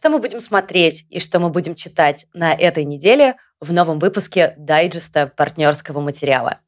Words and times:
что 0.00 0.08
мы 0.08 0.18
будем 0.18 0.40
смотреть 0.40 1.04
и 1.10 1.20
что 1.20 1.38
мы 1.40 1.50
будем 1.50 1.74
читать 1.74 2.24
на 2.32 2.54
этой 2.54 2.86
неделе 2.86 3.36
в 3.60 3.70
новом 3.70 3.98
выпуске 3.98 4.54
дайджеста 4.56 5.26
партнерского 5.26 6.00
материала. 6.00 6.60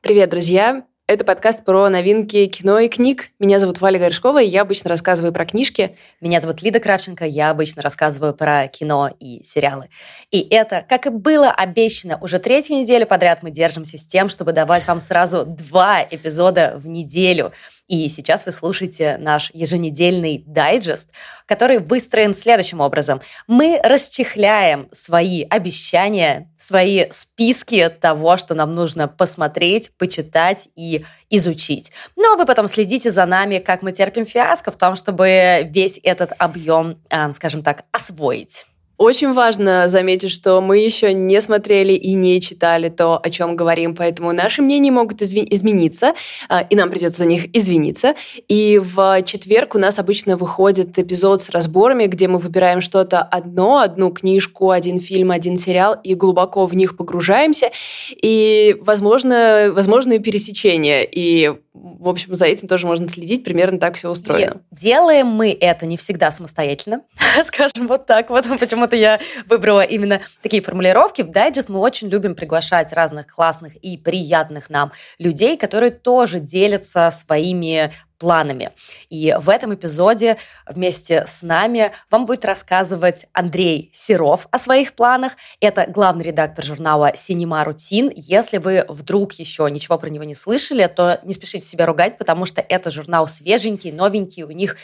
Привет, 0.00 0.30
друзья! 0.30 0.84
Это 1.06 1.24
подкаст 1.24 1.64
про 1.64 1.88
новинки 1.88 2.46
кино 2.46 2.78
и 2.80 2.88
книг. 2.88 3.30
Меня 3.40 3.58
зовут 3.58 3.80
Валя 3.80 3.98
Горшкова, 3.98 4.42
и 4.42 4.48
я 4.48 4.62
обычно 4.62 4.90
рассказываю 4.90 5.32
про 5.32 5.44
книжки. 5.44 5.96
Меня 6.20 6.40
зовут 6.40 6.62
Лида 6.62 6.78
Кравченко, 6.80 7.24
я 7.24 7.50
обычно 7.50 7.82
рассказываю 7.82 8.32
про 8.32 8.66
кино 8.68 9.10
и 9.18 9.42
сериалы. 9.44 9.90
И 10.32 10.40
это, 10.40 10.84
как 10.88 11.06
и 11.06 11.10
было 11.10 11.50
обещано, 11.50 12.16
уже 12.20 12.38
третью 12.40 12.76
неделю 12.76 13.06
подряд 13.06 13.42
мы 13.42 13.50
держимся 13.50 13.98
с 13.98 14.06
тем, 14.06 14.28
чтобы 14.28 14.52
давать 14.52 14.86
вам 14.86 14.98
сразу 14.98 15.44
два 15.44 16.02
эпизода 16.02 16.74
в 16.76 16.88
неделю– 16.88 17.52
и 17.90 18.08
сейчас 18.08 18.46
вы 18.46 18.52
слушаете 18.52 19.16
наш 19.18 19.50
еженедельный 19.52 20.44
дайджест, 20.46 21.10
который 21.44 21.78
выстроен 21.78 22.36
следующим 22.36 22.78
образом. 22.78 23.20
Мы 23.48 23.80
расчехляем 23.82 24.88
свои 24.92 25.42
обещания, 25.42 26.48
свои 26.56 27.10
списки 27.10 27.88
того, 27.88 28.36
что 28.36 28.54
нам 28.54 28.76
нужно 28.76 29.08
посмотреть, 29.08 29.90
почитать 29.98 30.68
и 30.76 31.04
изучить. 31.30 31.90
Ну 32.14 32.32
а 32.32 32.36
вы 32.36 32.46
потом 32.46 32.68
следите 32.68 33.10
за 33.10 33.26
нами, 33.26 33.58
как 33.58 33.82
мы 33.82 33.90
терпим 33.90 34.24
фиаско 34.24 34.70
в 34.70 34.76
том, 34.76 34.94
чтобы 34.94 35.68
весь 35.68 35.98
этот 36.04 36.30
объем, 36.38 37.02
э, 37.10 37.32
скажем 37.32 37.64
так, 37.64 37.86
освоить. 37.90 38.66
Очень 39.00 39.32
важно 39.32 39.88
заметить, 39.88 40.30
что 40.30 40.60
мы 40.60 40.76
еще 40.76 41.14
не 41.14 41.40
смотрели 41.40 41.94
и 41.94 42.12
не 42.12 42.38
читали 42.38 42.90
то, 42.90 43.18
о 43.18 43.30
чем 43.30 43.56
говорим, 43.56 43.96
поэтому 43.96 44.30
наши 44.32 44.60
мнения 44.60 44.90
могут 44.90 45.22
измениться, 45.22 46.12
а, 46.50 46.60
и 46.60 46.76
нам 46.76 46.90
придется 46.90 47.20
за 47.20 47.24
них 47.24 47.46
извиниться. 47.56 48.14
И 48.46 48.78
в 48.78 49.22
четверг 49.22 49.74
у 49.74 49.78
нас 49.78 49.98
обычно 49.98 50.36
выходит 50.36 50.98
эпизод 50.98 51.40
с 51.40 51.48
разборами, 51.48 52.08
где 52.08 52.28
мы 52.28 52.38
выбираем 52.38 52.82
что-то 52.82 53.22
одно, 53.22 53.78
одну 53.78 54.10
книжку, 54.10 54.70
один 54.70 55.00
фильм, 55.00 55.30
один 55.30 55.56
сериал, 55.56 55.96
и 56.04 56.14
глубоко 56.14 56.66
в 56.66 56.74
них 56.74 56.98
погружаемся. 56.98 57.70
И, 58.10 58.76
возможно, 58.82 59.70
возможные 59.72 60.18
пересечения. 60.18 61.04
И 61.04 61.54
в 61.72 62.08
общем, 62.08 62.34
за 62.34 62.46
этим 62.46 62.66
тоже 62.66 62.86
можно 62.86 63.08
следить, 63.08 63.44
примерно 63.44 63.78
так 63.78 63.94
все 63.94 64.10
устроено. 64.10 64.60
И 64.72 64.74
делаем 64.74 65.28
мы 65.28 65.56
это 65.58 65.86
не 65.86 65.96
всегда 65.96 66.30
самостоятельно, 66.30 67.02
скажем 67.44 67.86
вот 67.86 68.06
так 68.06 68.28
вот. 68.28 68.44
Почему-то 68.90 68.96
я 68.96 69.20
выбрала 69.46 69.82
именно 69.82 70.20
такие 70.42 70.62
формулировки. 70.62 71.22
В 71.22 71.30
дайджест 71.30 71.68
мы 71.68 71.78
очень 71.78 72.08
любим 72.08 72.34
приглашать 72.34 72.92
разных 72.92 73.28
классных 73.28 73.76
и 73.76 73.96
приятных 73.96 74.68
нам 74.68 74.92
людей, 75.18 75.56
которые 75.56 75.92
тоже 75.92 76.40
делятся 76.40 77.10
своими 77.12 77.92
планами. 78.18 78.70
И 79.08 79.34
в 79.40 79.48
этом 79.48 79.74
эпизоде 79.74 80.36
вместе 80.66 81.24
с 81.26 81.40
нами 81.42 81.90
вам 82.10 82.26
будет 82.26 82.44
рассказывать 82.44 83.26
Андрей 83.32 83.90
Серов 83.94 84.46
о 84.50 84.58
своих 84.58 84.92
планах. 84.92 85.32
Это 85.60 85.86
главный 85.88 86.24
редактор 86.24 86.64
журнала 86.64 87.12
«Синема 87.16 87.64
Рутин». 87.64 88.12
Если 88.14 88.58
вы 88.58 88.84
вдруг 88.88 89.32
еще 89.34 89.68
ничего 89.70 89.98
про 89.98 90.10
него 90.10 90.24
не 90.24 90.34
слышали, 90.34 90.86
то 90.86 91.20
не 91.24 91.32
спешите 91.32 91.64
себя 91.64 91.86
ругать, 91.86 92.18
потому 92.18 92.44
что 92.44 92.60
это 92.60 92.90
журнал 92.90 93.26
свеженький, 93.26 93.90
новенький. 93.90 94.42
У 94.42 94.50
них 94.50 94.76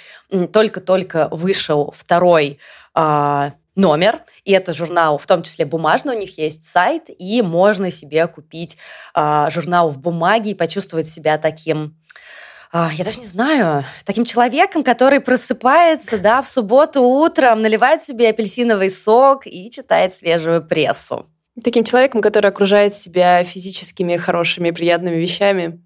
только-только 0.53 1.29
вышел 1.31 1.93
второй 1.95 2.59
э, 2.95 3.51
номер, 3.77 4.21
и 4.45 4.53
это 4.53 4.73
журнал, 4.73 5.19
в 5.19 5.27
том 5.27 5.43
числе 5.43 5.65
бумажный, 5.67 6.17
у 6.17 6.19
них 6.19 6.39
есть 6.39 6.65
сайт, 6.65 7.05
и 7.09 7.43
можно 7.43 7.91
себе 7.91 8.27
купить 8.27 8.79
э, 9.15 9.49
журнал 9.51 9.91
в 9.91 9.99
бумаге 9.99 10.53
и 10.53 10.55
почувствовать 10.55 11.09
себя 11.09 11.39
таким 11.39 11.95
а, 12.73 12.91
я 12.93 13.05
даже 13.05 13.21
не 13.21 13.25
знаю, 13.25 13.85
таким 14.05 14.25
человеком, 14.25 14.83
который 14.83 15.21
просыпается, 15.21 16.19
да, 16.19 16.43
в 16.43 16.49
субботу 16.49 17.01
утром, 17.01 17.63
наливает 17.63 18.03
себе 18.03 18.29
апельсиновый 18.29 18.91
сок 18.91 19.47
и 19.47 19.71
читает 19.71 20.13
свежую 20.13 20.67
прессу. 20.67 21.27
Таким 21.63 21.85
человеком, 21.85 22.21
который 22.21 22.51
окружает 22.51 22.93
себя 22.93 23.43
физическими, 23.45 24.17
хорошими, 24.17 24.73
приятными 24.73 25.17
вещами. 25.17 25.81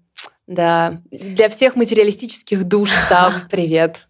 Да, 0.51 0.97
для 1.11 1.47
всех 1.47 1.77
материалистических 1.77 2.65
душ 2.65 2.91
там 3.07 3.33
привет. 3.49 4.05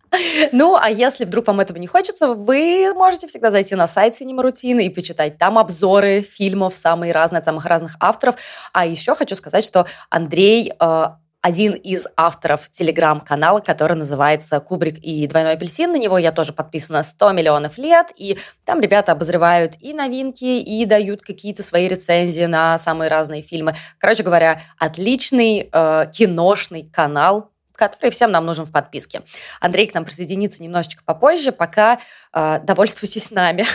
Ну, 0.51 0.75
а 0.75 0.89
если 0.89 1.23
вдруг 1.23 1.45
вам 1.45 1.59
этого 1.59 1.77
не 1.77 1.85
хочется, 1.85 2.33
вы 2.33 2.91
можете 2.95 3.27
всегда 3.27 3.51
зайти 3.51 3.75
на 3.75 3.87
сайт 3.87 4.19
Cinema 4.19 4.43
Routine 4.43 4.81
и 4.81 4.89
почитать 4.89 5.37
там 5.37 5.59
обзоры 5.59 6.23
фильмов 6.23 6.75
самые 6.75 7.13
разные, 7.13 7.39
от 7.39 7.45
самых 7.45 7.65
разных 7.65 7.95
авторов. 7.99 8.35
А 8.73 8.87
еще 8.87 9.13
хочу 9.13 9.35
сказать, 9.35 9.63
что 9.63 9.85
Андрей 10.09 10.73
э, 10.79 11.05
один 11.41 11.73
из 11.73 12.05
авторов 12.15 12.69
телеграм-канала, 12.69 13.59
который 13.59 13.97
называется 13.97 14.59
«Кубрик 14.59 14.99
и 14.99 15.25
двойной 15.27 15.53
апельсин». 15.53 15.91
На 15.91 15.97
него 15.97 16.17
я 16.17 16.31
тоже 16.31 16.53
подписана 16.53 17.03
100 17.03 17.31
миллионов 17.31 17.77
лет, 17.77 18.11
и 18.15 18.37
там 18.63 18.79
ребята 18.79 19.11
обозревают 19.11 19.73
и 19.79 19.93
новинки, 19.93 20.43
и 20.43 20.85
дают 20.85 21.23
какие-то 21.23 21.63
свои 21.63 21.87
рецензии 21.87 22.45
на 22.45 22.77
самые 22.77 23.09
разные 23.09 23.41
фильмы. 23.41 23.75
Короче 23.97 24.21
говоря, 24.21 24.61
отличный 24.77 25.69
э, 25.71 26.05
киношный 26.13 26.83
канал, 26.83 27.51
который 27.73 28.11
всем 28.11 28.31
нам 28.31 28.45
нужен 28.45 28.65
в 28.65 28.71
подписке. 28.71 29.23
Андрей 29.59 29.87
к 29.87 29.95
нам 29.95 30.05
присоединится 30.05 30.61
немножечко 30.61 31.03
попозже, 31.03 31.51
пока 31.51 31.99
э, 32.33 32.59
довольствуйтесь 32.63 33.31
нами. 33.31 33.65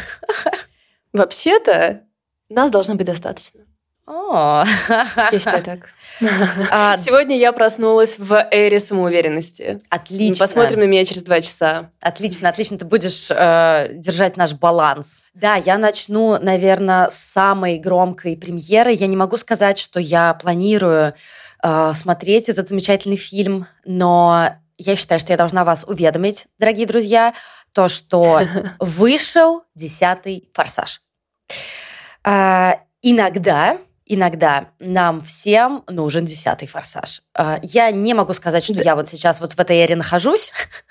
Вообще-то 1.13 2.03
нас 2.49 2.71
должно 2.71 2.95
быть 2.95 3.07
достаточно. 3.07 3.66
О, 4.07 4.65
я 4.89 5.39
считаю 5.39 5.63
так. 5.65 5.81
А, 6.71 6.97
Сегодня 6.97 7.37
я 7.37 7.53
проснулась 7.53 8.19
в 8.19 8.49
эре 8.51 8.81
самоуверенности. 8.81 9.81
Отлично. 9.91 10.45
Посмотрим 10.45 10.81
на 10.81 10.85
меня 10.85 11.05
через 11.05 11.23
два 11.23 11.43
часа. 11.43 11.91
Отлично, 12.01 12.49
отлично. 12.49 12.79
Ты 12.79 12.87
будешь 12.87 13.31
э, 13.31 13.89
держать 13.93 14.39
наш 14.39 14.55
баланс. 14.55 15.25
Да, 15.35 15.57
я 15.57 15.77
начну, 15.77 16.39
наверное, 16.41 17.11
с 17.11 17.19
самой 17.19 17.79
громкой 17.79 18.37
премьеры. 18.37 18.93
Я 18.93 19.09
не 19.09 19.17
могу 19.17 19.37
сказать, 19.37 19.77
что 19.77 20.01
я 20.01 20.33
планирую 20.35 21.13
э, 21.63 21.93
смотреть 21.95 22.49
этот 22.49 22.69
замечательный 22.69 23.17
фильм, 23.17 23.67
но 23.85 24.57
я 24.79 24.97
считаю, 24.97 25.21
что 25.21 25.33
я 25.33 25.37
должна 25.37 25.65
вас 25.65 25.85
уведомить, 25.87 26.47
дорогие 26.59 26.87
друзья, 26.87 27.35
то, 27.73 27.89
что 27.89 28.41
вышел 28.79 29.65
десятый 29.75 30.49
«Форсаж». 30.55 31.03
Э, 32.25 32.75
иногда 33.03 33.79
иногда 34.07 34.69
нам 34.79 35.21
всем 35.21 35.83
нужен 35.89 36.25
десятый 36.25 36.69
форсаж. 36.69 37.23
А, 37.35 37.59
я 37.63 37.91
не 37.91 38.15
могу 38.15 38.33
сказать, 38.33 38.65
что 38.65 38.81
я 38.81 38.95
вот 38.95 39.09
сейчас 39.09 39.41
вот 39.41 39.53
в 39.53 39.59
этой 39.59 39.77
эре 39.77 39.97
нахожусь, 39.97 40.53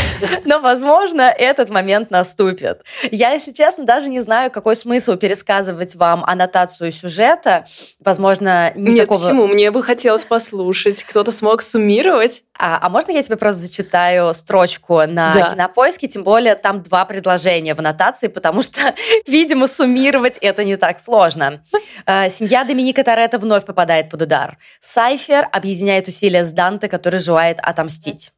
Но, 0.44 0.60
возможно, 0.60 1.22
этот 1.22 1.70
момент 1.70 2.10
наступит. 2.10 2.82
Я, 3.10 3.30
если 3.30 3.52
честно, 3.52 3.84
даже 3.84 4.08
не 4.08 4.20
знаю, 4.20 4.50
какой 4.50 4.76
смысл 4.76 5.16
пересказывать 5.16 5.96
вам 5.96 6.24
аннотацию 6.24 6.92
сюжета. 6.92 7.66
Возможно, 8.00 8.72
никакого... 8.74 9.18
Нет, 9.18 9.28
почему? 9.28 9.46
Мне 9.46 9.70
бы 9.70 9.82
хотелось 9.82 10.24
послушать. 10.24 11.02
Кто-то 11.04 11.32
смог 11.32 11.62
суммировать. 11.62 12.44
А, 12.58 12.78
а 12.80 12.88
можно 12.88 13.10
я 13.12 13.22
тебе 13.22 13.36
просто 13.36 13.62
зачитаю 13.62 14.32
строчку 14.34 15.02
на 15.06 15.34
да. 15.34 15.50
кинопоиске? 15.50 16.08
Тем 16.08 16.22
более 16.22 16.54
там 16.54 16.82
два 16.82 17.04
предложения 17.04 17.74
в 17.74 17.78
аннотации, 17.78 18.28
потому 18.28 18.62
что, 18.62 18.94
видимо, 19.26 19.66
суммировать 19.66 20.38
это 20.40 20.64
не 20.64 20.76
так 20.76 21.00
сложно. 21.00 21.64
Э, 22.06 22.28
семья 22.30 22.64
Доминика 22.64 23.02
Торетто 23.02 23.38
вновь 23.38 23.64
попадает 23.64 24.10
под 24.10 24.22
удар. 24.22 24.58
Сайфер 24.80 25.48
объединяет 25.50 26.08
усилия 26.08 26.44
с 26.44 26.52
Данте, 26.52 26.88
который 26.88 27.18
желает 27.18 27.58
отомстить. 27.60 28.32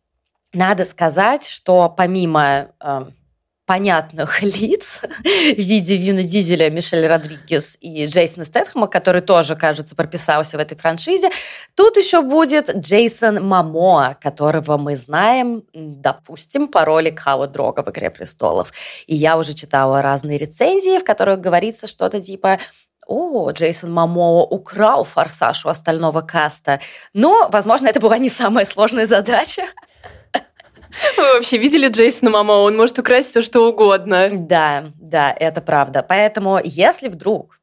Надо 0.55 0.85
сказать, 0.85 1.49
что 1.49 1.93
помимо 1.95 2.69
э, 2.81 3.05
понятных 3.67 4.43
лиц 4.43 5.01
в 5.03 5.59
виде 5.59 5.97
Вина 5.97 6.23
Дизеля, 6.23 6.71
Мишель 6.71 7.07
Родригес 7.07 7.77
и 7.81 8.07
Джейсона 8.07 8.45
Стэтхэма, 8.45 8.87
который 8.87 9.21
тоже, 9.21 9.57
кажется, 9.57 9.97
прописался 9.97 10.57
в 10.57 10.61
этой 10.61 10.77
франшизе, 10.77 11.31
тут 11.75 11.97
еще 11.97 12.23
будет 12.23 12.71
Джейсон 12.75 13.45
Мамоа, 13.47 14.17
которого 14.21 14.77
мы 14.77 14.97
знаем, 14.97 15.65
допустим, 15.73 16.69
по 16.69 16.85
роли 16.85 17.11
Као 17.11 17.47
Дрога 17.49 17.83
в 17.83 17.91
«Игре 17.91 18.11
престолов». 18.11 18.73
И 19.07 19.15
я 19.17 19.37
уже 19.37 19.55
читала 19.55 20.03
разные 20.03 20.39
рецензии, 20.39 20.99
в 20.99 21.05
которых 21.05 21.41
говорится 21.41 21.87
что-то 21.89 22.21
типа 22.21 22.59
о, 23.07 23.51
Джейсон 23.51 23.93
Мамоа 23.93 24.45
украл 24.45 25.05
форсаж 25.05 25.67
у 25.67 25.69
остального 25.69 26.23
каста. 26.23 26.81
Но, 27.13 27.49
возможно, 27.51 27.89
это 27.89 28.01
была 28.01 28.17
не 28.19 28.31
самая 28.31 28.65
сложная 28.65 29.05
задача. 29.05 29.65
Вы 31.17 31.23
вообще 31.35 31.59
видели 31.59 31.89
Джейсона 31.89 32.31
Мамо? 32.31 32.53
Он 32.53 32.77
может 32.77 32.99
украсть 32.99 33.31
все, 33.31 33.43
что 33.43 33.69
угодно. 33.69 34.31
Да, 34.33 34.87
да, 34.95 35.35
это 35.39 35.61
правда. 35.61 36.05
Поэтому, 36.07 36.61
если 36.63 37.09
вдруг 37.09 37.61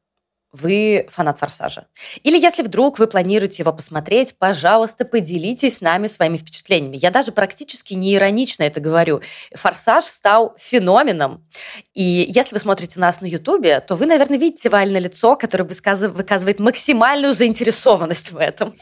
вы 0.52 1.06
фанат 1.10 1.38
«Форсажа». 1.38 1.86
Или 2.22 2.38
если 2.38 2.62
вдруг 2.62 2.98
вы 2.98 3.06
планируете 3.06 3.62
его 3.62 3.72
посмотреть, 3.72 4.36
пожалуйста, 4.38 5.06
поделитесь 5.06 5.78
с 5.78 5.80
нами 5.80 6.06
своими 6.06 6.36
впечатлениями. 6.36 6.98
Я 6.98 7.10
даже 7.10 7.32
практически 7.32 7.94
не 7.94 8.14
иронично 8.14 8.62
это 8.64 8.78
говорю. 8.78 9.22
«Форсаж» 9.54 10.04
стал 10.04 10.54
феноменом. 10.58 11.46
И 11.94 12.26
если 12.28 12.54
вы 12.54 12.58
смотрите 12.58 13.00
нас 13.00 13.22
на 13.22 13.26
Ютубе, 13.26 13.80
то 13.80 13.96
вы, 13.96 14.04
наверное, 14.04 14.38
видите 14.38 14.68
Вальное 14.68 15.00
лицо, 15.00 15.36
которое 15.36 15.64
выказывает 15.64 16.60
максимальную 16.60 17.32
заинтересованность 17.32 18.32
в 18.32 18.36
этом. 18.36 18.76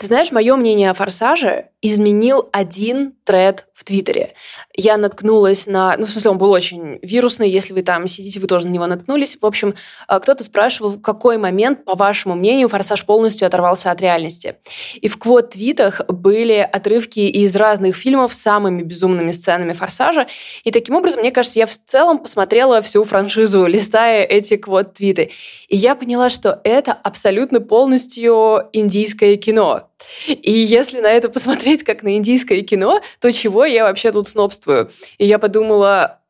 Ты 0.00 0.06
знаешь, 0.06 0.32
мое 0.32 0.56
мнение 0.56 0.88
о 0.88 0.94
«Форсаже» 0.94 1.66
изменил 1.82 2.48
один 2.52 3.12
тред 3.24 3.66
в 3.74 3.84
Твиттере. 3.84 4.32
Я 4.74 4.96
наткнулась 4.96 5.66
на... 5.66 5.94
Ну, 5.98 6.06
в 6.06 6.08
смысле, 6.08 6.30
он 6.30 6.38
был 6.38 6.50
очень 6.52 6.98
вирусный. 7.02 7.50
Если 7.50 7.74
вы 7.74 7.82
там 7.82 8.08
сидите, 8.08 8.40
вы 8.40 8.46
тоже 8.46 8.66
на 8.66 8.70
него 8.70 8.86
наткнулись. 8.86 9.36
В 9.38 9.44
общем, 9.44 9.74
э, 10.08 10.20
кто-то 10.20 10.42
спрашивал, 10.42 10.88
в 10.92 11.02
какой 11.02 11.36
момент, 11.36 11.84
по 11.84 11.96
вашему 11.96 12.34
мнению, 12.34 12.70
«Форсаж» 12.70 13.04
полностью 13.04 13.46
оторвался 13.46 13.90
от 13.90 14.00
реальности. 14.00 14.56
И 15.02 15.08
в 15.08 15.18
квот-твитах 15.18 16.00
были 16.08 16.66
отрывки 16.72 17.20
из 17.20 17.54
разных 17.54 17.94
фильмов 17.94 18.32
с 18.32 18.40
самыми 18.40 18.82
безумными 18.82 19.32
сценами 19.32 19.74
«Форсажа». 19.74 20.28
И 20.64 20.70
таким 20.70 20.96
образом, 20.96 21.20
мне 21.20 21.30
кажется, 21.30 21.58
я 21.58 21.66
в 21.66 21.76
целом 21.76 22.20
посмотрела 22.20 22.80
всю 22.80 23.04
франшизу, 23.04 23.66
листая 23.66 24.24
эти 24.24 24.56
квот-твиты. 24.56 25.30
И 25.68 25.76
я 25.76 25.94
поняла, 25.94 26.30
что 26.30 26.58
это 26.64 26.92
абсолютно 26.92 27.60
полностью 27.60 28.66
индийское 28.72 29.36
кино. 29.36 29.89
И 30.26 30.52
если 30.52 31.00
на 31.00 31.10
это 31.10 31.28
посмотреть 31.28 31.84
как 31.84 32.02
на 32.02 32.16
индийское 32.16 32.62
кино, 32.62 33.00
то 33.20 33.30
чего 33.32 33.64
я 33.64 33.84
вообще 33.84 34.12
тут 34.12 34.28
снобствую? 34.28 34.90
И 35.18 35.26
я 35.26 35.38
подумала, 35.38 36.20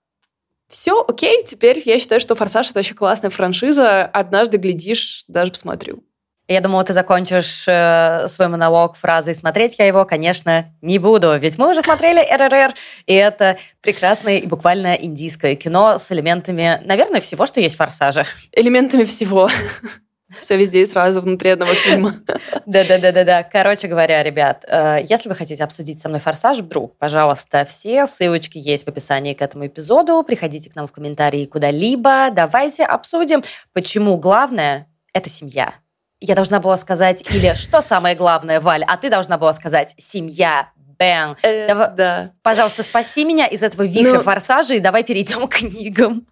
все, 0.69 1.05
окей, 1.07 1.45
теперь 1.45 1.83
я 1.85 1.99
считаю, 1.99 2.21
что 2.21 2.37
«Форсаж»— 2.37 2.71
это 2.71 2.79
очень 2.79 2.95
классная 2.95 3.31
франшиза. 3.31 4.05
Однажды, 4.05 4.57
глядишь, 4.57 5.25
даже 5.27 5.51
посмотрю. 5.51 6.05
Я 6.47 6.61
думала, 6.61 6.83
ты 6.83 6.93
закончишь 6.93 7.65
э, 7.69 8.27
свой 8.27 8.49
монолог 8.49 8.97
фразой 8.97 9.37
«смотреть 9.37 9.79
я 9.79 9.87
его, 9.87 10.05
конечно, 10.05 10.73
не 10.81 10.99
буду». 10.99 11.37
Ведь 11.39 11.59
мы 11.59 11.71
уже 11.71 11.81
смотрели 11.81 12.21
РРР, 12.21 12.75
и 13.07 13.15
это 13.15 13.57
прекрасное 13.81 14.39
и 14.39 14.47
буквально 14.47 14.95
индийское 14.95 15.55
кино 15.55 15.99
с 15.99 16.11
элементами, 16.11 16.81
наверное, 16.85 17.21
всего, 17.21 17.47
что 17.47 17.61
есть 17.61 17.77
в 17.77 17.79
«Форсаже». 17.79 18.25
Элементами 18.53 19.05
всего. 19.05 19.49
Все 20.39 20.57
везде 20.57 20.83
и 20.83 20.87
сразу 20.87 21.21
внутри 21.21 21.51
одного 21.51 21.73
фильма. 21.73 22.15
Да-да-да-да-да. 22.67 23.43
Короче 23.43 23.89
говоря, 23.89 24.23
ребят, 24.23 24.65
э, 24.69 24.99
если 25.09 25.29
вы 25.29 25.35
хотите 25.35 25.65
обсудить 25.65 26.01
со 26.01 26.09
мной 26.09 26.21
«Форсаж» 26.21 26.59
вдруг, 26.59 26.97
пожалуйста, 26.99 27.65
все 27.65 28.07
ссылочки 28.07 28.59
есть 28.59 28.85
в 28.85 28.89
описании 28.89 29.35
к 29.35 29.43
этому 29.43 29.67
эпизоду. 29.67 30.23
Приходите 30.23 30.71
к 30.71 30.77
нам 30.77 30.87
в 30.87 30.93
комментарии 30.93 31.47
куда-либо. 31.47 32.29
Давайте 32.31 32.85
обсудим, 32.85 33.43
почему 33.73 34.17
главное– 34.17 34.87
это 35.13 35.29
семья. 35.29 35.75
Я 36.21 36.35
должна 36.35 36.61
была 36.61 36.77
сказать 36.77 37.25
или 37.31 37.55
что 37.55 37.81
самое 37.81 38.15
главное, 38.15 38.61
Валь, 38.61 38.85
а 38.87 38.97
ты 38.97 39.11
должна 39.11 39.39
была 39.39 39.53
сказать 39.53 39.95
«семья», 39.99 40.69
Бэн. 41.01 41.35
Э, 41.43 41.67
давай, 41.67 41.89
да. 41.97 42.33
Пожалуйста, 42.43 42.83
спаси 42.83 43.25
меня 43.25 43.47
из 43.47 43.63
этого 43.63 43.87
вихря 43.87 44.15
ну, 44.15 44.21
форсажа 44.21 44.75
и 44.75 44.81
давай 44.81 45.03
перейдем 45.03 45.49
к 45.49 45.55
книгам. 45.55 46.27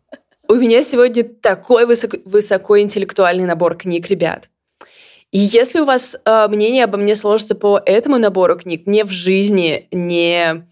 У 0.50 0.54
меня 0.54 0.82
сегодня 0.82 1.24
такой 1.24 1.84
высоко, 1.84 2.16
высокоинтеллектуальный 2.24 3.44
набор 3.44 3.76
книг, 3.76 4.08
ребят. 4.08 4.48
И 5.30 5.38
если 5.40 5.80
у 5.80 5.84
вас 5.84 6.16
э, 6.24 6.48
мнение 6.48 6.84
обо 6.84 6.96
мне 6.96 7.16
сложится 7.16 7.54
по 7.54 7.78
этому 7.84 8.16
набору 8.16 8.56
книг, 8.56 8.86
мне 8.86 9.04
в 9.04 9.10
жизни 9.10 9.88
не, 9.92 10.64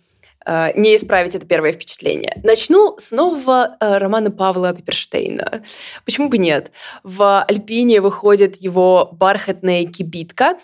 э, 0.46 0.80
не 0.80 0.96
исправить 0.96 1.34
это 1.34 1.46
первое 1.46 1.72
впечатление. 1.72 2.40
Начну 2.42 2.96
с 2.98 3.10
нового 3.10 3.76
э, 3.78 3.98
романа 3.98 4.30
Павла 4.30 4.72
Пиперштейна. 4.72 5.62
Почему 6.06 6.30
бы 6.30 6.38
нет? 6.38 6.72
В 7.02 7.42
«Альпине» 7.42 8.00
выходит 8.00 8.56
его 8.56 9.10
«Бархатная 9.12 9.84
кибитка», 9.84 10.56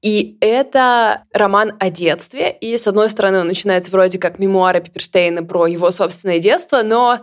и 0.00 0.38
это 0.40 1.24
роман 1.32 1.74
о 1.80 1.90
детстве. 1.90 2.52
И, 2.52 2.76
с 2.76 2.86
одной 2.86 3.10
стороны, 3.10 3.40
он 3.40 3.48
начинается 3.48 3.90
вроде 3.90 4.20
как 4.20 4.38
мемуары 4.38 4.80
Пиперштейна 4.80 5.42
про 5.42 5.66
его 5.66 5.90
собственное 5.90 6.38
детство, 6.38 6.82
но 6.84 7.18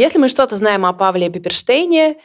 если 0.00 0.18
мы 0.18 0.28
что-то 0.28 0.56
знаем 0.56 0.86
о 0.86 0.92
Павле 0.94 1.28
Пиперштейне, 1.28 2.16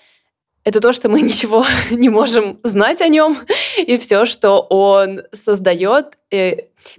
это 0.63 0.80
то, 0.80 0.94
что 0.94 1.10
мы 1.10 1.22
ничего 1.30 1.66
не 1.89 2.10
можем 2.10 2.60
знать 2.63 3.01
о 3.01 3.07
нем, 3.10 3.38
и 3.77 3.98
все, 3.98 4.25
что 4.25 4.62
он 4.62 5.24
создает, 5.33 6.18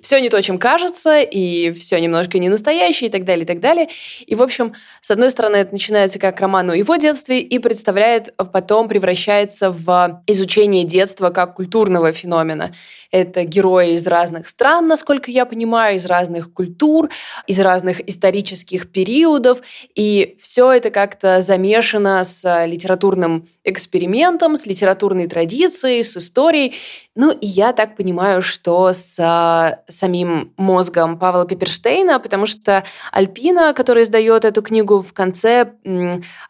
все 0.00 0.18
не 0.20 0.28
то, 0.28 0.40
чем 0.42 0.58
кажется, 0.58 1.20
и 1.20 1.72
все 1.72 1.98
немножко 1.98 2.38
не 2.38 2.48
настоящее, 2.48 3.08
и 3.08 3.10
так 3.12 3.24
далее, 3.24 3.44
и 3.44 3.46
так 3.46 3.60
далее. 3.60 3.88
И, 4.26 4.34
в 4.34 4.42
общем, 4.42 4.74
с 5.00 5.10
одной 5.10 5.30
стороны, 5.30 5.56
это 5.56 5.72
начинается 5.72 6.18
как 6.18 6.40
роман 6.40 6.70
о 6.70 6.76
его 6.76 6.96
детстве 6.96 7.40
и 7.40 7.58
представляет, 7.58 8.34
потом 8.52 8.88
превращается 8.88 9.70
в 9.70 10.22
изучение 10.26 10.84
детства 10.84 11.30
как 11.30 11.54
культурного 11.54 12.12
феномена. 12.12 12.72
Это 13.10 13.44
герои 13.44 13.92
из 13.92 14.06
разных 14.06 14.48
стран, 14.48 14.88
насколько 14.88 15.30
я 15.30 15.46
понимаю, 15.46 15.96
из 15.96 16.06
разных 16.06 16.52
культур, 16.52 17.10
из 17.46 17.60
разных 17.60 18.06
исторических 18.08 18.90
периодов, 18.90 19.60
и 19.94 20.36
все 20.40 20.72
это 20.72 20.90
как-то 20.90 21.40
замешано 21.40 22.24
с 22.24 22.66
литературным 22.66 23.48
экспериментом, 23.64 24.56
с 24.56 24.66
литературной 24.66 25.28
традицией, 25.28 26.02
с 26.02 26.16
историей. 26.16 26.74
Ну, 27.14 27.32
и 27.32 27.46
я 27.46 27.72
так 27.72 27.96
понимаю, 27.96 28.42
что 28.42 28.92
с 28.92 29.75
самим 29.88 30.52
мозгом 30.56 31.18
Павла 31.18 31.46
Пиперштейна, 31.46 32.20
потому 32.20 32.46
что 32.46 32.84
Альпина, 33.12 33.72
которая 33.74 34.04
издает 34.04 34.44
эту 34.44 34.62
книгу, 34.62 35.02
в 35.02 35.12
конце 35.12 35.72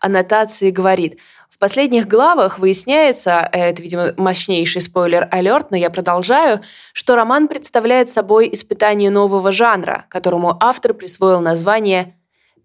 аннотации 0.01 0.71
говорит, 0.71 1.19
в 1.57 1.59
последних 1.59 2.07
главах 2.07 2.59
выясняется, 2.59 3.49
это, 3.51 3.81
видимо, 3.81 4.13
мощнейший 4.19 4.83
спойлер-алерт, 4.83 5.71
но 5.71 5.79
я 5.79 5.89
продолжаю, 5.89 6.61
что 6.93 7.17
роман 7.17 7.49
представляет 7.49 8.11
собой 8.11 8.51
испытание 8.53 9.09
нового 9.09 9.53
жанра, 9.53 10.05
которому 10.11 10.59
автор 10.61 10.93
присвоил 10.93 11.41
название 11.41 12.15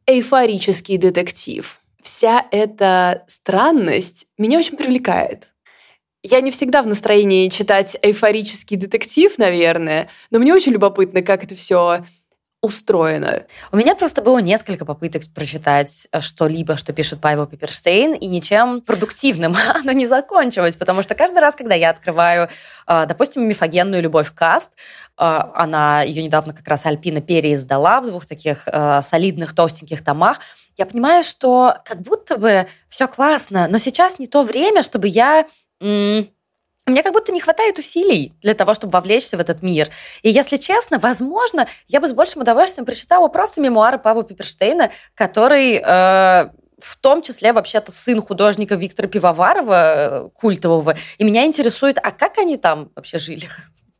«эйфорический 0.05 0.97
детектив». 0.97 1.79
Вся 2.01 2.45
эта 2.51 3.23
странность 3.27 4.25
меня 4.37 4.59
очень 4.59 4.75
привлекает. 4.75 5.50
Я 6.23 6.41
не 6.41 6.51
всегда 6.51 6.83
в 6.83 6.87
настроении 6.87 7.49
читать 7.49 7.97
эйфорический 8.01 8.77
детектив, 8.77 9.35
наверное, 9.39 10.09
но 10.29 10.37
мне 10.37 10.53
очень 10.53 10.71
любопытно, 10.71 11.23
как 11.23 11.43
это 11.43 11.55
все 11.55 12.03
устроено. 12.61 13.45
У 13.71 13.77
меня 13.77 13.95
просто 13.95 14.21
было 14.21 14.37
несколько 14.37 14.85
попыток 14.85 15.23
прочитать 15.33 16.07
э, 16.11 16.21
что-либо, 16.21 16.77
что 16.77 16.93
пишет 16.93 17.19
Павел 17.19 17.47
Пиперштейн, 17.47 18.13
и 18.13 18.27
ничем 18.27 18.81
продуктивным 18.81 19.55
оно 19.73 19.91
не 19.93 20.05
закончилось, 20.05 20.75
потому 20.75 21.01
что 21.01 21.15
каждый 21.15 21.39
раз, 21.39 21.55
когда 21.55 21.73
я 21.73 21.89
открываю, 21.89 22.49
э, 22.85 23.05
допустим, 23.07 23.49
мифогенную 23.49 24.03
«Любовь 24.03 24.31
каст», 24.35 24.69
э, 24.73 25.23
она 25.55 26.03
ее 26.03 26.21
недавно 26.21 26.53
как 26.53 26.67
раз 26.67 26.85
Альпина 26.85 27.21
переиздала 27.21 27.99
в 27.99 28.05
двух 28.05 28.27
таких 28.27 28.67
солидных 29.01 29.55
толстеньких 29.55 30.03
томах, 30.03 30.39
я 30.77 30.85
понимаю, 30.85 31.23
что 31.23 31.77
как 31.83 32.01
будто 32.01 32.37
бы 32.37 32.67
все 32.89 33.07
классно, 33.07 33.67
но 33.67 33.79
сейчас 33.79 34.19
не 34.19 34.27
то 34.27 34.43
время, 34.43 34.83
чтобы 34.83 35.07
я 35.07 35.47
мне 35.81 37.03
как 37.03 37.13
будто 37.13 37.31
не 37.31 37.39
хватает 37.39 37.79
усилий 37.79 38.33
для 38.41 38.53
того, 38.53 38.73
чтобы 38.73 38.91
вовлечься 38.91 39.37
в 39.37 39.39
этот 39.39 39.61
мир. 39.61 39.89
И 40.23 40.29
если 40.29 40.57
честно, 40.57 40.99
возможно, 40.99 41.67
я 41.87 41.99
бы 41.99 42.07
с 42.07 42.13
большим 42.13 42.41
удовольствием 42.41 42.85
прочитала 42.85 43.27
просто 43.27 43.61
мемуары 43.61 43.97
Павла 43.97 44.23
Пиперштейна, 44.23 44.91
который 45.15 45.75
э, 45.75 46.49
в 46.79 46.95
том 46.99 47.21
числе 47.21 47.53
вообще-то 47.53 47.91
сын 47.91 48.21
художника 48.21 48.75
Виктора 48.75 49.07
Пивоварова, 49.07 49.93
э, 49.95 50.29
культового. 50.33 50.95
И 51.17 51.23
меня 51.23 51.45
интересует, 51.45 51.97
а 52.01 52.11
как 52.11 52.37
они 52.37 52.57
там 52.57 52.91
вообще 52.95 53.17
жили? 53.17 53.49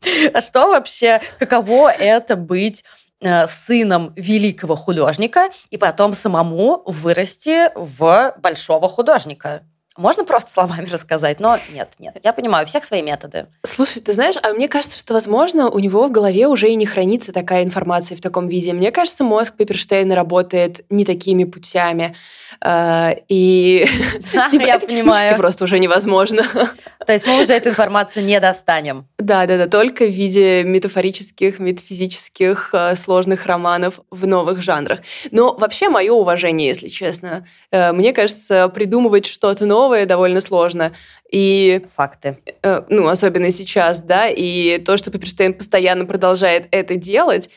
А 0.34 0.42
что 0.42 0.70
вообще, 0.70 1.22
каково 1.38 1.92
это 1.92 2.36
быть 2.36 2.84
э, 3.20 3.46
сыном 3.46 4.14
великого 4.16 4.76
художника 4.76 5.50
и 5.70 5.78
потом 5.78 6.16
самому 6.16 6.82
вырасти 6.88 7.70
в 7.76 8.34
большого 8.40 8.90
художника? 8.90 9.62
Можно 10.02 10.24
просто 10.24 10.52
словами 10.52 10.88
рассказать, 10.90 11.40
но 11.40 11.60
нет, 11.72 11.94
нет. 12.00 12.18
Я 12.24 12.34
понимаю, 12.34 12.66
у 12.66 12.68
всех 12.68 12.84
свои 12.84 13.04
методы. 13.04 13.46
Слушай, 13.64 14.02
ты 14.02 14.14
знаешь, 14.14 14.36
а 14.42 14.52
мне 14.54 14.68
кажется, 14.68 14.98
что, 14.98 15.14
возможно, 15.14 15.70
у 15.70 15.78
него 15.78 16.08
в 16.08 16.12
голове 16.12 16.48
уже 16.48 16.70
и 16.70 16.76
не 16.76 16.88
хранится 16.88 17.32
такая 17.32 17.64
информация 17.64 18.18
в 18.18 18.22
таком 18.22 18.48
виде. 18.48 18.74
Мне 18.74 18.92
кажется, 18.92 19.24
мозг 19.24 19.56
Пепперштейна 19.56 20.16
работает 20.16 20.84
не 20.90 21.06
такими 21.06 21.44
путями. 21.44 22.16
А, 22.60 23.16
и 23.28 23.88
я 24.34 24.80
понимаю. 24.80 25.38
просто 25.38 25.66
уже 25.66 25.78
невозможно. 25.78 26.44
То 27.06 27.14
есть 27.14 27.26
мы 27.26 27.42
уже 27.42 27.54
эту 27.54 27.70
информацию 27.70 28.24
не 28.24 28.40
достанем. 28.40 29.08
Да, 29.18 29.46
да, 29.46 29.58
да, 29.58 29.68
только 29.68 30.06
в 30.06 30.10
виде 30.10 30.64
метафорических, 30.64 31.60
метафизических 31.60 32.70
а, 32.74 32.96
сложных 32.96 33.46
романов 33.46 34.00
в 34.12 34.28
новых 34.28 34.62
жанрах. 34.62 35.00
Но 35.32 35.56
вообще 35.56 35.90
мое 35.90 36.14
уважение, 36.14 36.68
если 36.68 36.90
честно. 36.90 37.48
Э, 37.72 37.92
мне 37.92 38.14
кажется, 38.14 38.68
придумывать 38.70 39.26
что-то 39.26 39.66
новое 39.66 40.06
довольно 40.06 40.42
сложно. 40.42 40.94
И 41.32 41.82
факты. 41.96 42.40
Э, 42.62 42.84
ну, 42.90 43.08
особенно 43.08 43.52
сейчас, 43.52 44.02
да, 44.02 44.28
и 44.28 44.78
то, 44.80 44.98
что 44.98 45.12
Пепперштейн 45.12 45.54
постоянно 45.54 46.06
продолжает 46.06 46.68
это 46.72 46.96
делать, 46.96 47.50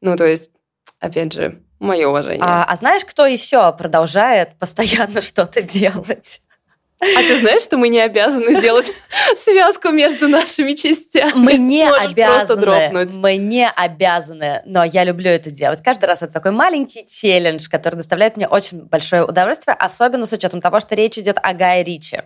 ну, 0.00 0.16
то 0.16 0.26
есть, 0.26 0.50
опять 1.00 1.32
же, 1.32 1.60
Мое 1.80 2.08
уважение. 2.08 2.42
А, 2.42 2.64
а 2.64 2.76
знаешь, 2.76 3.06
кто 3.06 3.24
еще 3.24 3.72
продолжает 3.72 4.58
постоянно 4.58 5.20
что-то 5.22 5.62
делать? 5.62 6.42
А 7.00 7.22
ты 7.22 7.36
знаешь, 7.36 7.62
что 7.62 7.78
мы 7.78 7.88
не 7.88 7.98
обязаны 7.98 8.58
сделать 8.60 8.92
связку 9.36 9.88
между 9.88 10.28
нашими 10.28 10.74
частями? 10.74 11.32
Мы 11.34 11.54
не 11.54 11.88
обязаны. 11.88 13.08
Мы 13.16 13.36
не 13.38 13.68
обязаны. 13.68 14.62
Но 14.66 14.84
я 14.84 15.04
люблю 15.04 15.30
это 15.30 15.50
делать. 15.50 15.82
Каждый 15.82 16.04
раз 16.04 16.22
это 16.22 16.34
такой 16.34 16.52
маленький 16.52 17.06
челлендж, 17.06 17.68
который 17.70 17.96
доставляет 17.96 18.36
мне 18.36 18.46
очень 18.46 18.82
большое 18.82 19.24
удовольствие, 19.24 19.74
особенно 19.74 20.26
с 20.26 20.32
учетом 20.32 20.60
того, 20.60 20.78
что 20.78 20.94
речь 20.94 21.16
идет 21.16 21.38
о 21.42 21.54
Гае 21.54 21.82
Ричи. 21.82 22.18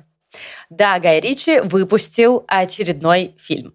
Да, 0.71 0.99
Гай 0.99 1.21
Ричи 1.21 1.61
выпустил 1.61 2.45
очередной 2.49 3.37
фильм. 3.39 3.75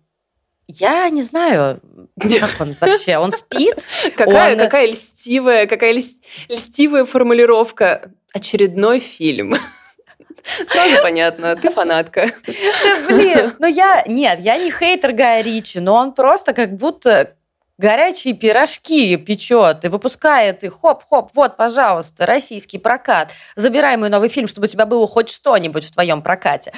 Я 0.68 1.10
не 1.10 1.24
знаю, 1.24 1.80
как 2.20 2.52
он 2.60 2.76
вообще, 2.82 3.18
он 3.18 3.32
спит? 3.32 3.90
Какая, 4.18 4.54
он... 4.54 4.60
какая 4.60 4.88
льстивая, 4.88 5.66
какая 5.66 5.94
льстивая 6.50 7.06
формулировка. 7.06 8.12
Очередной 8.34 9.00
фильм. 9.00 9.56
Сразу 10.68 11.02
понятно, 11.02 11.56
ты 11.56 11.70
фанатка. 11.70 12.32
Да, 12.46 13.08
блин, 13.08 13.54
ну 13.60 13.68
я... 13.68 14.04
Нет, 14.08 14.40
я 14.42 14.58
не 14.58 14.72
хейтер 14.72 15.14
Гая 15.14 15.42
Ричи, 15.42 15.80
но 15.80 15.96
он 15.96 16.14
просто 16.14 16.54
как 16.54 16.76
будто 16.76 17.36
горячие 17.80 18.34
пирожки 18.34 19.16
печет 19.16 19.86
и 19.86 19.88
выпускает 19.88 20.64
их, 20.64 20.80
хоп-хоп, 20.82 21.32
вот, 21.34 21.56
пожалуйста, 21.56 22.26
российский 22.26 22.78
прокат. 22.78 23.32
Забирай 23.56 23.96
мой 23.98 24.10
новый 24.10 24.30
фильм, 24.30 24.48
чтобы 24.48 24.66
у 24.66 24.70
тебя 24.70 24.86
было 24.86 25.08
хоть 25.08 25.30
что-нибудь 25.30 25.86
в 25.86 25.92
твоем 25.92 26.22
прокате. 26.22 26.74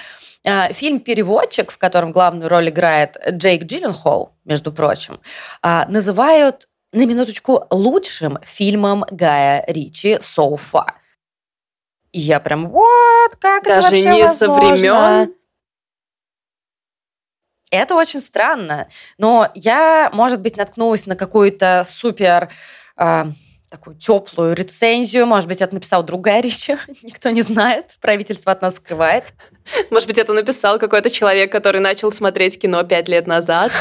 А, 0.45 0.71
фильм 0.71 0.99
«Переводчик», 0.99 1.71
в 1.71 1.77
котором 1.77 2.11
главную 2.11 2.49
роль 2.49 2.69
играет 2.69 3.17
Джейк 3.29 3.63
Джилленхол, 3.63 4.31
между 4.45 4.71
прочим, 4.71 5.19
а, 5.61 5.85
называют 5.87 6.67
на 6.93 7.05
минуточку 7.05 7.65
лучшим 7.69 8.39
фильмом 8.43 9.05
Гая 9.09 9.63
Ричи 9.67 10.15
so 10.15 10.53
far. 10.55 11.00
И 12.11 12.19
я 12.19 12.39
прям, 12.39 12.69
вот, 12.69 13.35
как 13.39 13.63
Даже 13.63 13.79
это 13.79 13.81
вообще 13.81 14.03
не 14.03 14.23
возможно? 14.23 14.35
со 14.35 14.51
времен 14.51 15.35
это 17.71 17.95
очень 17.95 18.21
странно. 18.21 18.87
Но 19.17 19.49
я, 19.55 20.09
может 20.13 20.41
быть, 20.41 20.57
наткнулась 20.57 21.07
на 21.07 21.15
какую-то 21.15 21.83
супер 21.85 22.49
э, 22.97 23.25
такую 23.69 23.95
теплую 23.95 24.53
рецензию. 24.53 25.25
Может 25.25 25.47
быть, 25.47 25.61
это 25.61 25.73
написал 25.73 26.03
другая 26.03 26.41
Ричи. 26.41 26.77
Никто 27.01 27.29
не 27.29 27.41
знает. 27.41 27.95
Правительство 28.01 28.51
от 28.51 28.61
нас 28.61 28.75
скрывает. 28.75 29.33
Может 29.89 30.07
быть, 30.07 30.17
это 30.17 30.33
написал 30.33 30.77
какой-то 30.79 31.09
человек, 31.09 31.51
который 31.51 31.79
начал 31.79 32.11
смотреть 32.11 32.59
кино 32.59 32.83
пять 32.83 33.07
лет 33.07 33.25
назад. 33.25 33.71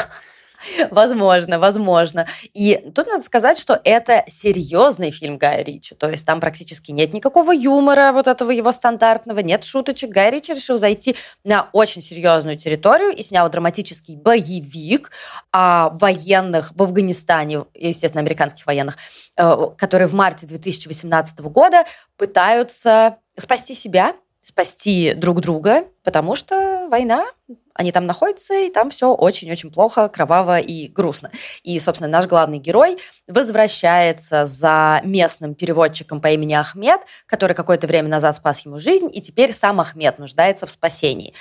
Возможно, 0.91 1.59
возможно. 1.59 2.27
И 2.53 2.91
тут 2.95 3.07
надо 3.07 3.23
сказать, 3.23 3.57
что 3.57 3.79
это 3.83 4.23
серьезный 4.27 5.11
фильм 5.11 5.37
Гая 5.37 5.63
Ричи. 5.63 5.95
То 5.95 6.09
есть 6.09 6.25
там 6.25 6.39
практически 6.39 6.91
нет 6.91 7.13
никакого 7.13 7.51
юмора, 7.51 8.11
вот 8.13 8.27
этого 8.27 8.51
его 8.51 8.71
стандартного, 8.71 9.39
нет 9.39 9.63
шуточек. 9.63 10.09
Гай 10.09 10.31
Ричи 10.31 10.53
решил 10.53 10.77
зайти 10.77 11.15
на 11.43 11.69
очень 11.73 12.01
серьезную 12.01 12.57
территорию 12.57 13.11
и 13.11 13.23
снял 13.23 13.49
драматический 13.49 14.15
боевик 14.15 15.11
о 15.51 15.89
военных 15.89 16.71
в 16.75 16.83
Афганистане, 16.83 17.65
естественно, 17.73 18.21
американских 18.21 18.65
военных, 18.65 18.97
э, 19.37 19.55
которые 19.77 20.07
в 20.07 20.13
марте 20.13 20.45
2018 20.45 21.39
года 21.39 21.85
пытаются 22.17 23.17
спасти 23.37 23.75
себя 23.75 24.13
спасти 24.41 25.13
друг 25.13 25.39
друга, 25.39 25.85
потому 26.03 26.35
что 26.35 26.87
война, 26.89 27.25
они 27.73 27.91
там 27.91 28.05
находятся, 28.05 28.53
и 28.53 28.69
там 28.69 28.89
все 28.89 29.13
очень-очень 29.13 29.71
плохо, 29.71 30.07
кроваво 30.09 30.59
и 30.59 30.87
грустно. 30.87 31.31
И, 31.63 31.79
собственно, 31.79 32.09
наш 32.09 32.27
главный 32.27 32.59
герой 32.59 32.97
возвращается 33.27 34.45
за 34.45 35.01
местным 35.03 35.55
переводчиком 35.55 36.21
по 36.21 36.27
имени 36.27 36.53
Ахмед, 36.53 37.01
который 37.25 37.55
какое-то 37.55 37.87
время 37.87 38.09
назад 38.09 38.35
спас 38.35 38.65
ему 38.65 38.79
жизнь, 38.79 39.09
и 39.13 39.21
теперь 39.21 39.53
сам 39.53 39.79
Ахмед 39.79 40.19
нуждается 40.19 40.65
в 40.65 40.71
спасении. 40.71 41.33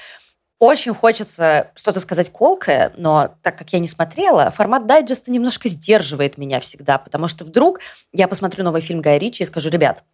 Очень 0.61 0.93
хочется 0.93 1.71
что-то 1.75 2.01
сказать 2.01 2.31
колкое, 2.31 2.93
но 2.99 3.35
так 3.43 3.57
как 3.57 3.73
я 3.73 3.79
не 3.79 3.89
смотрела, 3.89 4.51
формат 4.51 4.87
дайджеста 4.87 5.31
немножко 5.31 5.69
сдерживает 5.69 6.37
меня 6.37 6.61
всегда, 6.61 6.99
потому 6.99 7.29
что 7.29 7.47
вдруг 7.47 7.81
я 8.13 8.29
посмотрю 8.29 8.63
новый 8.63 8.83
фильм 8.83 9.01
Гая 9.01 9.17
Ричи 9.17 9.43
и 9.43 9.47
скажу, 9.47 9.71
ребят, 9.71 10.05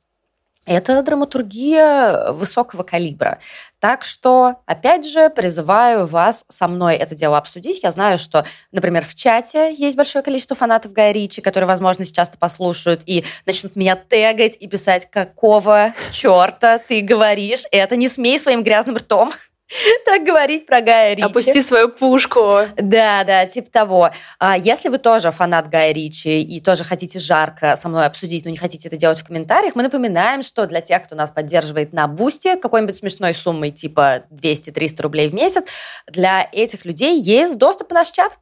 это 0.67 1.01
драматургия 1.03 2.33
высокого 2.33 2.83
калибра. 2.83 3.39
Так 3.79 4.03
что, 4.05 4.57
опять 4.67 5.07
же, 5.07 5.31
призываю 5.31 6.07
вас 6.07 6.45
со 6.49 6.67
мной 6.67 6.97
это 6.97 7.15
дело 7.15 7.39
обсудить. 7.39 7.83
Я 7.83 7.93
знаю, 7.93 8.19
что, 8.19 8.45
например, 8.73 9.05
в 9.05 9.15
чате 9.15 9.73
есть 9.73 9.97
большое 9.97 10.25
количество 10.25 10.57
фанатов 10.57 10.93
Гая 10.93 11.13
Ричи, 11.13 11.41
которые, 11.41 11.69
возможно, 11.69 12.05
сейчас 12.05 12.31
это 12.31 12.39
послушают 12.39 13.03
и 13.07 13.25
начнут 13.47 13.77
меня 13.77 13.97
тегать 13.97 14.57
и 14.59 14.67
писать, 14.67 15.09
какого 15.11 15.95
черта 16.11 16.79
ты 16.79 17.01
говоришь 17.01 17.63
это, 17.71 17.97
не 17.97 18.09
смей 18.09 18.39
своим 18.39 18.65
грязным 18.65 18.97
ртом 18.97 19.31
так 20.05 20.23
говорить 20.25 20.67
про 20.67 20.81
Гая 20.81 21.15
Ричи. 21.15 21.27
Опусти 21.27 21.61
свою 21.61 21.89
пушку. 21.89 22.61
Да, 22.77 23.25
да, 23.25 23.47
типа 23.47 23.71
того. 23.71 24.11
А 24.39 24.57
если 24.57 24.89
вы 24.89 24.99
тоже 24.99 25.31
фанат 25.31 25.69
Гая 25.69 25.93
Ричи 25.93 26.43
и 26.43 26.61
тоже 26.61 26.85
хотите 26.85 27.19
жарко 27.19 27.77
со 27.77 27.89
мной 27.89 28.07
обсудить, 28.07 28.45
но 28.45 28.51
не 28.51 28.57
хотите 28.57 28.89
это 28.89 28.97
делать 28.97 29.21
в 29.21 29.27
комментариях, 29.27 29.75
мы 29.75 29.83
напоминаем, 29.83 30.43
что 30.43 30.67
для 30.67 30.81
тех, 30.81 31.05
кто 31.05 31.17
нас 31.17 31.31
поддерживает 31.31 31.93
на 31.93 32.07
Бусте 32.07 32.57
какой-нибудь 32.57 32.97
смешной 32.97 33.35
суммой 33.35 33.71
типа 33.73 34.25
200-300 34.31 35.03
рублей 35.03 35.29
в 35.29 35.35
месяц, 35.35 35.65
для 36.07 36.49
этих 36.53 36.85
людей 36.85 37.19
есть 37.19 37.57
доступ 37.57 37.91
в 37.91 37.95
наш 37.95 38.11
чат. 38.11 38.39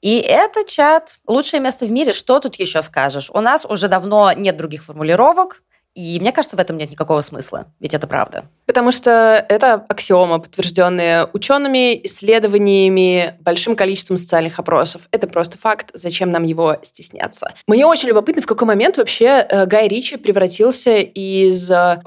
И 0.00 0.18
это 0.18 0.64
чат– 0.64 1.18
лучшее 1.28 1.60
место 1.60 1.86
в 1.86 1.92
мире. 1.92 2.12
Что 2.12 2.40
тут 2.40 2.56
еще 2.56 2.82
скажешь? 2.82 3.30
У 3.32 3.40
нас 3.40 3.64
уже 3.64 3.86
давно 3.86 4.32
нет 4.32 4.56
других 4.56 4.82
формулировок. 4.82 5.62
И 5.94 6.18
мне 6.20 6.32
кажется, 6.32 6.56
в 6.56 6.60
этом 6.60 6.78
нет 6.78 6.90
никакого 6.90 7.20
смысла, 7.20 7.66
ведь 7.78 7.92
это 7.92 8.06
правда. 8.06 8.46
Потому 8.64 8.92
что 8.92 9.44
это 9.48 9.74
аксиома, 9.88 10.38
подтвержденная 10.38 11.28
учеными, 11.34 12.00
исследованиями, 12.06 13.34
большим 13.40 13.76
количеством 13.76 14.16
социальных 14.16 14.58
опросов. 14.58 15.02
Это 15.10 15.26
просто 15.26 15.58
факт, 15.58 15.90
зачем 15.92 16.30
нам 16.30 16.44
его 16.44 16.78
стесняться. 16.82 17.52
Мне 17.66 17.84
очень 17.84 18.08
любопытно, 18.08 18.40
в 18.40 18.46
какой 18.46 18.66
момент 18.66 18.96
вообще 18.96 19.46
э, 19.46 19.66
Гай 19.66 19.86
Ричи 19.86 20.16
превратился 20.16 20.98
из 20.98 21.70
э, 21.70 22.00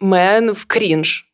мэн 0.00 0.54
в 0.54 0.66
кринж. 0.66 1.26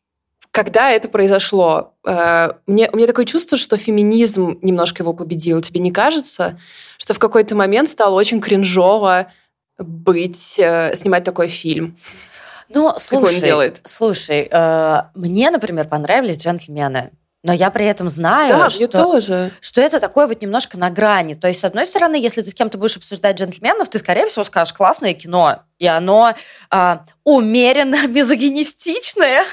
Когда 0.51 0.91
это 0.91 1.09
произошло? 1.09 1.95
Э, 2.05 2.51
мне, 2.65 2.89
у 2.93 2.95
меня 2.95 3.07
такое 3.07 3.25
чувство, 3.25 3.57
что 3.57 3.75
феминизм 3.75 4.59
немножко 4.61 5.03
его 5.03 5.11
победил. 5.11 5.59
Тебе 5.61 5.81
не 5.81 5.91
кажется, 5.91 6.59
что 6.97 7.13
в 7.13 7.19
какой-то 7.19 7.55
момент 7.55 7.89
стало 7.89 8.15
очень 8.15 8.39
кринжово 8.39 9.27
быть, 9.77 10.59
э, 10.59 10.95
снимать 10.95 11.23
такой 11.23 11.47
фильм. 11.47 11.97
Ну, 12.69 12.93
слушай, 12.97 13.35
он 13.35 13.41
делает? 13.41 13.81
слушай, 13.85 14.47
э, 14.49 15.01
мне, 15.13 15.51
например, 15.51 15.87
понравились 15.87 16.37
джентльмены. 16.37 17.11
Но 17.45 17.51
я 17.51 17.71
при 17.71 17.85
этом 17.85 18.07
знаю, 18.07 18.57
да, 18.57 18.69
что, 18.69 18.87
тоже. 18.87 19.51
что 19.59 19.81
это 19.81 19.99
такое 19.99 20.27
вот 20.27 20.41
немножко 20.41 20.77
на 20.77 20.89
грани. 20.89 21.33
То 21.33 21.49
есть, 21.49 21.59
с 21.59 21.65
одной 21.65 21.85
стороны, 21.85 22.15
если 22.15 22.41
ты 22.41 22.49
с 22.49 22.53
кем-то 22.53 22.77
будешь 22.77 22.95
обсуждать 22.95 23.37
джентльменов, 23.37 23.89
ты, 23.89 23.99
скорее 23.99 24.27
всего, 24.27 24.45
скажешь 24.45 24.73
классное 24.73 25.13
кино, 25.13 25.63
и 25.77 25.85
оно 25.85 26.35
э, 26.71 26.97
умеренно 27.25 28.07
мизогинистичное. 28.07 29.43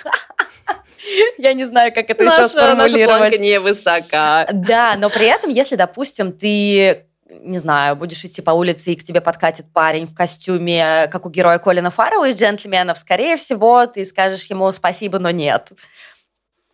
Я 1.38 1.52
не 1.52 1.64
знаю, 1.64 1.92
как 1.92 2.10
это 2.10 2.22
еще 2.22 2.44
сформулировать. 2.44 3.32
Наша 3.32 3.42
невысока. 3.42 4.48
Да, 4.52 4.94
но 4.96 5.10
при 5.10 5.26
этом, 5.26 5.50
если, 5.50 5.74
допустим, 5.74 6.32
ты 6.32 7.06
не 7.30 7.58
знаю, 7.58 7.96
будешь 7.96 8.25
идти 8.25 8.42
по 8.42 8.50
улице, 8.50 8.92
и 8.92 8.96
к 8.96 9.04
тебе 9.04 9.20
подкатит 9.20 9.66
парень 9.72 10.06
в 10.06 10.14
костюме, 10.14 11.08
как 11.10 11.26
у 11.26 11.30
героя 11.30 11.58
Колина 11.58 11.90
Фаррелла 11.90 12.28
из 12.28 12.40
«Джентльменов», 12.40 12.99
скорее 12.99 13.37
всего, 13.37 13.87
ты 13.87 14.04
скажешь 14.04 14.46
ему 14.46 14.70
спасибо, 14.72 15.18
но 15.18 15.30
нет. 15.30 15.72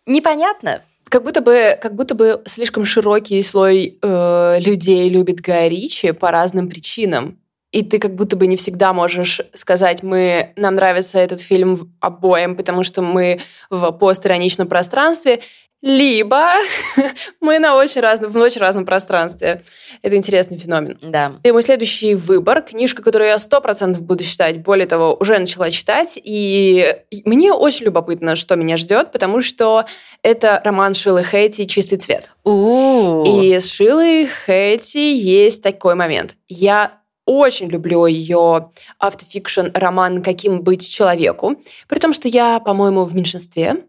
Непонятно. 0.05 0.81
Как 1.09 1.23
будто 1.23 1.41
бы, 1.41 1.77
как 1.81 1.95
будто 1.95 2.15
бы 2.15 2.41
слишком 2.45 2.83
широкий 2.83 3.41
слой 3.41 3.97
э, 4.01 4.59
людей 4.59 5.07
любит 5.09 5.39
Гая 5.39 5.69
Ричи 5.69 6.11
по 6.11 6.31
разным 6.31 6.69
причинам. 6.69 7.39
И 7.71 7.83
ты 7.83 7.99
как 7.99 8.15
будто 8.15 8.37
бы 8.37 8.47
не 8.47 8.55
всегда 8.55 8.93
можешь 8.93 9.41
сказать, 9.53 10.01
мы, 10.01 10.53
нам 10.55 10.75
нравится 10.75 11.19
этот 11.19 11.41
фильм 11.41 11.93
обоим, 11.99 12.55
потому 12.55 12.83
что 12.83 13.01
мы 13.01 13.41
в 13.69 13.91
постироничном 13.91 14.67
пространстве, 14.67 15.41
либо 15.81 16.53
мы 17.41 17.59
на 17.59 17.75
очень 17.75 18.01
разном, 18.01 18.31
в 18.31 18.37
очень 18.37 18.61
разном 18.61 18.85
пространстве. 18.85 19.63
Это 20.01 20.15
интересный 20.15 20.57
феномен. 20.57 20.97
Да. 21.01 21.33
И 21.43 21.51
мой 21.51 21.61
следующий 21.61 22.15
выбор, 22.15 22.61
книжка, 22.61 23.03
которую 23.03 23.29
я 23.29 23.37
сто 23.37 23.61
процентов 23.61 24.01
буду 24.01 24.23
читать, 24.23 24.63
более 24.63 24.87
того, 24.87 25.15
уже 25.19 25.37
начала 25.37 25.69
читать, 25.69 26.19
и 26.21 26.95
мне 27.25 27.53
очень 27.53 27.85
любопытно, 27.85 28.35
что 28.35 28.55
меня 28.55 28.77
ждет, 28.77 29.11
потому 29.11 29.41
что 29.41 29.85
это 30.23 30.61
роман 30.63 30.93
Шилы 30.93 31.23
Хэти 31.23 31.65
«Чистый 31.65 31.97
цвет». 31.97 32.31
У-у-у. 32.43 33.41
И 33.41 33.59
с 33.59 33.71
Шилой 33.71 34.25
Хэти 34.25 35.13
есть 35.13 35.61
такой 35.61 35.95
момент. 35.95 36.35
Я 36.47 36.99
очень 37.25 37.67
люблю 37.67 38.05
ее 38.05 38.71
автофикшн 38.99 39.67
роман 39.73 40.23
«Каким 40.23 40.61
быть 40.61 40.89
человеку», 40.89 41.57
при 41.87 41.99
том, 41.99 42.13
что 42.13 42.27
я, 42.29 42.59
по-моему, 42.59 43.03
в 43.03 43.13
меньшинстве, 43.13 43.83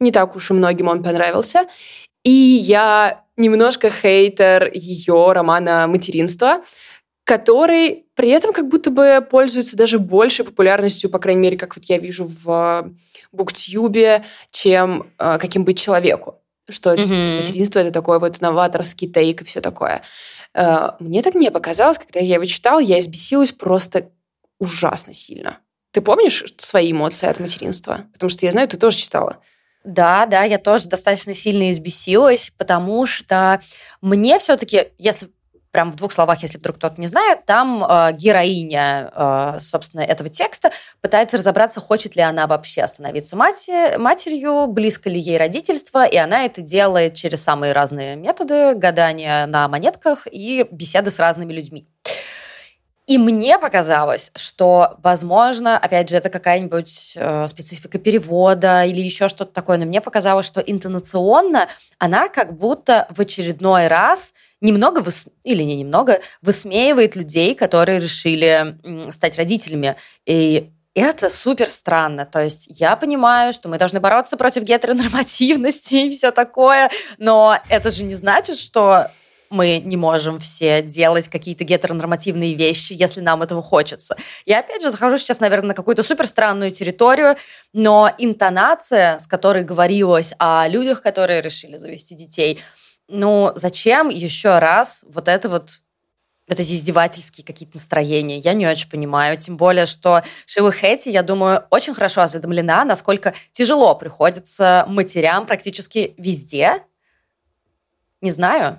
не 0.00 0.10
так 0.12 0.36
уж 0.36 0.50
и 0.50 0.54
многим 0.54 0.88
он 0.88 1.02
понравился. 1.02 1.66
И 2.24 2.30
я 2.30 3.24
немножко 3.36 3.90
хейтер 3.90 4.70
ее 4.72 5.32
романа 5.32 5.86
«Материнство», 5.86 6.62
который 7.24 8.04
при 8.14 8.28
этом 8.28 8.52
как 8.52 8.68
будто 8.68 8.90
бы 8.90 9.26
пользуется 9.28 9.76
даже 9.76 9.98
большей 9.98 10.44
популярностью, 10.44 11.10
по 11.10 11.18
крайней 11.18 11.40
мере, 11.40 11.56
как 11.56 11.76
вот 11.76 11.84
я 11.86 11.98
вижу 11.98 12.26
в 12.26 12.92
Буктюбе, 13.32 14.24
чем 14.50 15.10
э, 15.18 15.38
«Каким 15.38 15.64
быть 15.64 15.80
человеку». 15.80 16.40
Что 16.68 16.94
mm-hmm. 16.94 17.36
материнство— 17.36 17.78
это 17.80 17.90
такой 17.90 18.18
вот 18.20 18.40
новаторский 18.40 19.08
тейк 19.08 19.42
и 19.42 19.44
все 19.44 19.60
такое. 19.60 20.02
Э, 20.54 20.92
мне 21.00 21.22
так 21.22 21.34
не 21.34 21.50
показалось, 21.50 21.98
когда 21.98 22.20
я 22.20 22.34
его 22.34 22.44
читала, 22.44 22.78
я 22.78 22.98
избесилась 22.98 23.52
просто 23.52 24.10
ужасно 24.58 25.12
сильно. 25.12 25.58
Ты 25.92 26.00
помнишь 26.00 26.44
свои 26.56 26.92
эмоции 26.92 27.26
от 27.26 27.40
материнства? 27.40 28.06
Потому 28.12 28.30
что 28.30 28.46
я 28.46 28.52
знаю, 28.52 28.68
ты 28.68 28.76
тоже 28.76 28.98
читала. 28.98 29.38
Да, 29.84 30.24
да, 30.24 30.44
я 30.44 30.58
тоже 30.58 30.88
достаточно 30.88 31.34
сильно 31.34 31.70
избесилась, 31.70 32.50
потому 32.56 33.04
что 33.04 33.60
мне 34.00 34.38
все-таки, 34.38 34.88
если 34.96 35.28
прям 35.74 35.90
в 35.90 35.96
двух 35.96 36.12
словах, 36.12 36.40
если 36.42 36.56
вдруг 36.56 36.76
кто-то 36.76 37.00
не 37.00 37.08
знает, 37.08 37.44
там 37.46 37.84
э, 37.84 38.12
героиня, 38.12 39.10
э, 39.12 39.58
собственно, 39.60 40.02
этого 40.02 40.30
текста 40.30 40.70
пытается 41.02 41.36
разобраться, 41.36 41.80
хочет 41.80 42.14
ли 42.14 42.22
она 42.22 42.46
вообще 42.46 42.86
становиться 42.86 43.36
мати- 43.36 43.98
матерью, 43.98 44.68
близко 44.68 45.10
ли 45.10 45.18
ей 45.18 45.36
родительство, 45.36 46.06
и 46.06 46.16
она 46.16 46.44
это 46.44 46.62
делает 46.62 47.14
через 47.14 47.42
самые 47.42 47.72
разные 47.72 48.14
методы, 48.14 48.74
гадания 48.74 49.46
на 49.46 49.66
монетках 49.66 50.28
и 50.30 50.64
беседы 50.70 51.10
с 51.10 51.18
разными 51.18 51.52
людьми. 51.52 51.88
И 53.06 53.18
мне 53.18 53.58
показалось, 53.58 54.30
что, 54.34 54.96
возможно, 55.02 55.76
опять 55.76 56.08
же, 56.08 56.16
это 56.16 56.30
какая-нибудь 56.30 57.12
э, 57.16 57.48
специфика 57.48 57.98
перевода 57.98 58.84
или 58.84 59.00
еще 59.00 59.28
что-то 59.28 59.52
такое, 59.52 59.76
но 59.76 59.84
мне 59.84 60.00
показалось, 60.00 60.46
что 60.46 60.60
интонационно 60.60 61.68
она 61.98 62.28
как 62.28 62.56
будто 62.56 63.06
в 63.10 63.20
очередной 63.20 63.88
раз 63.88 64.32
немного, 64.62 65.00
выс... 65.00 65.26
или 65.42 65.62
не 65.62 65.76
немного, 65.76 66.20
высмеивает 66.40 67.14
людей, 67.14 67.54
которые 67.54 68.00
решили 68.00 68.78
стать 69.10 69.36
родителями. 69.36 69.96
И 70.24 70.70
это 70.94 71.28
супер 71.28 71.68
странно. 71.68 72.24
То 72.24 72.42
есть 72.42 72.68
я 72.70 72.96
понимаю, 72.96 73.52
что 73.52 73.68
мы 73.68 73.78
должны 73.78 74.00
бороться 74.00 74.36
против 74.36 74.62
гетеронормативности 74.62 75.94
и 76.06 76.10
все 76.10 76.30
такое, 76.30 76.90
но 77.18 77.58
это 77.68 77.90
же 77.90 78.04
не 78.04 78.14
значит, 78.14 78.58
что 78.58 79.08
мы 79.54 79.78
не 79.78 79.96
можем 79.96 80.38
все 80.38 80.82
делать 80.82 81.28
какие-то 81.28 81.64
гетеронормативные 81.64 82.54
вещи, 82.54 82.92
если 82.92 83.20
нам 83.20 83.42
этого 83.42 83.62
хочется. 83.62 84.16
Я 84.44 84.58
опять 84.58 84.82
же 84.82 84.90
захожу 84.90 85.16
сейчас, 85.16 85.40
наверное, 85.40 85.68
на 85.68 85.74
какую-то 85.74 86.02
супер 86.02 86.26
странную 86.26 86.72
территорию, 86.72 87.36
но 87.72 88.10
интонация, 88.18 89.18
с 89.18 89.26
которой 89.26 89.64
говорилось 89.64 90.34
о 90.38 90.66
людях, 90.68 91.02
которые 91.02 91.40
решили 91.40 91.76
завести 91.76 92.14
детей, 92.14 92.60
ну, 93.08 93.52
зачем 93.54 94.08
еще 94.08 94.58
раз 94.58 95.04
вот 95.08 95.28
это 95.28 95.48
вот 95.48 95.80
вот 96.46 96.60
эти 96.60 96.74
издевательские 96.74 97.42
какие-то 97.42 97.76
настроения. 97.76 98.36
Я 98.38 98.52
не 98.52 98.66
очень 98.66 98.90
понимаю. 98.90 99.38
Тем 99.38 99.56
более, 99.56 99.86
что 99.86 100.22
Шилу 100.44 100.70
Хэти, 100.70 101.08
я 101.08 101.22
думаю, 101.22 101.64
очень 101.70 101.94
хорошо 101.94 102.20
осведомлена, 102.20 102.84
насколько 102.84 103.32
тяжело 103.52 103.94
приходится 103.94 104.84
матерям 104.86 105.46
практически 105.46 106.14
везде. 106.18 106.82
Не 108.20 108.30
знаю. 108.30 108.78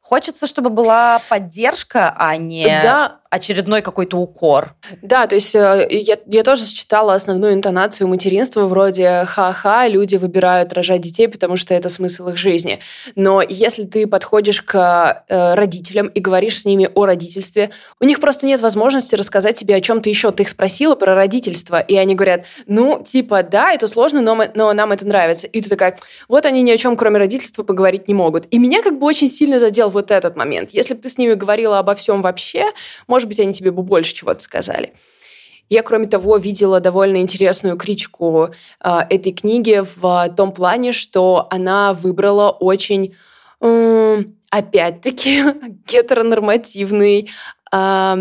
Хочется, 0.00 0.46
чтобы 0.46 0.70
была 0.70 1.20
поддержка, 1.28 2.14
а 2.16 2.36
не 2.38 2.64
да. 2.64 3.18
очередной 3.28 3.82
какой-то 3.82 4.16
укор. 4.16 4.74
Да, 5.02 5.26
то 5.26 5.34
есть 5.34 5.54
э, 5.54 5.86
я, 5.90 6.16
я 6.24 6.42
тоже 6.44 6.64
считала 6.64 7.12
основную 7.12 7.52
интонацию 7.52 8.08
материнства 8.08 8.66
вроде 8.66 9.24
«ха-ха, 9.26 9.86
люди 9.86 10.16
выбирают 10.16 10.72
рожать 10.72 11.02
детей, 11.02 11.28
потому 11.28 11.56
что 11.56 11.74
это 11.74 11.90
смысл 11.90 12.28
их 12.28 12.38
жизни». 12.38 12.78
Но 13.16 13.42
если 13.42 13.84
ты 13.84 14.06
подходишь 14.06 14.62
к 14.62 15.24
э, 15.28 15.54
родителям 15.54 16.06
и 16.06 16.20
говоришь 16.20 16.62
с 16.62 16.64
ними 16.64 16.88
о 16.94 17.04
родительстве, 17.04 17.68
у 18.00 18.06
них 18.06 18.18
просто 18.18 18.46
нет 18.46 18.62
возможности 18.62 19.14
рассказать 19.14 19.56
тебе 19.56 19.74
о 19.74 19.80
чем-то 19.82 20.08
еще. 20.08 20.30
Ты 20.30 20.44
их 20.44 20.48
спросила 20.48 20.94
про 20.94 21.14
родительство, 21.14 21.80
и 21.80 21.96
они 21.96 22.14
говорят, 22.14 22.46
ну, 22.66 23.02
типа, 23.02 23.42
да, 23.42 23.72
это 23.72 23.86
сложно, 23.88 24.22
но, 24.22 24.34
мы, 24.34 24.50
но 24.54 24.72
нам 24.72 24.92
это 24.92 25.06
нравится. 25.06 25.46
И 25.48 25.60
ты 25.60 25.68
такая, 25.68 25.98
вот 26.28 26.46
они 26.46 26.62
ни 26.62 26.70
о 26.70 26.78
чем, 26.78 26.96
кроме 26.96 27.18
родительства, 27.18 27.62
поговорить 27.62 28.08
не 28.08 28.14
могут. 28.14 28.46
И 28.50 28.58
меня 28.58 28.82
как 28.82 28.98
бы 28.98 29.06
очень 29.06 29.28
сильно 29.28 29.58
задел 29.88 29.90
вот 29.90 30.10
этот 30.10 30.36
момент. 30.36 30.70
Если 30.74 30.94
бы 30.94 31.00
ты 31.00 31.08
с 31.08 31.18
ними 31.18 31.34
говорила 31.34 31.78
обо 31.78 31.94
всем 31.94 32.22
вообще, 32.22 32.64
может 33.06 33.28
быть, 33.28 33.40
они 33.40 33.52
тебе 33.52 33.70
бы 33.70 33.82
больше 33.82 34.14
чего-то 34.14 34.40
сказали. 34.40 34.92
Я, 35.70 35.82
кроме 35.82 36.06
того, 36.06 36.38
видела 36.38 36.80
довольно 36.80 37.18
интересную 37.18 37.76
критику 37.76 38.48
э, 38.82 38.98
этой 39.10 39.32
книги 39.32 39.82
в 40.00 40.34
том 40.34 40.52
плане, 40.52 40.92
что 40.92 41.46
она 41.50 41.92
выбрала 41.92 42.50
очень, 42.50 43.14
э, 43.60 44.22
опять-таки, 44.50 45.44
гетеронормативный 45.86 47.28
э, 47.70 48.16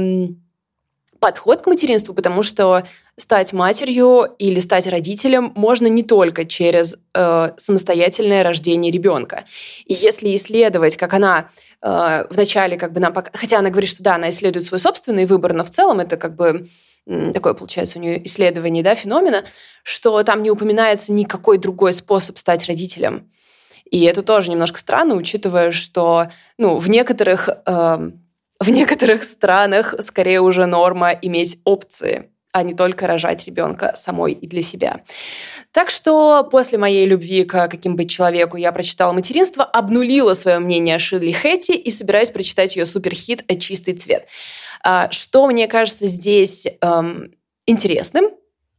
подход 1.19 1.61
к 1.61 1.67
материнству, 1.67 2.13
потому 2.13 2.43
что 2.43 2.83
стать 3.17 3.53
матерью 3.53 4.35
или 4.37 4.59
стать 4.59 4.87
родителем 4.87 5.51
можно 5.55 5.87
не 5.87 6.03
только 6.03 6.45
через 6.45 6.97
э, 7.13 7.51
самостоятельное 7.57 8.43
рождение 8.43 8.91
ребенка. 8.91 9.45
И 9.85 9.93
если 9.93 10.35
исследовать, 10.35 10.97
как 10.97 11.13
она 11.13 11.49
э, 11.81 12.25
вначале 12.29 12.77
как 12.77 12.93
бы 12.93 12.99
нам... 12.99 13.15
Хотя 13.33 13.59
она 13.59 13.69
говорит, 13.69 13.89
что 13.89 14.03
да, 14.03 14.15
она 14.15 14.29
исследует 14.29 14.65
свой 14.65 14.79
собственный 14.79 15.25
выбор, 15.25 15.53
но 15.53 15.63
в 15.63 15.69
целом 15.69 15.99
это 15.99 16.17
как 16.17 16.35
бы 16.35 16.67
такое, 17.33 17.53
получается, 17.53 17.99
у 17.99 18.01
нее 18.01 18.25
исследование 18.27 18.83
да, 18.83 18.93
феномена, 18.93 19.45
что 19.83 20.21
там 20.23 20.43
не 20.43 20.51
упоминается 20.51 21.13
никакой 21.13 21.57
другой 21.57 21.93
способ 21.93 22.37
стать 22.37 22.67
родителем. 22.67 23.31
И 23.89 24.03
это 24.03 24.21
тоже 24.21 24.51
немножко 24.51 24.77
странно, 24.77 25.15
учитывая, 25.15 25.71
что 25.71 26.27
ну, 26.57 26.77
в 26.77 26.89
некоторых... 26.89 27.49
Э, 27.65 28.11
в 28.59 28.69
некоторых 28.69 29.23
странах 29.23 29.95
скорее 29.99 30.41
уже 30.41 30.65
норма 30.65 31.11
иметь 31.11 31.59
опции 31.63 32.29
а 32.57 32.63
не 32.63 32.73
только 32.73 33.05
рожать 33.05 33.45
ребенка 33.45 33.91
самой 33.95 34.33
и 34.33 34.47
для 34.47 34.63
себя. 34.63 35.01
Так 35.71 35.91
что 35.91 36.43
после 36.43 36.79
моей 36.79 37.05
любви 37.05 37.43
к 37.43 37.67
каким 37.67 37.95
быть 37.95 38.09
человеку 38.09 38.57
я 38.57 38.71
прочитала 38.71 39.13
«Материнство», 39.13 39.63
обнулила 39.63 40.33
свое 40.33 40.57
мнение 40.57 40.95
о 40.95 40.99
Ширли 40.99 41.33
Хэтти 41.33 41.73
и 41.73 41.91
собираюсь 41.91 42.31
прочитать 42.31 42.75
ее 42.75 42.87
суперхит 42.87 43.45
«Чистый 43.59 43.93
цвет». 43.93 44.27
А, 44.83 45.11
что 45.11 45.45
мне 45.45 45.67
кажется 45.67 46.07
здесь 46.07 46.65
эм, 46.81 47.31
интересным, 47.67 48.31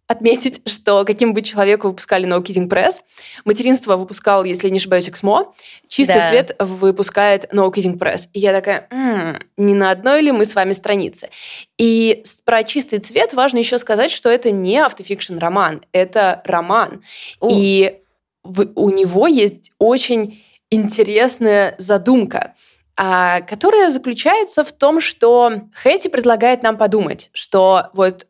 отметить, 0.08 0.62
что 0.66 1.04
каким 1.04 1.34
бы 1.34 1.42
человеку 1.42 1.88
выпускали 1.88 2.26
No 2.26 2.42
Kidding 2.42 2.66
Press. 2.66 3.02
Материнство 3.44 3.96
выпускал, 3.96 4.42
если 4.42 4.70
не 4.70 4.78
ошибаюсь, 4.78 5.08
Эксмо. 5.08 5.52
Чистый 5.86 6.14
да. 6.14 6.28
свет 6.28 6.56
выпускает 6.58 7.52
No 7.52 7.70
Kidding 7.70 7.98
Press. 7.98 8.28
И 8.32 8.40
я 8.40 8.52
такая, 8.52 8.88
м-м, 8.90 9.38
не 9.58 9.74
на 9.74 9.90
одной 9.90 10.22
ли 10.22 10.32
мы 10.32 10.46
с 10.46 10.54
вами 10.54 10.72
странице? 10.72 11.28
И 11.76 12.24
про 12.46 12.64
чистый 12.64 12.98
цвет 13.00 13.34
важно 13.34 13.58
еще 13.58 13.76
сказать, 13.76 14.10
что 14.10 14.30
это 14.30 14.50
не 14.50 14.78
автофикшн 14.78 15.36
роман, 15.36 15.82
это 15.92 16.40
роман. 16.44 17.02
У. 17.40 17.50
И 17.52 18.00
в, 18.42 18.66
у 18.76 18.88
него 18.88 19.26
есть 19.26 19.72
очень 19.78 20.42
интересная 20.70 21.74
задумка 21.78 22.54
а, 23.00 23.42
которая 23.42 23.90
заключается 23.90 24.64
в 24.64 24.72
том, 24.72 25.00
что 25.00 25.52
Хэти 25.72 26.08
предлагает 26.08 26.64
нам 26.64 26.76
подумать, 26.76 27.30
что 27.32 27.90
вот 27.92 28.26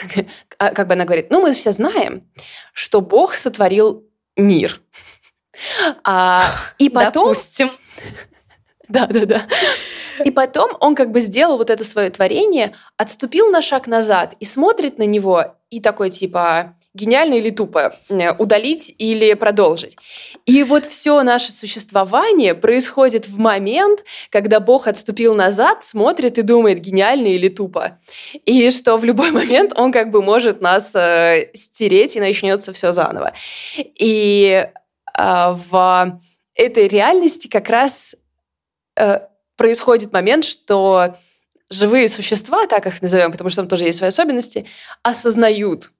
как 0.58 0.86
бы 0.86 0.94
она 0.94 1.04
говорит, 1.04 1.30
ну 1.30 1.40
мы 1.40 1.52
все 1.52 1.70
знаем, 1.70 2.28
что 2.72 3.00
Бог 3.00 3.34
сотворил 3.34 4.04
мир. 4.36 4.80
А, 6.02 6.44
и 6.78 6.88
потом... 6.88 7.28
Допустим. 7.28 7.70
Да, 8.88 9.06
да, 9.06 9.24
да. 9.24 9.46
И 10.24 10.30
потом 10.30 10.76
он 10.80 10.94
как 10.94 11.12
бы 11.12 11.20
сделал 11.20 11.56
вот 11.56 11.70
это 11.70 11.82
свое 11.82 12.10
творение, 12.10 12.74
отступил 12.98 13.50
на 13.50 13.62
шаг 13.62 13.86
назад 13.86 14.34
и 14.38 14.44
смотрит 14.44 14.98
на 14.98 15.04
него 15.04 15.56
и 15.70 15.80
такой 15.80 16.10
типа, 16.10 16.76
гениально 16.94 17.34
или 17.34 17.50
тупо, 17.50 17.94
э, 18.10 18.32
удалить 18.32 18.94
или 18.98 19.32
продолжить. 19.34 19.96
И 20.44 20.62
вот 20.62 20.84
все 20.84 21.22
наше 21.22 21.52
существование 21.52 22.54
происходит 22.54 23.28
в 23.28 23.38
момент, 23.38 24.04
когда 24.30 24.60
Бог 24.60 24.86
отступил 24.86 25.34
назад, 25.34 25.84
смотрит 25.84 26.38
и 26.38 26.42
думает, 26.42 26.80
гениально 26.80 27.28
или 27.28 27.48
тупо. 27.48 27.98
И 28.44 28.70
что 28.70 28.98
в 28.98 29.04
любой 29.04 29.30
момент 29.32 29.72
он 29.76 29.92
как 29.92 30.10
бы 30.10 30.22
может 30.22 30.60
нас 30.60 30.94
э, 30.94 31.50
стереть, 31.54 32.16
и 32.16 32.20
начнется 32.20 32.72
все 32.72 32.92
заново. 32.92 33.32
И 33.76 34.66
э, 35.18 35.54
в 35.70 36.20
этой 36.54 36.88
реальности 36.88 37.48
как 37.48 37.70
раз 37.70 38.14
э, 38.96 39.20
происходит 39.56 40.12
момент, 40.12 40.44
что 40.44 41.16
живые 41.70 42.08
существа, 42.08 42.66
так 42.66 42.86
их 42.86 43.00
назовем, 43.00 43.32
потому 43.32 43.48
что 43.48 43.62
там 43.62 43.68
тоже 43.68 43.86
есть 43.86 43.98
свои 43.98 44.08
особенности, 44.08 44.66
осознают, 45.02 45.90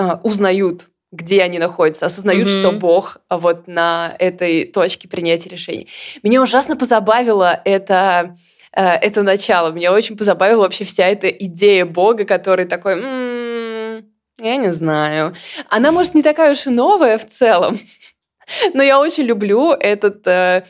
а, 0.00 0.18
узнают, 0.22 0.88
где 1.12 1.42
они 1.42 1.58
находятся, 1.58 2.06
осознают, 2.06 2.48
mm-hmm. 2.48 2.60
что 2.60 2.72
Бог 2.72 3.18
вот 3.28 3.68
на 3.68 4.16
этой 4.18 4.64
точке 4.64 5.08
принятия 5.08 5.50
решений. 5.50 5.88
Меня 6.22 6.40
ужасно 6.40 6.74
позабавило 6.74 7.60
это, 7.66 8.34
э, 8.72 8.82
это 8.82 9.22
начало. 9.22 9.72
Меня 9.72 9.92
очень 9.92 10.16
позабавила 10.16 10.62
вообще 10.62 10.84
вся 10.84 11.06
эта 11.06 11.28
идея 11.28 11.84
Бога, 11.84 12.24
который 12.24 12.64
такой, 12.64 12.94
м-м, 12.94 14.06
я 14.38 14.56
не 14.56 14.72
знаю. 14.72 15.34
Она, 15.68 15.92
может, 15.92 16.14
не 16.14 16.22
такая 16.22 16.52
уж 16.52 16.66
и 16.66 16.70
новая 16.70 17.18
в 17.18 17.26
целом, 17.26 17.78
но 18.72 18.82
я 18.82 18.98
очень 18.98 19.24
люблю 19.24 19.72
этот 19.72 20.26
э, 20.26 20.64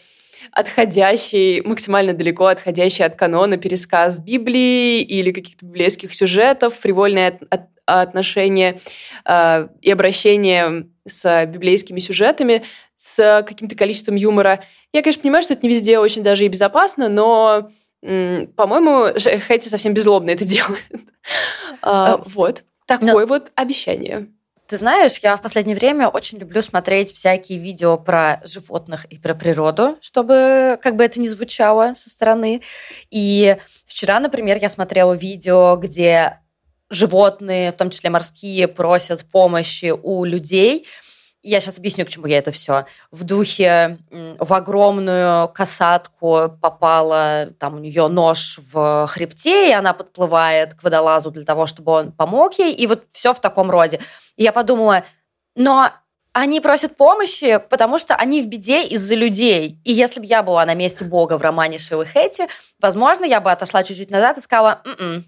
отходящий, 0.50 1.60
максимально 1.60 2.14
далеко 2.14 2.46
отходящий 2.46 3.04
от 3.04 3.14
канона 3.14 3.58
пересказ 3.58 4.18
Библии 4.18 5.02
или 5.02 5.30
каких-то 5.30 5.66
библейских 5.66 6.14
сюжетов, 6.14 6.74
фривольное 6.74 7.28
от, 7.28 7.42
от, 7.48 7.60
отношение 7.90 8.80
э, 9.24 9.68
и 9.82 9.90
обращение 9.90 10.88
с 11.06 11.46
библейскими 11.46 11.98
сюжетами, 12.00 12.62
с 12.96 13.44
каким-то 13.46 13.74
количеством 13.74 14.16
юмора. 14.16 14.62
Я, 14.92 15.02
конечно, 15.02 15.22
понимаю, 15.22 15.42
что 15.42 15.54
это 15.54 15.66
не 15.66 15.72
везде 15.72 15.98
очень 15.98 16.22
даже 16.22 16.44
и 16.44 16.48
безопасно, 16.48 17.08
но, 17.08 17.70
по-моему, 18.00 19.18
Хэти 19.18 19.68
совсем 19.68 19.94
беззлобно 19.94 20.30
это 20.30 20.44
делает. 20.46 20.84
А, 21.82 22.22
вот. 22.26 22.64
Такое 22.86 23.26
вот 23.26 23.52
обещание. 23.54 24.28
Ты 24.70 24.76
знаешь, 24.76 25.18
я 25.18 25.36
в 25.36 25.42
последнее 25.42 25.76
время 25.76 26.08
очень 26.08 26.38
люблю 26.38 26.62
смотреть 26.62 27.12
всякие 27.12 27.58
видео 27.58 27.98
про 27.98 28.40
животных 28.44 29.04
и 29.06 29.18
про 29.18 29.34
природу, 29.34 29.96
чтобы 30.00 30.78
как 30.80 30.94
бы 30.94 31.02
это 31.02 31.18
ни 31.18 31.26
звучало 31.26 31.94
со 31.94 32.08
стороны. 32.08 32.62
И 33.10 33.56
вчера, 33.84 34.20
например, 34.20 34.58
я 34.60 34.70
смотрела 34.70 35.12
видео, 35.12 35.74
где 35.74 36.38
животные, 36.90 37.72
в 37.72 37.76
том 37.76 37.90
числе 37.90 38.10
морские, 38.10 38.68
просят 38.68 39.24
помощи 39.24 39.92
у 40.02 40.24
людей– 40.24 40.86
я 41.42 41.60
сейчас 41.60 41.78
объясню, 41.78 42.04
к 42.04 42.10
чему 42.10 42.26
я 42.26 42.38
это 42.38 42.50
все. 42.50 42.84
В 43.10 43.24
духе 43.24 43.98
в 44.10 44.52
огромную 44.52 45.48
касатку 45.48 46.54
попала, 46.60 47.48
там 47.58 47.76
у 47.76 47.78
нее 47.78 48.08
нож 48.08 48.58
в 48.70 49.06
хребте, 49.08 49.70
и 49.70 49.72
она 49.72 49.94
подплывает 49.94 50.74
к 50.74 50.82
водолазу 50.82 51.30
для 51.30 51.44
того, 51.44 51.66
чтобы 51.66 51.92
он 51.92 52.12
помог 52.12 52.58
ей, 52.58 52.74
и 52.74 52.86
вот 52.86 53.04
все 53.12 53.32
в 53.32 53.40
таком 53.40 53.70
роде. 53.70 54.00
И 54.36 54.42
я 54.42 54.52
подумала, 54.52 55.04
но 55.56 55.90
они 56.32 56.60
просят 56.60 56.96
помощи, 56.96 57.58
потому 57.70 57.98
что 57.98 58.14
они 58.16 58.42
в 58.42 58.46
беде 58.46 58.84
из-за 58.88 59.14
людей. 59.14 59.80
И 59.84 59.92
если 59.92 60.20
бы 60.20 60.26
я 60.26 60.42
была 60.42 60.66
на 60.66 60.74
месте 60.74 61.04
Бога 61.04 61.38
в 61.38 61.42
романе 61.42 61.78
Шилы 61.78 62.04
Хэти, 62.04 62.48
возможно, 62.80 63.24
я 63.24 63.40
бы 63.40 63.50
отошла 63.50 63.82
чуть-чуть 63.82 64.10
назад 64.10 64.36
и 64.36 64.42
сказала, 64.42 64.82
М-м, 64.84 65.24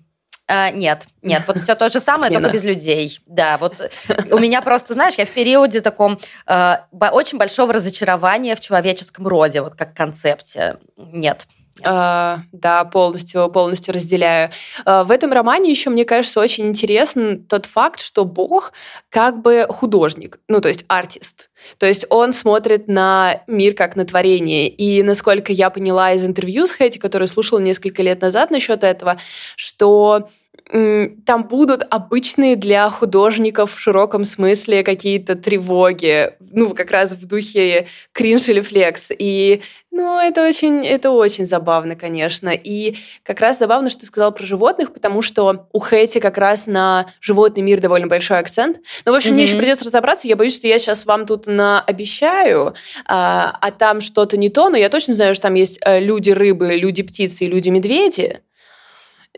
а, 0.54 0.70
нет, 0.70 1.06
нет, 1.22 1.44
вот 1.46 1.58
все 1.58 1.74
то 1.74 1.88
же 1.88 1.98
самое, 1.98 2.26
Отмена. 2.26 2.42
только 2.42 2.54
без 2.58 2.64
людей. 2.64 3.18
Да, 3.24 3.56
вот 3.56 3.90
у 4.30 4.38
меня 4.38 4.60
просто, 4.60 4.92
знаешь, 4.92 5.14
я 5.16 5.24
в 5.24 5.30
периоде 5.30 5.80
таком 5.80 6.18
э, 6.46 6.74
очень 7.10 7.38
большого 7.38 7.72
разочарования 7.72 8.54
в 8.54 8.60
человеческом 8.60 9.26
роде, 9.26 9.62
вот 9.62 9.76
как 9.76 9.94
концепте. 9.94 10.76
Нет. 10.98 11.46
А, 11.82 12.40
да, 12.52 12.84
полностью, 12.84 13.48
полностью 13.50 13.94
разделяю. 13.94 14.50
А, 14.84 15.04
в 15.04 15.10
этом 15.10 15.32
романе 15.32 15.70
еще, 15.70 15.88
мне 15.88 16.04
кажется, 16.04 16.38
очень 16.38 16.66
интересен 16.66 17.44
тот 17.44 17.64
факт, 17.64 18.00
что 18.00 18.26
Бог 18.26 18.74
как 19.08 19.40
бы 19.40 19.66
художник, 19.70 20.38
ну, 20.48 20.60
то 20.60 20.68
есть 20.68 20.84
артист. 20.88 21.48
То 21.78 21.86
есть 21.86 22.04
он 22.10 22.34
смотрит 22.34 22.88
на 22.88 23.42
мир 23.46 23.74
как 23.74 23.96
на 23.96 24.04
творение. 24.04 24.68
И 24.68 25.02
насколько 25.02 25.50
я 25.50 25.70
поняла 25.70 26.12
из 26.12 26.26
интервью 26.26 26.66
с 26.66 26.72
Хэти, 26.72 26.98
которое 26.98 27.26
слушала 27.26 27.58
несколько 27.58 28.02
лет 28.02 28.20
назад 28.20 28.50
насчет 28.50 28.84
этого, 28.84 29.18
что 29.56 30.28
там 30.72 31.44
будут 31.48 31.84
обычные 31.90 32.56
для 32.56 32.88
художников 32.88 33.74
в 33.74 33.78
широком 33.78 34.24
смысле 34.24 34.82
какие-то 34.82 35.34
тревоги, 35.34 36.32
ну, 36.40 36.70
как 36.70 36.90
раз 36.90 37.12
в 37.12 37.26
духе 37.26 37.88
кринж 38.12 38.48
или 38.48 38.60
флекс. 38.60 39.10
И, 39.18 39.60
ну, 39.90 40.18
это 40.18 40.46
очень, 40.46 40.86
это 40.86 41.10
очень 41.10 41.44
забавно, 41.44 41.94
конечно. 41.94 42.48
И 42.50 42.96
как 43.22 43.40
раз 43.40 43.58
забавно, 43.58 43.90
что 43.90 44.00
ты 44.00 44.06
сказал 44.06 44.32
про 44.32 44.46
животных, 44.46 44.94
потому 44.94 45.20
что 45.20 45.66
у 45.72 45.78
Хэти 45.78 46.20
как 46.20 46.38
раз 46.38 46.66
на 46.66 47.06
животный 47.20 47.62
мир 47.62 47.80
довольно 47.80 48.06
большой 48.06 48.38
акцент. 48.38 48.78
Но, 49.04 49.12
в 49.12 49.14
общем, 49.14 49.32
mm-hmm. 49.32 49.34
мне 49.34 49.42
еще 49.44 49.58
придется 49.58 49.84
разобраться. 49.84 50.26
Я 50.26 50.36
боюсь, 50.36 50.56
что 50.56 50.68
я 50.68 50.78
сейчас 50.78 51.04
вам 51.04 51.26
тут 51.26 51.46
наобещаю, 51.46 52.74
а, 53.04 53.58
а 53.60 53.70
там 53.72 54.00
что-то 54.00 54.38
не 54.38 54.48
то, 54.48 54.70
но 54.70 54.78
я 54.78 54.88
точно 54.88 55.12
знаю, 55.12 55.34
что 55.34 55.42
там 55.42 55.54
есть 55.54 55.80
э, 55.84 56.00
люди-рыбы, 56.00 56.76
люди-птицы 56.76 57.44
и 57.44 57.48
люди-медведи. 57.48 58.40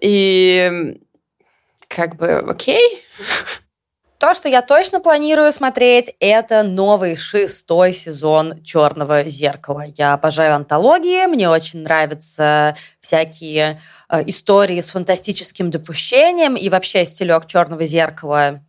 И 0.00 0.98
как 1.88 2.16
бы 2.16 2.38
окей. 2.38 3.04
То, 4.18 4.32
что 4.32 4.48
я 4.48 4.62
точно 4.62 5.00
планирую 5.00 5.52
смотреть, 5.52 6.14
это 6.18 6.62
новый 6.62 7.14
шестой 7.14 7.92
сезон 7.92 8.62
«Черного 8.62 9.24
зеркала». 9.24 9.84
Я 9.96 10.14
обожаю 10.14 10.54
антологии, 10.54 11.26
мне 11.26 11.50
очень 11.50 11.82
нравятся 11.82 12.74
всякие 13.00 13.82
э, 14.08 14.22
истории 14.26 14.80
с 14.80 14.92
фантастическим 14.92 15.70
допущением, 15.70 16.54
и 16.54 16.68
вообще 16.70 17.04
стилек 17.04 17.46
«Черного 17.46 17.84
зеркала» 17.84 18.64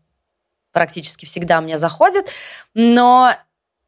практически 0.74 1.26
всегда 1.26 1.62
мне 1.62 1.78
заходит. 1.78 2.30
Но 2.74 3.34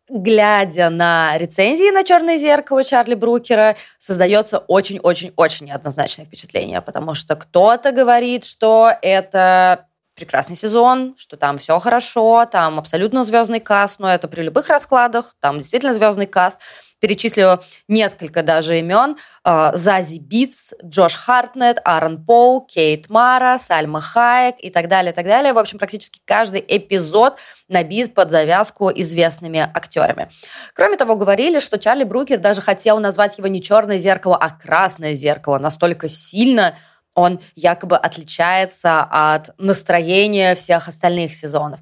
глядя 0.09 0.89
на 0.89 1.37
рецензии 1.37 1.91
на 1.91 2.03
«Черное 2.03 2.37
зеркало» 2.37 2.83
Чарли 2.83 3.15
Брукера, 3.15 3.75
создается 3.99 4.59
очень-очень-очень 4.59 5.67
неоднозначное 5.67 6.25
впечатление, 6.25 6.81
потому 6.81 7.13
что 7.13 7.35
кто-то 7.35 7.91
говорит, 7.91 8.45
что 8.45 8.91
это 9.01 9.85
прекрасный 10.15 10.55
сезон, 10.55 11.15
что 11.17 11.37
там 11.37 11.57
все 11.57 11.77
хорошо, 11.79 12.45
там 12.51 12.79
абсолютно 12.79 13.23
звездный 13.23 13.59
каст, 13.59 13.99
но 13.99 14.09
это 14.09 14.27
при 14.27 14.41
любых 14.41 14.67
раскладах, 14.67 15.35
там 15.39 15.59
действительно 15.59 15.93
звездный 15.93 16.27
каст– 16.27 16.59
перечислила 16.99 17.63
несколько 17.87 18.43
даже 18.43 18.79
имен. 18.79 19.17
А, 19.43 19.75
Зази 19.75 20.19
Битс, 20.19 20.73
Джош 20.83 21.15
Хартнет, 21.15 21.79
Аарон 21.85 22.23
Пол, 22.23 22.65
Кейт 22.65 23.09
Мара, 23.09 23.57
Сальма 23.57 24.01
Хайек 24.01 24.55
и 24.59 24.69
так 24.69 24.87
далее, 24.87 25.11
и 25.11 25.15
так 25.15 25.25
далее. 25.25 25.53
В 25.53 25.59
общем, 25.59 25.77
практически 25.77 26.19
каждый 26.25 26.63
эпизод 26.67 27.37
набит 27.67 28.13
под 28.13 28.31
завязку 28.31 28.89
известными 28.89 29.59
актерами. 29.59 30.29
Кроме 30.73 30.97
того, 30.97 31.15
говорили, 31.15 31.59
что 31.59 31.77
Чарли 31.77 32.03
Брукер 32.03 32.39
даже 32.39 32.61
хотел 32.61 32.99
назвать 32.99 33.37
его 33.37 33.47
не 33.47 33.61
«Черное 33.61 33.97
зеркало», 33.97 34.37
а 34.37 34.49
«Красное 34.49 35.13
зеркало». 35.13 35.57
Настолько 35.57 36.09
сильно 36.09 36.75
он 37.17 37.39
якобы 37.55 37.97
отличается 37.97 39.01
от 39.01 39.49
настроения 39.57 40.53
всех 40.53 40.87
остальных 40.87 41.33
сезонов. 41.33 41.79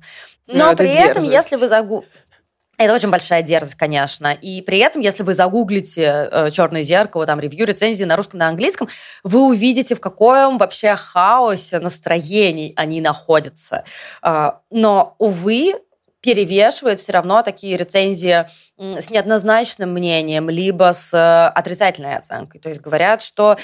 Но, 0.48 0.70
Но 0.70 0.76
при 0.76 0.90
этом, 0.94 1.24
если 1.24 1.58
вы 1.58 1.68
загу... 1.68 2.06
Это 2.78 2.94
очень 2.94 3.10
большая 3.10 3.42
дерзость, 3.42 3.76
конечно. 3.76 4.34
И 4.34 4.62
при 4.62 4.80
этом, 4.80 5.02
если 5.02 5.24
вы 5.24 5.34
загуглите 5.34 6.30
э, 6.32 6.52
«Черное 6.52 6.84
зеркало», 6.84 7.26
там, 7.26 7.40
ревью, 7.40 7.66
рецензии 7.66 8.04
на 8.04 8.16
русском, 8.16 8.40
на 8.40 8.48
английском, 8.48 8.90
вы 9.24 9.48
увидите, 9.48 9.96
в 9.96 10.02
каком 10.02 10.58
вообще 10.58 10.96
хаосе 10.96 11.80
настроений 11.80 12.74
они 12.76 13.02
находятся. 13.02 13.86
Э, 14.22 14.52
но, 14.72 15.16
увы, 15.20 15.76
перевешивают 16.26 17.00
все 17.00 17.12
равно 17.12 17.44
такие 17.44 17.78
рецензии 17.78 18.48
с 18.78 19.10
неоднозначным 19.12 19.92
мнением, 19.92 20.50
либо 20.50 20.92
с 20.92 21.14
э, 21.14 21.48
отрицательной 21.48 22.18
оценкой. 22.18 22.60
То 22.60 22.70
есть 22.70 22.82
говорят, 22.82 23.22
что 23.22 23.58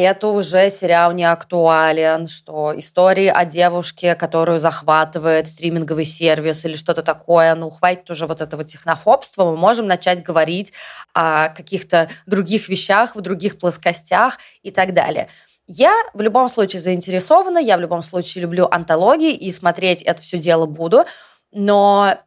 это 0.00 0.28
уже 0.28 0.68
сериал 0.68 1.12
не 1.12 1.24
актуален, 1.24 2.28
что 2.28 2.78
истории 2.78 3.28
о 3.28 3.44
девушке, 3.44 4.14
которую 4.14 4.60
захватывает 4.60 5.48
стриминговый 5.48 6.04
сервис 6.04 6.64
или 6.64 6.74
что-то 6.74 7.02
такое, 7.02 7.54
ну, 7.54 7.70
хватит 7.70 8.10
уже 8.10 8.26
вот 8.26 8.40
этого 8.40 8.64
технофобства, 8.64 9.44
мы 9.44 9.56
можем 9.56 9.86
начать 9.86 10.22
говорить 10.22 10.72
о 11.14 11.48
каких-то 11.48 12.10
других 12.26 12.68
вещах, 12.68 13.16
в 13.16 13.20
других 13.22 13.58
плоскостях 13.58 14.38
и 14.62 14.70
так 14.70 14.92
далее. 14.92 15.28
Я 15.66 15.94
в 16.12 16.20
любом 16.20 16.48
случае 16.48 16.80
заинтересована, 16.80 17.58
я 17.58 17.76
в 17.76 17.80
любом 17.80 18.02
случае 18.02 18.42
люблю 18.42 18.68
антологии 18.70 19.32
и 19.32 19.50
смотреть 19.50 20.02
это 20.02 20.20
все 20.20 20.38
дело 20.38 20.66
буду, 20.66 21.06
но 21.52 22.18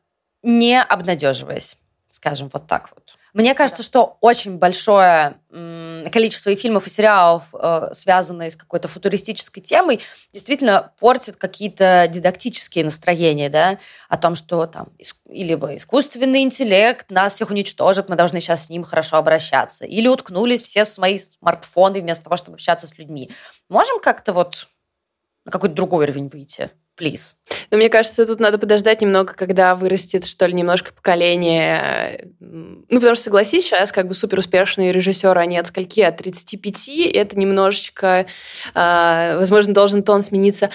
не 0.41 0.81
обнадеживаясь, 0.81 1.77
скажем 2.09 2.49
вот 2.51 2.67
так 2.67 2.89
вот. 2.95 3.18
Мне 3.33 3.53
кажется, 3.53 3.83
что 3.83 4.17
очень 4.21 4.57
большое 4.57 5.39
количество 6.11 6.49
и 6.49 6.55
фильмов, 6.55 6.87
и 6.87 6.89
сериалов, 6.89 7.45
э, 7.53 7.89
связанные 7.93 8.51
с 8.51 8.55
какой-то 8.55 8.87
футуристической 8.87 9.63
темой, 9.63 9.99
действительно 10.31 10.91
портит 10.99 11.35
какие-то 11.37 12.07
дидактические 12.07 12.85
настроения, 12.85 13.49
да, 13.49 13.79
о 14.09 14.17
том, 14.17 14.35
что 14.35 14.65
там 14.67 14.89
либо 15.27 15.75
искусственный 15.75 16.41
интеллект 16.41 17.09
нас 17.09 17.33
всех 17.33 17.49
уничтожит, 17.49 18.09
мы 18.09 18.15
должны 18.15 18.39
сейчас 18.39 18.65
с 18.65 18.69
ним 18.69 18.83
хорошо 18.83 19.17
обращаться, 19.17 19.85
или 19.85 20.07
уткнулись 20.07 20.61
все 20.61 20.83
в 20.83 20.87
свои 20.87 21.17
смартфоны 21.17 22.01
вместо 22.01 22.25
того, 22.25 22.37
чтобы 22.37 22.55
общаться 22.55 22.87
с 22.87 22.97
людьми. 22.97 23.31
Можем 23.69 23.99
как-то 23.99 24.33
вот 24.33 24.67
на 25.45 25.51
какой-то 25.51 25.75
другой 25.75 26.05
уровень 26.05 26.29
выйти? 26.29 26.69
Please. 26.99 27.35
Но 27.71 27.77
мне 27.77 27.89
кажется, 27.89 28.25
тут 28.25 28.39
надо 28.39 28.57
подождать 28.57 29.01
немного, 29.01 29.33
когда 29.33 29.75
вырастет, 29.75 30.25
что 30.25 30.45
ли, 30.45 30.53
немножко 30.53 30.93
поколение. 30.93 32.29
Ну, 32.39 32.83
потому 32.89 33.15
что, 33.15 33.25
согласись, 33.25 33.65
сейчас 33.65 33.91
как 33.91 34.07
бы 34.07 34.13
супер 34.13 34.39
успешные 34.39 34.91
режиссеры, 34.91 35.39
они 35.39 35.57
от 35.57 35.67
скольки? 35.67 36.01
От 36.01 36.17
35, 36.17 36.89
это 37.13 37.39
немножечко, 37.39 38.25
э, 38.75 39.37
возможно, 39.37 39.73
должен 39.73 40.03
тон 40.03 40.21
смениться. 40.21 40.69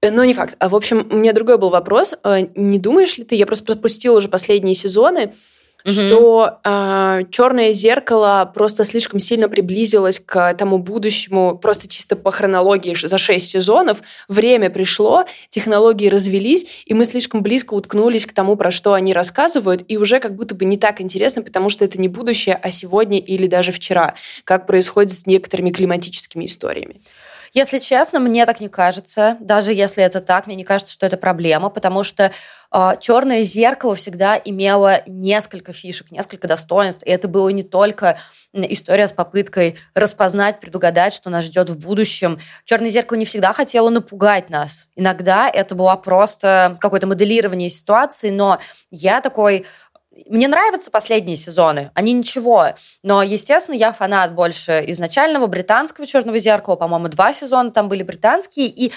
Но 0.00 0.24
не 0.24 0.34
факт. 0.34 0.54
А, 0.60 0.68
в 0.68 0.76
общем, 0.76 1.08
у 1.10 1.16
меня 1.16 1.32
другой 1.32 1.58
был 1.58 1.70
вопрос. 1.70 2.14
А, 2.22 2.40
не 2.40 2.78
думаешь 2.78 3.18
ли 3.18 3.24
ты, 3.24 3.34
я 3.34 3.46
просто 3.46 3.64
пропустила 3.64 4.16
уже 4.16 4.28
последние 4.28 4.76
сезоны, 4.76 5.34
угу. 5.84 5.92
что 5.92 6.46
э, 6.46 6.58
а, 6.64 7.22
черное 7.30 7.72
зеркало 7.72 8.50
просто 8.52 8.84
слишком 8.84 9.20
сильно 9.20 9.48
приблизилось 9.48 10.20
к 10.24 10.54
тому 10.54 10.78
будущему, 10.78 11.58
просто 11.58 11.88
чисто 11.88 12.16
по 12.16 12.30
хронологии 12.30 12.94
за 12.94 13.18
шесть 13.18 13.50
сезонов. 13.50 14.02
Время 14.28 14.70
пришло, 14.70 15.24
технологии 15.48 16.08
развелись, 16.08 16.66
и 16.86 16.94
мы 16.94 17.04
слишком 17.04 17.42
близко 17.42 17.74
уткнулись 17.74 18.26
к 18.26 18.32
тому, 18.32 18.56
про 18.56 18.70
что 18.70 18.92
они 18.92 19.12
рассказывают, 19.12 19.84
и 19.88 19.96
уже 19.96 20.20
как 20.20 20.34
будто 20.34 20.54
бы 20.54 20.64
не 20.64 20.76
так 20.76 21.00
интересно, 21.00 21.42
потому 21.42 21.70
что 21.70 21.84
это 21.84 22.00
не 22.00 22.08
будущее, 22.08 22.54
а 22.54 22.70
сегодня 22.70 23.18
или 23.18 23.46
даже 23.46 23.72
вчера, 23.72 24.14
как 24.44 24.66
происходит 24.66 25.12
с 25.12 25.26
некоторыми 25.26 25.70
климатическими 25.70 26.46
историями. 26.46 27.00
Если 27.52 27.78
честно, 27.78 28.18
мне 28.18 28.46
так 28.46 28.60
не 28.60 28.68
кажется. 28.68 29.36
Даже 29.40 29.72
если 29.72 30.02
это 30.02 30.20
так, 30.20 30.46
мне 30.46 30.56
не 30.56 30.64
кажется, 30.64 30.92
что 30.92 31.06
это 31.06 31.16
проблема, 31.16 31.70
потому 31.70 32.04
что 32.04 32.24
э, 32.24 32.30
а, 32.70 32.96
черное 32.96 33.42
зеркало 33.42 33.94
всегда 33.94 34.40
имело 34.42 35.02
несколько 35.06 35.72
фишек, 35.72 36.10
несколько 36.10 36.46
достоинств. 36.46 37.02
И 37.04 37.10
это 37.10 37.28
было 37.28 37.48
не 37.48 37.62
только 37.62 38.18
история 38.52 39.08
с 39.08 39.12
попыткой 39.12 39.76
распознать, 39.94 40.60
предугадать, 40.60 41.12
что 41.12 41.30
нас 41.30 41.44
ждет 41.44 41.68
в 41.70 41.78
будущем. 41.78 42.38
Черное 42.64 42.90
зеркало 42.90 43.18
не 43.18 43.24
всегда 43.24 43.52
хотело 43.52 43.90
напугать 43.90 44.50
нас. 44.50 44.86
Иногда 44.96 45.48
это 45.48 45.74
было 45.74 45.94
просто 45.96 46.76
какое-то 46.80 47.06
моделирование 47.06 47.70
ситуации, 47.70 48.30
но 48.30 48.58
я 48.90 49.20
такой 49.20 49.66
мне 50.26 50.48
нравятся 50.48 50.90
последние 50.90 51.36
сезоны, 51.36 51.90
они 51.94 52.12
ничего. 52.12 52.74
Но, 53.02 53.22
естественно, 53.22 53.74
я 53.74 53.92
фанат 53.92 54.34
больше 54.34 54.84
изначального 54.88 55.46
британского 55.46 56.06
«Черного 56.06 56.38
зеркала». 56.38 56.76
По-моему, 56.76 57.08
два 57.08 57.32
сезона 57.32 57.70
там 57.70 57.88
были 57.88 58.02
британские. 58.02 58.66
И 58.66 58.92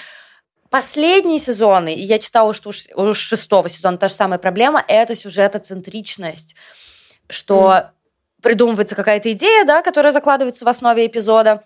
последние 0.70 1.38
сезоны, 1.38 1.94
и 1.94 2.02
я 2.02 2.18
читала, 2.18 2.54
что 2.54 2.70
уж, 2.70 2.86
уж 2.94 3.18
шестого 3.18 3.68
сезона 3.68 3.98
та 3.98 4.08
же 4.08 4.14
самая 4.14 4.38
проблема, 4.38 4.84
это 4.88 5.14
сюжетоцентричность. 5.14 6.56
Что 7.28 7.72
mm. 7.72 7.90
придумывается 8.42 8.96
какая-то 8.96 9.32
идея, 9.32 9.64
да, 9.64 9.82
которая 9.82 10.12
закладывается 10.12 10.64
в 10.64 10.68
основе 10.68 11.06
эпизода, 11.06 11.62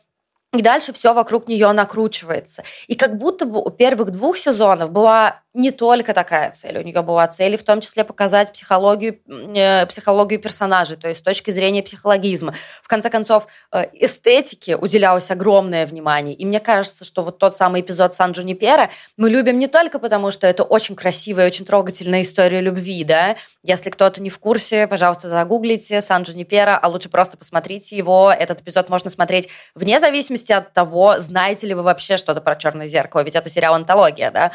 и 0.53 0.63
дальше 0.63 0.93
все 0.93 1.13
вокруг 1.13 1.49
нее 1.49 1.71
накручивается. 1.73 2.63
И 2.87 2.95
как 2.95 3.17
будто 3.19 3.47
бы 3.47 3.61
у 3.61 3.71
первых 3.71 4.11
двух 4.11 4.37
сезонов 4.37 4.91
была 4.91 5.43
не 5.57 5.71
только 5.71 6.13
такая 6.13 6.51
цель. 6.51 6.79
У 6.79 6.83
нее 6.83 7.01
была 7.01 7.27
цель 7.29 7.57
в 7.57 7.63
том 7.63 7.81
числе 7.81 8.05
показать 8.05 8.53
психологию, 8.53 9.19
э, 9.27 9.87
психологию 9.87 10.39
персонажей, 10.39 10.99
то 10.99 11.09
есть 11.09 11.21
с 11.21 11.23
точки 11.23 11.51
зрения 11.51 11.83
психологизма. 11.83 12.55
В 12.83 12.89
конце 12.89 13.09
концов, 13.09 13.47
э, 13.73 13.87
эстетике 13.95 14.77
уделялось 14.77 15.31
огромное 15.31 15.87
внимание. 15.87 16.35
И 16.35 16.45
мне 16.45 16.61
кажется, 16.61 17.07
что 17.07 17.23
вот 17.23 17.39
тот 17.39 17.57
самый 17.57 17.81
эпизод 17.81 18.15
Сан 18.15 18.33
Джунипера 18.33 18.91
мы 19.17 19.31
любим 19.31 19.59
не 19.59 19.67
только 19.67 19.99
потому, 19.99 20.31
что 20.31 20.47
это 20.47 20.63
очень 20.63 20.95
красивая, 20.95 21.47
очень 21.47 21.65
трогательная 21.65 22.21
история 22.21 22.61
любви, 22.61 23.03
да. 23.05 23.37
Если 23.63 23.89
кто-то 23.89 24.21
не 24.21 24.29
в 24.29 24.39
курсе, 24.39 24.87
пожалуйста, 24.87 25.29
загуглите 25.29 26.03
Сан 26.03 26.25
Джунипера, 26.25 26.79
а 26.81 26.89
лучше 26.89 27.09
просто 27.09 27.39
посмотрите 27.39 27.97
его. 27.97 28.31
Этот 28.31 28.61
эпизод 28.61 28.91
можно 28.91 29.09
смотреть 29.09 29.49
вне 29.75 30.01
зависимости 30.01 30.53
от 30.53 30.75
того, 30.75 31.19
знаете 31.19 31.67
ли 31.67 31.73
вы 31.73 31.83
вообще 31.83 32.19
что-то 32.19 32.43
про 32.43 32.57
«Черное 32.57 32.89
зеркало», 32.89 33.23
ведь 33.23 33.37
это 33.37 33.49
сериал 33.49 33.75
«Антология», 33.75 34.31
да 34.31 34.53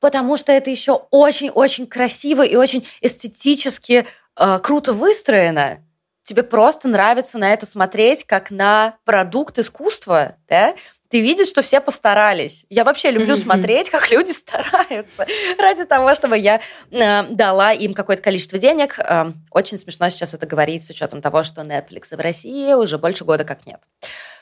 потому 0.00 0.36
что 0.36 0.52
это 0.52 0.70
еще 0.70 0.92
очень-очень 1.10 1.86
красиво 1.86 2.42
и 2.42 2.56
очень 2.56 2.86
эстетически 3.00 4.06
э, 4.38 4.58
круто 4.62 4.92
выстроено. 4.92 5.82
Тебе 6.22 6.42
просто 6.42 6.88
нравится 6.88 7.38
на 7.38 7.52
это 7.52 7.66
смотреть, 7.66 8.24
как 8.24 8.50
на 8.50 8.98
продукт 9.04 9.58
искусства, 9.58 10.36
да? 10.48 10.74
Ты 11.08 11.20
видишь, 11.20 11.46
что 11.46 11.62
все 11.62 11.80
постарались. 11.80 12.66
Я 12.68 12.82
вообще 12.82 13.12
люблю 13.12 13.36
mm-hmm. 13.36 13.42
смотреть, 13.42 13.90
как 13.90 14.10
люди 14.10 14.32
стараются 14.32 15.24
ради 15.58 15.84
того, 15.84 16.16
чтобы 16.16 16.36
я 16.36 16.60
э, 16.90 17.22
дала 17.30 17.72
им 17.72 17.94
какое-то 17.94 18.22
количество 18.22 18.58
денег. 18.58 18.98
Э, 18.98 19.32
очень 19.52 19.78
смешно 19.78 20.08
сейчас 20.08 20.34
это 20.34 20.46
говорить 20.46 20.84
с 20.84 20.90
учетом 20.90 21.22
того, 21.22 21.44
что 21.44 21.62
Netflix 21.62 22.16
в 22.16 22.20
России 22.20 22.72
уже 22.72 22.98
больше 22.98 23.24
года 23.24 23.44
как 23.44 23.66
нет. 23.66 23.80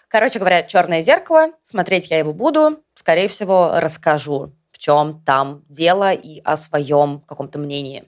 Короче 0.09 0.39
говоря, 0.39 0.63
черное 0.63 1.03
зеркало. 1.03 1.53
Смотреть 1.63 2.11
я 2.11 2.19
его 2.19 2.33
буду. 2.33 2.83
Скорее 2.95 3.29
всего, 3.29 3.73
расскажу 3.77 4.55
чем 4.85 5.23
там 5.25 5.65
дело 5.71 6.13
и 6.13 6.43
о 6.45 6.59
своем 6.59 7.21
каком-то 7.21 7.59
мнении. 7.59 8.05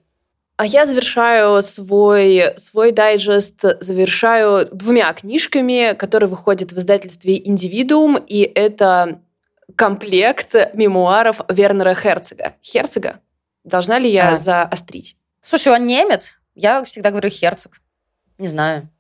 А 0.59 0.67
я 0.67 0.85
завершаю 0.85 1.63
свой, 1.63 2.53
свой 2.57 2.93
дайджест, 2.93 3.65
завершаю 3.81 4.69
двумя 4.71 5.11
книжками, 5.15 5.95
которые 5.95 6.29
выходят 6.29 6.73
в 6.73 6.79
издательстве 6.79 7.39
«Индивидуум», 7.49 8.17
и 8.17 8.41
это 8.41 9.21
комплект 9.75 10.55
мемуаров 10.75 11.41
Вернера 11.49 11.95
Херцога. 11.95 12.55
Херцога? 12.63 13.21
Должна 13.65 13.99
ли 13.99 14.11
я 14.11 14.35
а. 14.35 14.37
заострить? 14.37 15.17
Слушай, 15.41 15.73
он 15.73 15.87
немец? 15.87 16.35
Я 16.55 16.85
всегда 16.85 17.11
говорю 17.11 17.31
Херцог. 17.31 17.81
Не 18.37 18.49
знаю 18.49 18.91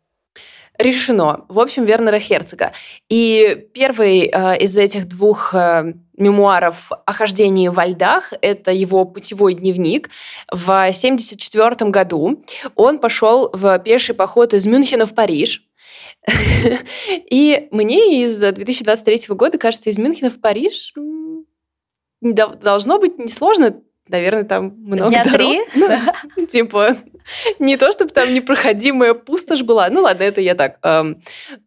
решено. 0.78 1.44
В 1.48 1.60
общем, 1.60 1.84
Вернера 1.84 2.18
Херцога. 2.18 2.72
И 3.08 3.68
первый 3.74 4.30
э, 4.32 4.58
из 4.58 4.76
этих 4.78 5.08
двух 5.08 5.54
э, 5.54 5.94
мемуаров 6.16 6.90
о 7.04 7.12
хождении 7.12 7.68
во 7.68 7.86
льдах– 7.86 8.32
это 8.40 8.70
его 8.70 9.04
путевой 9.04 9.54
дневник. 9.54 10.10
В 10.50 10.70
1974 10.70 11.90
году 11.90 12.44
он 12.74 12.98
пошел 12.98 13.50
в 13.52 13.78
пеший 13.80 14.14
поход 14.14 14.54
из 14.54 14.66
Мюнхена 14.66 15.06
в 15.06 15.14
Париж. 15.14 15.62
И 17.08 17.68
мне 17.70 18.22
из 18.24 18.38
2023 18.38 19.34
года 19.34 19.58
кажется, 19.58 19.90
из 19.90 19.98
Мюнхена 19.98 20.30
в 20.30 20.40
Париж 20.40 20.92
должно 22.20 22.98
быть 22.98 23.18
несложно 23.18 23.82
наверное, 24.08 24.44
там 24.44 24.74
много 24.78 25.10
Дня 25.10 25.24
дорог. 25.24 25.38
три? 25.38 25.60
Ну, 25.74 26.46
типа, 26.46 26.96
не 27.58 27.76
то, 27.76 27.90
чтобы 27.92 28.12
там 28.12 28.32
непроходимая 28.32 29.14
пустошь 29.14 29.62
была. 29.62 29.88
Ну 29.90 30.02
ладно, 30.02 30.22
это 30.22 30.40
я 30.40 30.54
так. 30.54 30.78
Эм, 30.82 31.22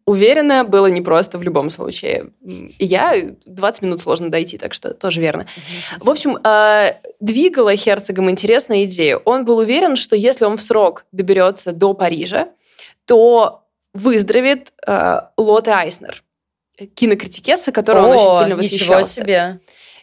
уверена, 0.06 0.64
было 0.64 0.86
непросто 0.86 1.38
в 1.38 1.42
любом 1.42 1.70
случае. 1.70 2.30
И 2.42 2.84
я 2.84 3.14
20 3.46 3.82
минут 3.82 4.00
сложно 4.00 4.30
дойти, 4.30 4.58
так 4.58 4.74
что 4.74 4.94
тоже 4.94 5.20
верно. 5.20 5.46
В 5.98 6.08
общем, 6.08 6.36
э, 6.36 6.94
двигала 7.20 7.76
Херцогом 7.76 8.30
интересная 8.30 8.84
идея. 8.84 9.16
Он 9.18 9.44
был 9.44 9.58
уверен, 9.58 9.96
что 9.96 10.16
если 10.16 10.44
он 10.44 10.56
в 10.56 10.62
срок 10.62 11.06
доберется 11.12 11.72
до 11.72 11.94
Парижа, 11.94 12.48
то 13.04 13.64
выздоровеет 13.92 14.72
э, 14.86 15.20
Лотте 15.36 15.72
Айснер, 15.72 16.22
кинокритикеса, 16.94 17.72
которого 17.72 18.06
он 18.06 18.16
очень 18.16 18.38
сильно 18.38 18.56
восхищался. 18.56 19.20
ничего 19.20 19.26
себе! 19.26 19.60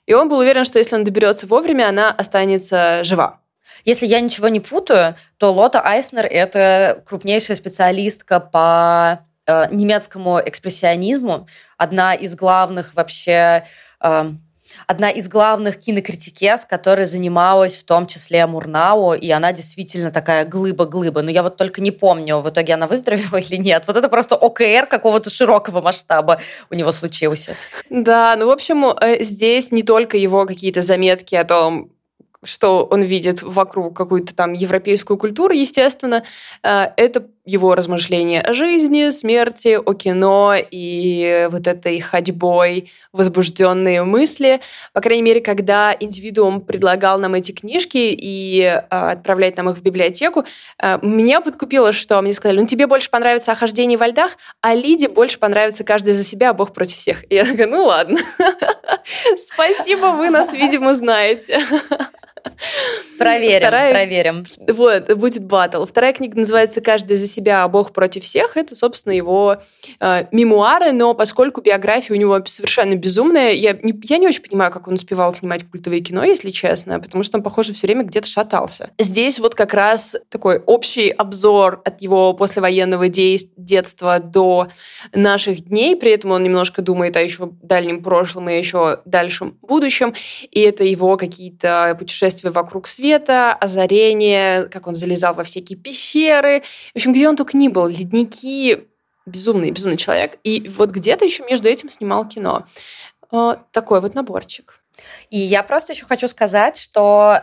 И 0.08 0.14
он 0.14 0.30
был 0.30 0.40
уверен, 0.40 0.66
что 0.66 0.80
если 0.80 0.96
он 0.96 1.04
доберется 1.04 1.46
вовремя, 1.46 1.90
она 1.90 2.12
останется 2.12 3.04
жива. 3.04 3.40
Если 3.86 4.08
я 4.08 4.20
ничего 4.22 4.48
не 4.48 4.60
путаю, 4.60 5.16
то 5.38 5.54
Лота 5.54 5.82
Айснер– 5.82 6.26
это 6.30 7.04
крупнейшая 7.06 7.58
специалистка 7.58 8.40
по 8.40 9.20
э, 9.46 9.68
немецкому 9.70 10.42
экспрессионизму, 10.44 11.48
одна 11.78 12.16
из 12.16 12.36
главных 12.36 12.96
вообще 12.96 13.66
э, 14.02 14.32
одна 14.88 15.10
из 15.10 15.28
главных 15.28 15.78
кинокритикес, 15.78 16.66
которая 16.66 17.06
занималась 17.06 17.76
в 17.76 17.84
том 17.84 18.08
числе 18.08 18.48
Мурнау, 18.48 19.14
и 19.14 19.30
она 19.30 19.52
действительно 19.52 20.12
такая 20.12 20.46
глыба-глыба. 20.46 21.22
Но 21.22 21.30
я 21.30 21.44
вот 21.44 21.58
только 21.58 21.82
не 21.82 21.92
помню, 21.92 22.38
в 22.40 22.50
итоге 22.50 22.74
она 22.74 22.88
выздоровела 22.88 23.38
или 23.42 23.58
нет. 23.58 23.84
Вот 23.86 23.98
это 23.98 24.08
просто 24.08 24.36
ОКР 24.36 24.88
какого-то 24.90 25.30
широкого 25.30 25.82
масштаба 25.82 26.40
у 26.72 26.76
него 26.76 26.94
случился. 26.94 27.56
Да, 27.90 28.36
ну, 28.38 28.48
в 28.48 28.52
общем, 28.52 28.86
э, 28.86 29.22
здесь 29.24 29.72
не 29.72 29.84
только 29.84 30.18
его 30.18 30.46
какие-то 30.46 30.82
заметки 30.82 31.36
о 31.36 31.44
том, 31.44 31.92
что 32.44 32.86
он 32.86 33.02
видит 33.02 33.42
вокруг 33.42 33.96
какую-то 33.96 34.34
там 34.36 34.54
европейскую 34.54 35.18
культуру, 35.18 35.54
естественно, 35.54 36.24
э, 36.64 36.88
это 36.96 37.26
его 37.48 37.76
размышления 37.76 38.42
о 38.42 38.54
жизни, 38.54 39.10
смерти, 39.10 39.80
о 39.84 39.94
кино 39.94 40.54
и 40.70 41.48
вот 41.50 41.66
этой 41.66 42.00
ходьбой, 42.02 42.92
возбужденные 43.14 44.04
мысли. 44.04 44.60
По 44.92 45.00
крайней 45.00 45.24
мере, 45.24 45.40
когда 45.40 45.96
индивидуум 45.98 46.60
предлагал 46.60 47.18
нам 47.20 47.36
эти 47.36 47.54
книжки 47.54 47.98
и 47.98 48.62
э, 48.62 48.80
отправлять 48.90 49.56
нам 49.56 49.70
их 49.70 49.78
в 49.78 49.82
библиотеку, 49.82 50.44
э, 50.82 51.00
меня 51.02 51.40
подкупило, 51.40 51.94
что 51.94 52.22
мне 52.22 52.34
сказали, 52.34 52.60
ну 52.60 52.68
тебе 52.68 52.86
больше 52.86 53.10
понравится 53.10 53.54
«Охождение 53.54 53.98
во 53.98 54.08
льдах», 54.08 54.38
а 54.62 54.76
Лиде 54.76 55.08
больше 55.08 55.40
понравится 55.40 55.86
«Каждый 55.86 56.16
за 56.16 56.26
себя, 56.26 56.50
а 56.50 56.54
Бог 56.54 56.74
против 56.74 56.98
всех». 56.98 57.24
И 57.32 57.36
я 57.36 57.46
такая, 57.46 57.68
ну 57.68 57.86
ладно. 57.86 58.20
Спасибо, 59.38 60.08
вы 60.08 60.30
нас, 60.30 60.52
видимо, 60.52 60.94
знаете. 60.96 61.62
Проверим, 63.18 63.60
Вторая... 63.60 63.92
проверим. 63.92 64.46
Вот, 64.68 65.12
будет 65.16 65.44
батл. 65.44 65.86
Вторая 65.86 66.14
книга 66.14 66.38
называется 66.38 66.82
«Каждый 66.82 67.18
за 67.18 67.28
себя, 67.28 67.64
а 67.64 67.68
Бог 67.68 67.92
против 67.92 68.24
всех». 68.24 68.58
Это, 68.58 68.76
собственно, 68.76 69.14
его 69.14 69.58
э, 70.00 70.26
мемуары, 70.32 70.92
но 70.92 71.16
поскольку 71.16 71.62
биография 71.62 72.16
у 72.16 72.20
него 72.20 72.44
совершенно 72.46 72.96
безумная, 72.96 73.54
я 73.54 73.74
не, 73.74 74.00
я 74.04 74.18
не 74.20 74.28
очень 74.28 74.44
понимаю, 74.44 74.72
как 74.72 74.88
он 74.88 74.94
успевал 74.94 75.34
снимать 75.34 75.68
культовое 75.68 76.02
кино, 76.02 76.24
если 76.24 76.52
честно, 76.52 77.00
потому 77.00 77.24
что 77.24 77.38
он, 77.38 77.44
похоже, 77.44 77.74
все 77.74 77.88
время 77.88 78.04
где-то 78.04 78.28
шатался. 78.28 78.92
Здесь 79.00 79.40
вот 79.40 79.56
как 79.56 79.74
раз 79.74 80.16
такой 80.30 80.60
общий 80.60 81.10
обзор 81.10 81.82
от 81.86 82.02
его 82.02 82.34
послевоенного 82.34 83.10
детства 83.10 84.20
до 84.20 84.68
наших 85.14 85.66
дней, 85.66 85.96
при 85.96 86.12
этом 86.12 86.32
он 86.32 86.44
немножко 86.44 86.84
думает 86.84 87.18
о 87.18 87.22
еще 87.22 87.50
дальнем 87.64 88.04
прошлом 88.04 88.50
и 88.50 88.58
еще 88.58 89.00
дальшем 89.06 89.58
будущем, 89.64 90.14
и 90.52 90.60
это 90.60 90.84
его 90.84 91.18
какие-то 91.18 91.96
путешествия 91.98 92.37
путешествие 92.38 92.52
вокруг 92.52 92.88
света, 92.88 93.54
озарение, 93.54 94.66
как 94.70 94.88
он 94.88 94.96
залезал 94.96 95.34
во 95.34 95.44
всякие 95.44 95.78
пещеры. 95.78 96.62
В 96.94 96.96
общем, 96.96 97.14
где 97.14 97.28
он 97.28 97.36
только 97.36 97.58
ни 97.58 97.68
был, 97.68 97.88
ледники, 97.88 98.88
безумный, 99.26 99.72
безумный 99.72 99.98
человек. 99.98 100.40
И 100.44 100.70
вот 100.70 100.92
где-то 100.92 101.26
еще 101.26 101.44
между 101.44 101.68
этим 101.68 101.90
снимал 101.90 102.28
кино. 102.28 102.66
Такой 103.72 104.02
вот 104.02 104.16
наборчик. 104.16 104.82
И 105.30 105.38
я 105.38 105.64
просто 105.64 105.94
еще 105.94 106.06
хочу 106.06 106.28
сказать, 106.28 106.78
что 106.78 107.42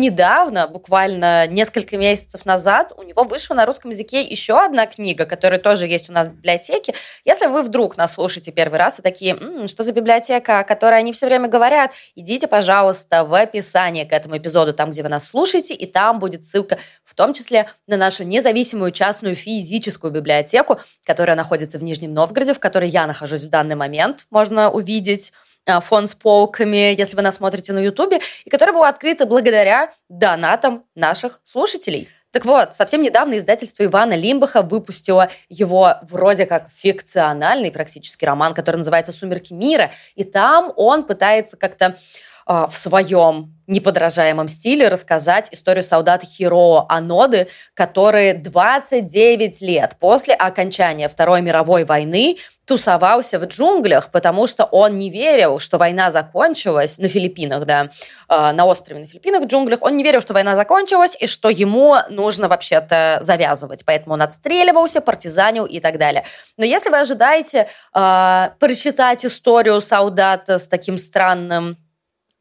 недавно, 0.00 0.66
буквально 0.66 1.46
несколько 1.46 1.96
месяцев 1.96 2.44
назад, 2.44 2.92
у 2.96 3.02
него 3.02 3.24
вышла 3.24 3.54
на 3.54 3.66
русском 3.66 3.90
языке 3.90 4.22
еще 4.22 4.58
одна 4.58 4.86
книга, 4.86 5.26
которая 5.26 5.60
тоже 5.60 5.86
есть 5.86 6.08
у 6.10 6.12
нас 6.12 6.26
в 6.26 6.30
библиотеке. 6.30 6.94
Если 7.24 7.46
вы 7.46 7.62
вдруг 7.62 7.96
нас 7.96 8.14
слушаете 8.14 8.52
первый 8.52 8.78
раз 8.78 8.98
и 8.98 9.02
такие, 9.02 9.34
М, 9.34 9.68
что 9.68 9.84
за 9.84 9.92
библиотека, 9.92 10.60
о 10.60 10.64
которой 10.64 10.98
они 10.98 11.12
все 11.12 11.26
время 11.26 11.48
говорят, 11.48 11.92
идите, 12.14 12.48
пожалуйста, 12.48 13.24
в 13.24 13.34
описание 13.34 14.04
к 14.04 14.12
этому 14.12 14.36
эпизоду, 14.38 14.72
там, 14.72 14.90
где 14.90 15.02
вы 15.02 15.08
нас 15.08 15.28
слушаете, 15.28 15.74
и 15.74 15.86
там 15.86 16.18
будет 16.18 16.44
ссылка 16.44 16.78
в 17.04 17.14
том 17.14 17.34
числе 17.34 17.68
на 17.86 17.96
нашу 17.96 18.24
независимую 18.24 18.90
частную 18.92 19.36
физическую 19.36 20.12
библиотеку, 20.12 20.80
которая 21.04 21.36
находится 21.36 21.78
в 21.78 21.82
Нижнем 21.82 22.14
Новгороде, 22.14 22.54
в 22.54 22.60
которой 22.60 22.88
я 22.88 23.06
нахожусь 23.06 23.44
в 23.44 23.50
данный 23.50 23.76
момент. 23.76 24.26
Можно 24.30 24.70
увидеть 24.70 25.32
фон 25.66 26.06
с 26.06 26.14
полками, 26.14 26.94
если 26.98 27.16
вы 27.16 27.22
нас 27.22 27.36
смотрите 27.36 27.72
на 27.72 27.78
Ютубе, 27.78 28.20
и 28.44 28.50
которая 28.50 28.74
была 28.74 28.88
открыта 28.88 29.26
благодаря 29.26 29.92
донатам 30.08 30.84
наших 30.94 31.40
слушателей. 31.44 32.08
Так 32.32 32.46
вот, 32.46 32.74
совсем 32.74 33.02
недавно 33.02 33.36
издательство 33.36 33.84
Ивана 33.84 34.14
Лимбаха 34.14 34.62
выпустило 34.62 35.28
его 35.50 35.96
вроде 36.02 36.46
как 36.46 36.70
фикциональный 36.70 37.70
практически 37.70 38.24
роман, 38.24 38.54
который 38.54 38.78
называется 38.78 39.12
«Сумерки 39.12 39.52
мира», 39.52 39.90
и 40.14 40.24
там 40.24 40.72
он 40.76 41.04
пытается 41.04 41.58
как-то 41.58 41.98
в 42.46 42.72
своем 42.72 43.54
неподражаемом 43.66 44.48
стиле 44.48 44.88
рассказать 44.88 45.48
историю 45.52 45.84
солдата 45.84 46.26
Хиро 46.26 46.84
Аноды, 46.88 47.48
который 47.74 48.34
29 48.34 49.60
лет 49.62 49.96
после 49.98 50.34
окончания 50.34 51.08
Второй 51.08 51.42
мировой 51.42 51.84
войны 51.84 52.36
тусовался 52.64 53.40
в 53.40 53.44
джунглях, 53.46 54.10
потому 54.12 54.46
что 54.46 54.64
он 54.64 54.98
не 54.98 55.10
верил, 55.10 55.58
что 55.58 55.78
война 55.78 56.12
закончилась 56.12 56.98
на 56.98 57.08
Филиппинах, 57.08 57.66
да, 57.66 57.90
э, 58.28 58.52
на 58.52 58.66
острове 58.66 59.00
на 59.00 59.06
Филиппинах 59.06 59.42
в 59.42 59.46
джунглях. 59.46 59.82
Он 59.82 59.96
не 59.96 60.04
верил, 60.04 60.20
что 60.20 60.32
война 60.32 60.54
закончилась 60.54 61.16
и 61.18 61.26
что 61.26 61.50
ему 61.50 61.96
нужно 62.08 62.48
вообще-то 62.48 63.18
завязывать. 63.20 63.84
Поэтому 63.84 64.14
он 64.14 64.22
отстреливался, 64.22 65.00
партизанил 65.00 65.66
и 65.66 65.80
так 65.80 65.98
далее. 65.98 66.24
Но 66.56 66.64
если 66.64 66.88
вы 66.90 67.00
ожидаете 67.00 67.68
э, 67.94 68.48
прочитать 68.60 69.24
историю 69.26 69.80
солдата 69.80 70.60
с 70.60 70.68
таким 70.68 70.98
странным 70.98 71.76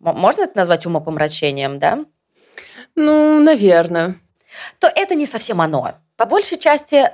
можно 0.02 0.44
это 0.44 0.58
назвать 0.58 0.86
умопомрачением, 0.86 1.80
да? 1.80 2.04
Ну, 2.96 3.40
наверное. 3.40 4.20
То 4.80 4.88
это 4.88 5.16
не 5.16 5.26
совсем 5.26 5.62
оно. 5.62 5.94
По 6.18 6.26
большей 6.26 6.58
части, 6.58 7.10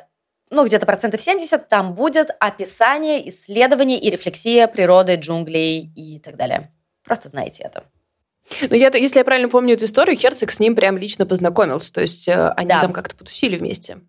ну, 0.49 0.65
где-то 0.65 0.85
процентов 0.85 1.21
70, 1.21 1.67
там 1.67 1.93
будет 1.93 2.31
описание, 2.39 3.27
исследование 3.29 3.99
и 3.99 4.09
рефлексия 4.09 4.67
природы, 4.67 5.15
джунглей 5.15 5.91
и 5.95 6.19
так 6.19 6.35
далее. 6.35 6.73
Просто 7.03 7.29
знаете 7.29 7.63
это. 7.63 7.83
Ну, 8.61 8.75
я, 8.75 8.89
если 8.93 9.19
я 9.19 9.25
правильно 9.25 9.49
помню 9.49 9.73
эту 9.73 9.85
историю, 9.85 10.17
Херцог 10.17 10.51
с 10.51 10.59
ним 10.59 10.75
прям 10.75 10.97
лично 10.97 11.25
познакомился. 11.25 11.91
То 11.91 12.01
есть 12.01 12.27
э, 12.29 12.49
они 12.55 12.69
да. 12.69 12.79
там 12.79 12.93
как-то 12.93 13.15
потусили 13.15 13.57
вместе. 13.57 13.99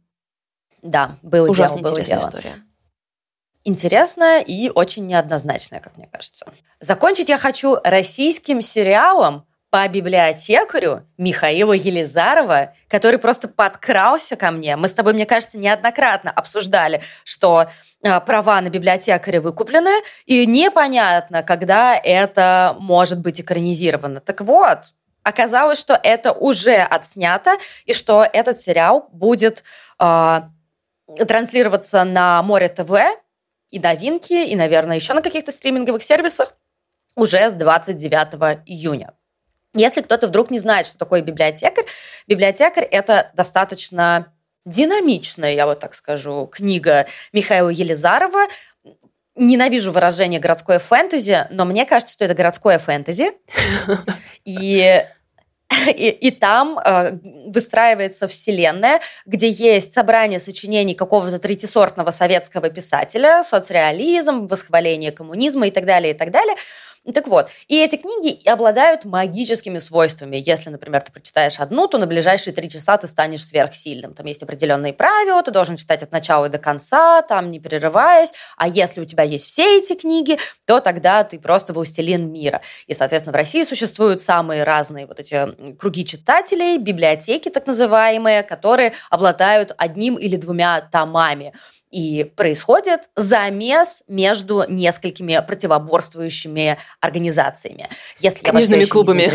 Да, 0.80 1.18
было 1.22 1.48
Ужасно 1.48 1.78
дело, 1.78 1.88
было 1.88 2.00
интересная 2.00 2.20
дело. 2.20 2.28
история 2.28 2.67
интересная 3.68 4.40
и 4.40 4.70
очень 4.70 5.06
неоднозначная, 5.06 5.80
как 5.80 5.96
мне 5.96 6.08
кажется. 6.10 6.46
Закончить 6.80 7.28
я 7.28 7.38
хочу 7.38 7.76
российским 7.84 8.62
сериалом 8.62 9.46
по 9.70 9.86
библиотекарю 9.86 11.02
Михаила 11.18 11.74
Елизарова, 11.74 12.74
который 12.88 13.18
просто 13.18 13.48
подкрался 13.48 14.34
ко 14.34 14.50
мне. 14.50 14.76
Мы 14.76 14.88
с 14.88 14.94
тобой, 14.94 15.12
мне 15.12 15.26
кажется, 15.26 15.58
неоднократно 15.58 16.30
обсуждали, 16.30 17.02
что 17.24 17.68
э, 18.02 18.20
права 18.20 18.60
на 18.62 18.70
библиотекаря 18.70 19.42
выкуплены, 19.42 20.02
и 20.24 20.46
непонятно, 20.46 21.42
когда 21.42 21.94
это 21.94 22.76
может 22.80 23.20
быть 23.20 23.42
экранизировано. 23.42 24.20
Так 24.20 24.40
вот, 24.40 24.94
оказалось, 25.22 25.78
что 25.78 26.00
это 26.02 26.32
уже 26.32 26.76
отснято, 26.76 27.58
и 27.84 27.92
что 27.92 28.26
этот 28.32 28.58
сериал 28.58 29.10
будет 29.12 29.64
э, 30.00 30.40
транслироваться 31.26 32.04
на 32.04 32.42
Море 32.42 32.68
ТВ 32.68 32.92
и 33.70 33.78
новинки, 33.78 34.32
и, 34.32 34.56
наверное, 34.56 34.96
еще 34.96 35.14
на 35.14 35.22
каких-то 35.22 35.52
стриминговых 35.52 36.02
сервисах 36.02 36.54
уже 37.14 37.50
с 37.50 37.54
29 37.54 38.62
июня. 38.66 39.14
Если 39.74 40.00
кто-то 40.00 40.28
вдруг 40.28 40.50
не 40.50 40.58
знает, 40.58 40.86
что 40.86 40.98
такое 40.98 41.20
библиотекарь, 41.20 41.84
библиотекарь– 42.26 42.84
это 42.90 43.30
достаточно 43.34 44.32
динамичная, 44.64 45.52
я 45.52 45.66
вот 45.66 45.80
так 45.80 45.94
скажу, 45.94 46.46
книга 46.46 47.06
Михаила 47.32 47.68
Елизарова. 47.68 48.46
Ненавижу 49.34 49.92
выражение 49.92 50.40
«городское 50.40 50.80
фэнтези», 50.80 51.46
но 51.50 51.64
мне 51.64 51.86
кажется, 51.86 52.12
что 52.12 52.24
это 52.24 52.34
городское 52.34 52.78
фэнтези. 52.80 53.32
И 54.44 55.04
и, 55.88 56.08
и 56.08 56.30
там 56.30 56.78
э, 56.78 57.18
выстраивается 57.46 58.26
вселенная, 58.26 59.00
где 59.26 59.48
есть 59.48 59.92
собрание 59.92 60.40
сочинений 60.40 60.94
какого-то 60.94 61.38
третисортного 61.38 62.10
советского 62.10 62.70
писателя, 62.70 63.42
соцреализм, 63.42 64.46
восхваление 64.46 65.12
коммунизма 65.12 65.66
и 65.66 65.70
так 65.70 65.84
далее, 65.84 66.14
и 66.14 66.16
так 66.16 66.30
далее. 66.30 66.54
Так 67.12 67.26
вот, 67.28 67.48
и 67.68 67.82
эти 67.82 67.96
книги 67.96 68.46
обладают 68.46 69.04
магическими 69.04 69.78
свойствами. 69.78 70.36
Если, 70.36 70.68
например, 70.68 71.00
ты 71.02 71.10
прочитаешь 71.10 71.58
одну, 71.58 71.86
то 71.86 71.96
на 71.96 72.06
ближайшие 72.06 72.52
три 72.52 72.68
часа 72.68 72.96
ты 72.98 73.08
станешь 73.08 73.44
сверхсильным. 73.44 74.14
Там 74.14 74.26
есть 74.26 74.42
определенные 74.42 74.92
правила, 74.92 75.42
ты 75.42 75.50
должен 75.50 75.76
читать 75.76 76.02
от 76.02 76.12
начала 76.12 76.46
и 76.46 76.50
до 76.50 76.58
конца, 76.58 77.22
там 77.22 77.50
не 77.50 77.60
перерываясь. 77.60 78.32
А 78.56 78.68
если 78.68 79.00
у 79.00 79.04
тебя 79.04 79.24
есть 79.24 79.46
все 79.46 79.78
эти 79.78 79.94
книги, 79.94 80.38
то 80.66 80.80
тогда 80.80 81.24
ты 81.24 81.38
просто 81.38 81.72
властелин 81.72 82.30
мира. 82.30 82.60
И, 82.86 82.94
соответственно, 82.94 83.32
в 83.32 83.36
России 83.36 83.62
существуют 83.62 84.20
самые 84.20 84.64
разные 84.64 85.06
вот 85.06 85.18
эти 85.18 85.74
круги 85.76 86.04
читателей, 86.04 86.76
библиотеки 86.76 87.48
так 87.48 87.66
называемые, 87.66 88.42
которые 88.42 88.92
обладают 89.10 89.72
одним 89.78 90.16
или 90.16 90.36
двумя 90.36 90.80
томами. 90.80 91.54
И 91.90 92.30
происходит 92.36 93.10
замес 93.16 94.02
между 94.08 94.64
несколькими 94.68 95.42
противоборствующими 95.46 96.78
организациями. 97.00 97.88
Если 98.18 98.40
Книжными 98.40 98.82
я 98.82 98.86
клубами. 98.86 99.22
Не 99.22 99.30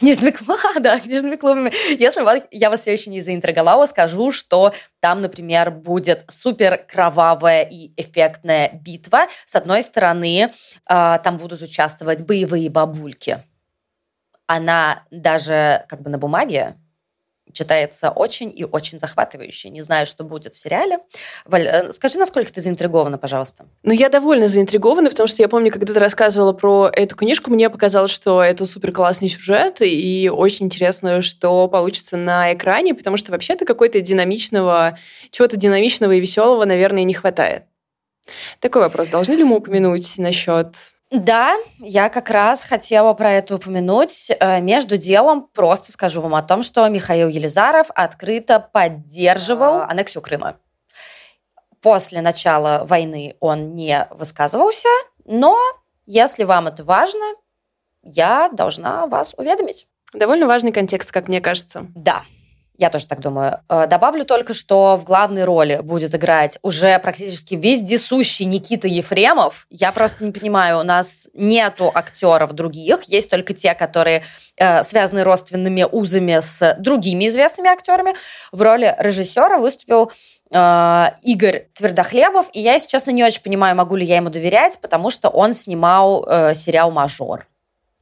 книжными 0.00 0.30
клубами, 0.30 0.78
да, 0.80 0.98
книжными 0.98 1.36
клубами. 1.36 1.72
Если 1.98 2.22
я 2.56 2.70
вас 2.70 2.80
все 2.80 2.92
еще 2.92 3.10
не 3.10 3.20
заинтриговала, 3.20 3.86
скажу, 3.86 4.32
что 4.32 4.72
там, 5.00 5.20
например, 5.20 5.70
будет 5.70 6.24
супер 6.28 6.78
кровавая 6.78 7.62
и 7.62 7.92
эффектная 7.96 8.70
битва. 8.72 9.26
С 9.44 9.54
одной 9.54 9.82
стороны, 9.82 10.52
а, 10.86 11.18
там 11.18 11.36
будут 11.36 11.60
участвовать 11.60 12.22
боевые 12.22 12.70
бабульки. 12.70 13.42
Она 14.46 15.04
даже 15.10 15.84
как 15.88 16.00
бы 16.02 16.10
на 16.10 16.18
бумаге 16.18 16.76
читается 17.52 18.10
очень 18.10 18.52
и 18.54 18.64
очень 18.64 18.98
захватывающе. 18.98 19.70
Не 19.70 19.82
знаю, 19.82 20.06
что 20.06 20.24
будет 20.24 20.54
в 20.54 20.58
сериале. 20.58 20.98
Валь, 21.44 21.66
э, 21.66 21.92
скажи, 21.92 22.18
насколько 22.18 22.52
ты 22.52 22.60
заинтригована, 22.60 23.18
пожалуйста. 23.18 23.66
Ну, 23.82 23.92
я 23.92 24.08
довольно 24.08 24.48
заинтригована, 24.48 25.10
потому 25.10 25.26
что 25.26 25.42
я 25.42 25.48
помню, 25.48 25.70
когда 25.72 25.92
ты 25.92 25.98
рассказывала 25.98 26.52
про 26.52 26.90
эту 26.92 27.16
книжку, 27.16 27.50
мне 27.50 27.70
показалось, 27.70 28.10
что 28.10 28.42
это 28.42 28.66
супер 28.66 28.92
классный 28.92 29.28
сюжет, 29.28 29.78
и 29.80 30.30
очень 30.32 30.66
интересно, 30.66 31.22
что 31.22 31.68
получится 31.68 32.16
на 32.16 32.52
экране, 32.52 32.94
потому 32.94 33.16
что 33.16 33.32
вообще-то 33.32 33.64
какой-то 33.64 34.00
динамичного, 34.00 34.98
чего-то 35.30 35.56
динамичного 35.56 36.12
и 36.12 36.20
веселого, 36.20 36.64
наверное, 36.64 37.04
не 37.04 37.14
хватает. 37.14 37.64
Такой 38.60 38.82
вопрос. 38.82 39.08
Должны 39.08 39.34
ли 39.34 39.44
мы 39.44 39.56
упомянуть 39.56 40.18
насчет 40.18 40.74
да, 41.10 41.56
я 41.78 42.08
как 42.08 42.30
раз 42.30 42.62
хотела 42.62 43.12
про 43.14 43.32
это 43.32 43.56
упомянуть. 43.56 44.30
Э, 44.30 44.60
между 44.60 44.96
делом 44.96 45.48
просто 45.52 45.90
скажу 45.90 46.20
вам 46.20 46.36
о 46.36 46.42
том, 46.42 46.62
что 46.62 46.88
Михаил 46.88 47.28
Елизаров 47.28 47.88
открыто 47.94 48.60
поддерживал 48.60 49.82
аннексию 49.82 50.22
Крыма. 50.22 50.58
После 51.80 52.20
начала 52.20 52.84
войны 52.84 53.36
он 53.40 53.74
не 53.74 54.06
высказывался, 54.10 54.88
но 55.24 55.58
если 56.06 56.44
вам 56.44 56.68
это 56.68 56.84
важно, 56.84 57.24
я 58.02 58.48
должна 58.52 59.06
вас 59.06 59.34
уведомить. 59.36 59.88
Довольно 60.12 60.46
важный 60.46 60.72
контекст, 60.72 61.10
как 61.10 61.28
мне 61.28 61.40
кажется. 61.40 61.86
Да, 61.94 62.22
я 62.80 62.88
тоже 62.88 63.06
так 63.06 63.20
думаю. 63.20 63.60
Э, 63.68 63.86
добавлю 63.86 64.24
только, 64.24 64.54
что 64.54 64.96
в 64.96 65.04
главной 65.04 65.44
роли 65.44 65.80
будет 65.82 66.14
играть 66.14 66.58
уже 66.62 66.98
практически 66.98 67.54
вездесущий 67.54 68.46
Никита 68.46 68.88
Ефремов. 68.88 69.66
Я 69.68 69.92
просто 69.92 70.24
не 70.24 70.32
понимаю, 70.32 70.80
у 70.80 70.82
нас 70.82 71.28
нету 71.34 71.92
актеров 71.94 72.52
других, 72.54 73.02
есть 73.04 73.28
только 73.30 73.52
те, 73.52 73.74
которые 73.74 74.22
э, 74.56 74.82
связаны 74.82 75.24
родственными 75.24 75.86
узами 75.92 76.40
с 76.40 76.74
другими 76.80 77.28
известными 77.28 77.68
актерами. 77.68 78.14
В 78.50 78.62
роли 78.62 78.96
режиссера 78.98 79.58
выступил 79.58 80.10
э, 80.50 81.04
Игорь 81.22 81.66
Твердохлебов, 81.74 82.48
и 82.54 82.62
я, 82.62 82.72
если 82.72 82.88
честно, 82.88 83.10
не 83.10 83.22
очень 83.22 83.42
понимаю, 83.42 83.76
могу 83.76 83.94
ли 83.94 84.06
я 84.06 84.16
ему 84.16 84.30
доверять, 84.30 84.78
потому 84.80 85.10
что 85.10 85.28
он 85.28 85.52
снимал 85.52 86.26
сериал 86.54 86.90
«Мажор» 86.90 87.49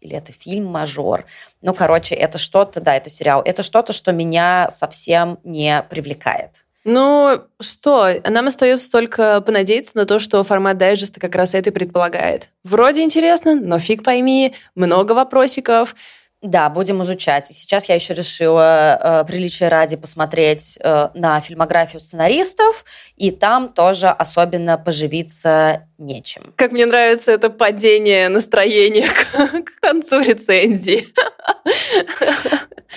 или 0.01 0.17
это 0.17 0.33
фильм 0.33 0.67
«Мажор». 0.67 1.27
Ну, 1.63 1.75
короче, 1.75 2.15
это 2.15 2.39
что-то, 2.39 2.81
да, 2.81 2.95
это 2.97 3.11
сериал. 3.11 3.43
Это 3.45 3.63
что-то, 3.63 3.93
что 3.93 4.13
меня 4.13 4.69
совсем 4.71 5.39
не 5.45 5.85
привлекает. 5.91 6.65
Ну, 6.85 7.42
что, 7.61 8.09
нам 8.25 8.46
остается 8.46 8.90
только 8.90 9.40
понадеяться 9.42 9.92
на 9.96 10.07
то, 10.07 10.19
что 10.19 10.42
формат 10.42 10.79
дайджеста 10.79 11.21
как 11.21 11.35
раз 11.35 11.55
это 11.55 11.71
и 11.71 11.73
предполагает. 11.73 12.53
Вроде 12.65 13.03
интересно, 13.03 13.57
но 13.57 13.79
фиг 13.79 14.03
пойми, 14.03 14.55
много 14.75 15.13
вопросиков. 15.13 15.94
Да, 16.41 16.69
будем 16.69 17.03
изучать. 17.03 17.49
Сейчас 17.49 17.89
я 17.89 17.97
еще 17.97 18.15
решила 18.15 18.99
э, 19.23 19.27
приличие 19.27 19.69
ради 19.69 19.97
посмотреть 19.97 20.79
э, 20.81 21.09
на 21.15 21.41
фильмографию 21.41 22.01
сценаристов, 22.01 22.85
и 23.17 23.33
там 23.33 23.69
тоже 23.69 24.09
особенно 24.09 24.79
поживиться 24.79 25.89
нечем. 25.99 26.53
Как 26.55 26.71
мне 26.71 26.87
нравится 26.87 27.33
это 27.33 27.51
падение 27.51 28.29
настроения 28.29 29.09
к, 29.09 29.65
к 29.65 29.81
концу 29.81 30.21
рецензии. 30.21 31.09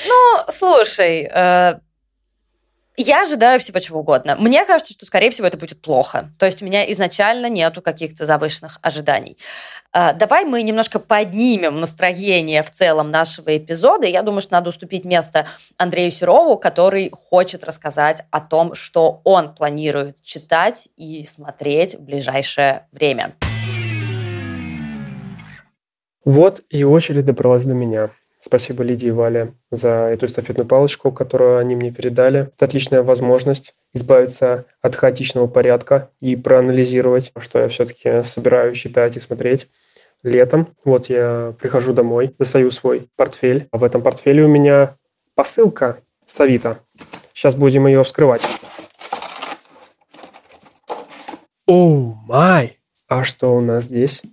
Ну, 0.07 0.45
слушай, 0.49 1.27
э, 1.31 1.79
я 3.01 3.23
ожидаю 3.23 3.59
всего 3.59 3.79
чего 3.79 3.99
угодно. 3.99 4.35
Мне 4.35 4.65
кажется, 4.65 4.93
что, 4.93 5.05
скорее 5.05 5.31
всего, 5.31 5.47
это 5.47 5.57
будет 5.57 5.81
плохо. 5.81 6.31
То 6.37 6.45
есть 6.45 6.61
у 6.61 6.65
меня 6.65 6.89
изначально 6.91 7.49
нету 7.49 7.81
каких-то 7.81 8.25
завышенных 8.25 8.79
ожиданий. 8.81 9.37
А, 9.91 10.13
давай 10.13 10.45
мы 10.45 10.61
немножко 10.63 10.99
поднимем 10.99 11.79
настроение 11.79 12.63
в 12.63 12.71
целом 12.71 13.11
нашего 13.11 13.57
эпизода. 13.57 14.07
Я 14.07 14.21
думаю, 14.23 14.41
что 14.41 14.53
надо 14.53 14.69
уступить 14.69 15.05
место 15.05 15.47
Андрею 15.77 16.11
Серову, 16.11 16.57
который 16.57 17.11
хочет 17.11 17.63
рассказать 17.63 18.23
о 18.31 18.39
том, 18.39 18.75
что 18.75 19.21
он 19.23 19.53
планирует 19.53 20.21
читать 20.21 20.89
и 20.95 21.25
смотреть 21.25 21.95
в 21.95 22.01
ближайшее 22.01 22.87
время. 22.91 23.35
Вот 26.23 26.61
и 26.69 26.83
очередь 26.83 27.25
добралась 27.25 27.63
до 27.63 27.73
меня. 27.73 28.11
Спасибо 28.43 28.83
Лидии 28.83 29.09
и 29.09 29.11
Вале 29.11 29.53
за 29.69 30.09
эту 30.11 30.25
эстафетную 30.25 30.67
палочку, 30.67 31.11
которую 31.11 31.59
они 31.59 31.75
мне 31.75 31.91
передали. 31.91 32.49
Это 32.55 32.65
отличная 32.65 33.03
возможность 33.03 33.75
избавиться 33.93 34.65
от 34.81 34.95
хаотичного 34.95 35.45
порядка 35.45 36.09
и 36.21 36.35
проанализировать, 36.35 37.31
что 37.39 37.59
я 37.59 37.67
все-таки 37.67 38.23
собираюсь 38.23 38.79
читать 38.79 39.15
и 39.15 39.19
смотреть 39.19 39.67
летом. 40.23 40.69
Вот 40.83 41.07
я 41.07 41.53
прихожу 41.59 41.93
домой, 41.93 42.33
достаю 42.39 42.71
свой 42.71 43.09
портфель. 43.15 43.67
А 43.71 43.77
в 43.77 43.83
этом 43.83 44.01
портфеле 44.01 44.43
у 44.43 44.47
меня 44.47 44.95
посылка 45.35 45.99
с 46.25 46.39
Авито. 46.39 46.79
Сейчас 47.33 47.53
будем 47.53 47.85
ее 47.85 48.03
вскрывать. 48.03 48.41
Оу, 51.67 52.17
май! 52.25 52.79
А 53.07 53.23
что 53.23 53.55
у 53.55 53.61
нас 53.61 53.83
здесь? 53.83 54.23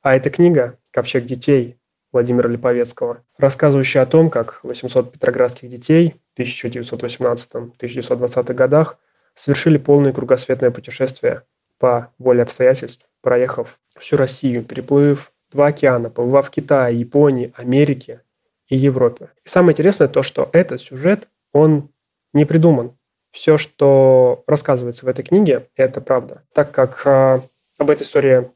А 0.00 0.16
это 0.16 0.30
книга 0.30 0.78
«Ковчег 0.90 1.26
детей» 1.26 1.76
Владимира 2.12 2.48
Липовецкого, 2.48 3.24
рассказывающая 3.36 4.02
о 4.02 4.06
том, 4.06 4.30
как 4.30 4.60
800 4.62 5.12
петроградских 5.12 5.68
детей 5.68 6.14
в 6.34 6.40
1918-1920 6.40 8.54
годах 8.54 8.98
совершили 9.34 9.78
полное 9.78 10.12
кругосветное 10.12 10.70
путешествие 10.70 11.42
по 11.78 12.12
воле 12.18 12.42
обстоятельств, 12.42 13.04
проехав 13.20 13.78
всю 13.98 14.16
Россию, 14.16 14.64
переплыв 14.64 15.32
два 15.52 15.66
океана, 15.66 16.10
побывав 16.10 16.48
в 16.48 16.50
Китае, 16.50 16.98
Японии, 16.98 17.52
Америке 17.56 18.22
и 18.68 18.76
Европе. 18.76 19.30
И 19.44 19.48
самое 19.48 19.72
интересное 19.72 20.08
то, 20.08 20.22
что 20.22 20.48
этот 20.52 20.80
сюжет, 20.80 21.28
он 21.52 21.90
не 22.32 22.44
придуман. 22.44 22.92
Все, 23.30 23.58
что 23.58 24.42
рассказывается 24.46 25.04
в 25.04 25.08
этой 25.08 25.22
книге, 25.22 25.68
это 25.76 26.00
правда. 26.00 26.42
Так 26.52 26.72
как 26.72 27.02
э, 27.06 27.40
об 27.78 27.90
этой 27.90 28.02
истории 28.02 28.50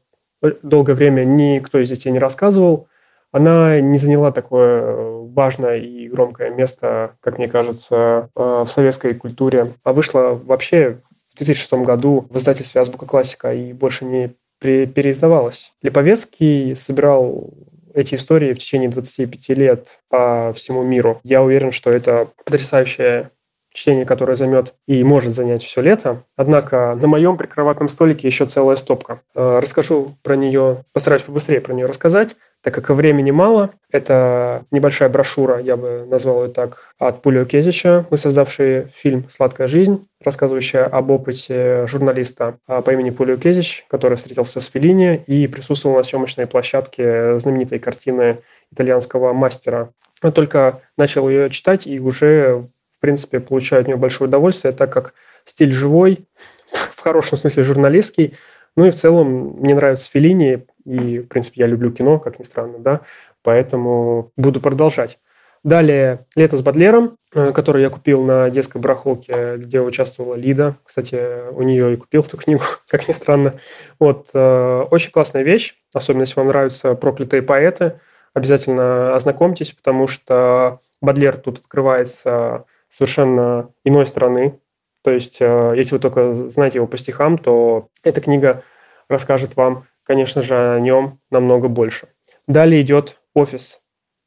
долгое 0.61 0.93
время 0.93 1.23
никто 1.23 1.79
из 1.79 1.89
детей 1.89 2.11
не 2.11 2.19
рассказывал, 2.19 2.87
она 3.33 3.81
не 3.81 3.97
заняла 3.97 4.31
такое 4.31 4.81
э, 4.81 5.27
важное 5.33 5.77
и 5.77 6.07
громкое 6.07 6.51
место, 6.51 7.15
как 7.19 7.39
мне 7.39 7.47
кажется, 7.49 8.29
э, 8.35 8.63
в 8.65 8.69
советской 8.69 9.15
культуре, 9.15 9.73
а 9.83 9.91
вышла 9.91 10.39
вообще 10.45 10.99
в 11.33 11.37
2006 11.37 11.73
году 11.83 12.27
в 12.29 12.37
издательстве 12.37 12.79
«Азбука 12.79 13.07
классика» 13.07 13.51
и 13.51 13.73
больше 13.73 14.05
не 14.05 14.35
переиздавалась. 14.59 15.73
Липовецкий 15.81 16.75
собирал 16.75 17.51
эти 17.95 18.15
истории 18.15 18.53
в 18.53 18.59
течение 18.59 18.89
25 18.89 19.49
лет 19.57 19.99
по 20.09 20.53
всему 20.55 20.83
миру. 20.83 21.19
Я 21.23 21.41
уверен, 21.41 21.71
что 21.71 21.89
это 21.89 22.27
потрясающее 22.45 23.31
чтение, 23.73 24.05
которое 24.05 24.35
займет 24.35 24.75
и 24.87 25.03
может 25.03 25.33
занять 25.33 25.63
все 25.63 25.81
лето. 25.81 26.23
Однако 26.35 26.95
на 26.95 27.07
моем 27.07 27.37
прикроватном 27.37 27.89
столике 27.89 28.27
еще 28.27 28.45
целая 28.45 28.75
стопка. 28.75 29.21
Э, 29.33 29.59
расскажу 29.59 30.15
про 30.21 30.35
нее, 30.35 30.83
постараюсь 30.93 31.23
побыстрее 31.23 31.59
про 31.61 31.73
нее 31.73 31.87
рассказать 31.87 32.35
так 32.63 32.73
как 32.73 32.89
времени 32.91 33.29
мало. 33.29 33.71
Это 33.91 34.63
небольшая 34.71 35.09
брошюра, 35.09 35.59
я 35.59 35.75
бы 35.75 36.05
назвал 36.09 36.45
ее 36.45 36.49
так, 36.49 36.95
от 36.97 37.21
Пулио 37.21 37.43
Кезича, 37.43 38.05
мы 38.09 38.17
создавшие 38.17 38.87
фильм 38.93 39.25
«Сладкая 39.29 39.67
жизнь», 39.67 40.07
рассказывающая 40.23 40.85
об 40.85 41.11
опыте 41.11 41.85
журналиста 41.87 42.55
а, 42.65 42.81
по 42.81 42.91
имени 42.91 43.09
Пулио 43.09 43.35
Кезич, 43.35 43.85
который 43.89 44.15
встретился 44.15 44.61
с 44.61 44.67
Феллини 44.67 45.23
и 45.27 45.45
присутствовал 45.47 45.97
на 45.97 46.03
съемочной 46.03 46.47
площадке 46.47 47.37
знаменитой 47.37 47.79
картины 47.79 48.39
итальянского 48.71 49.33
мастера. 49.33 49.89
Я 50.23 50.31
только 50.31 50.79
начал 50.97 51.27
ее 51.27 51.49
читать 51.49 51.85
и 51.85 51.99
уже, 51.99 52.63
в 52.97 53.01
принципе, 53.01 53.41
получаю 53.41 53.81
от 53.81 53.87
нее 53.87 53.97
большое 53.97 54.29
удовольствие, 54.29 54.71
так 54.71 54.91
как 54.91 55.13
стиль 55.43 55.71
живой, 55.71 56.25
в 56.95 57.01
хорошем 57.01 57.37
смысле 57.37 57.63
журналистский, 57.63 58.35
ну 58.77 58.85
и 58.85 58.91
в 58.91 58.95
целом 58.95 59.57
мне 59.59 59.75
нравится 59.75 60.09
Феллини, 60.09 60.65
и, 60.85 61.19
в 61.19 61.27
принципе, 61.27 61.61
я 61.61 61.67
люблю 61.67 61.91
кино, 61.91 62.19
как 62.19 62.39
ни 62.39 62.43
странно, 62.43 62.79
да, 62.79 63.01
поэтому 63.41 64.31
буду 64.37 64.59
продолжать. 64.59 65.19
Далее 65.63 66.25
«Лето 66.35 66.57
с 66.57 66.61
Бадлером», 66.61 67.17
э, 67.33 67.53
который 67.53 67.81
я 67.81 67.89
купил 67.89 68.23
на 68.25 68.49
детской 68.49 68.81
барахолке, 68.81 69.55
где 69.55 69.79
участвовала 69.79 70.35
Лида. 70.35 70.75
Кстати, 70.83 71.49
у 71.51 71.61
нее 71.61 71.93
и 71.93 71.95
купил 71.95 72.21
эту 72.21 72.35
книгу, 72.35 72.63
как 72.87 73.07
ни 73.07 73.13
странно. 73.13 73.53
Вот, 73.97 74.29
э, 74.33 74.85
очень 74.91 75.11
классная 75.11 75.43
вещь, 75.43 75.75
особенно 75.93 76.23
если 76.23 76.37
вам 76.37 76.49
нравятся 76.49 76.95
проклятые 76.95 77.41
поэты. 77.41 77.99
Обязательно 78.33 79.15
ознакомьтесь, 79.15 79.71
потому 79.71 80.07
что 80.07 80.79
Бадлер 80.99 81.37
тут 81.37 81.59
открывается 81.59 82.65
совершенно 82.89 83.69
иной 83.85 84.05
стороны. 84.05 84.59
То 85.01 85.11
есть, 85.11 85.37
э, 85.39 85.73
если 85.77 85.95
вы 85.95 85.99
только 85.99 86.33
знаете 86.33 86.79
его 86.79 86.87
по 86.87 86.97
стихам, 86.97 87.37
то 87.37 87.87
эта 88.03 88.19
книга 88.19 88.63
расскажет 89.07 89.55
вам 89.55 89.85
конечно 90.03 90.41
же, 90.41 90.55
о 90.55 90.79
нем 90.79 91.19
намного 91.31 91.67
больше. 91.67 92.07
Далее 92.47 92.81
идет 92.81 93.21
«Офис». 93.33 93.79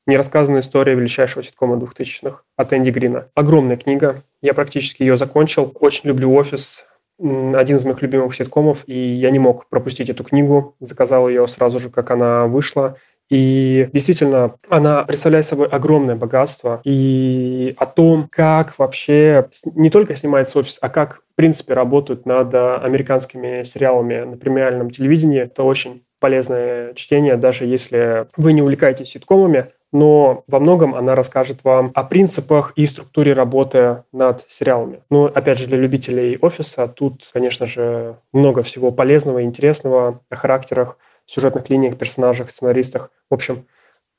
Нерассказанная 0.07 0.61
история 0.61 0.95
величайшего 0.95 1.43
ситкома 1.43 1.77
2000-х 1.77 2.43
от 2.57 2.73
Энди 2.73 2.91
Грина. 2.91 3.29
Огромная 3.35 3.77
книга. 3.77 4.23
Я 4.41 4.55
практически 4.55 5.03
ее 5.03 5.17
закончил. 5.17 5.73
Очень 5.81 6.09
люблю 6.09 6.33
«Офис». 6.33 6.85
Один 7.19 7.77
из 7.79 7.85
моих 7.85 8.03
любимых 8.03 8.35
ситкомов, 8.35 8.85
и 8.87 8.97
я 8.97 9.31
не 9.31 9.39
мог 9.39 9.69
пропустить 9.69 10.11
эту 10.11 10.23
книгу. 10.23 10.75
Заказал 10.81 11.29
ее 11.29 11.49
сразу 11.49 11.79
же, 11.81 11.89
как 11.89 12.11
она 12.11 12.47
вышла. 12.47 12.99
И 13.29 13.89
действительно, 13.93 14.55
она 14.69 15.05
представляет 15.05 15.47
собой 15.47 15.67
огромное 15.67 16.17
богатство 16.17 16.81
и 16.85 17.75
о 17.77 17.87
том, 17.87 18.29
как 18.31 18.79
вообще 18.79 19.49
не 19.75 19.91
только 19.91 20.15
снимается 20.15 20.59
офис, 20.59 20.79
а 20.81 20.89
как 20.89 21.23
в 21.31 21.35
принципе 21.35 21.75
работают 21.75 22.25
над 22.25 22.55
американскими 22.55 23.65
сериалами 23.65 24.25
на 24.25 24.37
премиальном 24.37 24.91
телевидении. 24.91 25.41
Это 25.41 25.63
очень 25.63 26.05
полезное 26.21 26.95
чтение, 26.95 27.37
даже 27.37 27.67
если 27.67 28.27
вы 28.37 28.53
не 28.53 28.63
увлекаетесь 28.63 29.11
ситкомами, 29.11 29.67
но 29.93 30.45
во 30.47 30.61
многом 30.61 30.95
она 30.95 31.15
расскажет 31.15 31.65
вам 31.65 31.91
о 31.95 32.05
принципах 32.05 32.73
и 32.77 32.87
структуре 32.87 33.33
работы 33.33 34.05
над 34.13 34.45
сериалами. 34.49 35.01
Ну, 35.11 35.27
опять 35.27 35.59
же, 35.59 35.67
для 35.67 35.77
любителей 35.77 36.39
офиса 36.41 36.89
тут, 36.89 37.29
конечно 37.33 37.67
же, 37.67 38.17
много 38.33 38.63
всего 38.63 38.91
полезного 38.91 39.41
и 39.41 39.45
интересного 39.45 40.21
о 40.29 40.37
характерах 40.37 40.99
сюжетных 41.27 41.69
линиях, 41.69 41.99
персонажах, 41.99 42.51
сценаристах. 42.51 43.11
В 43.31 43.35
общем, 43.35 43.67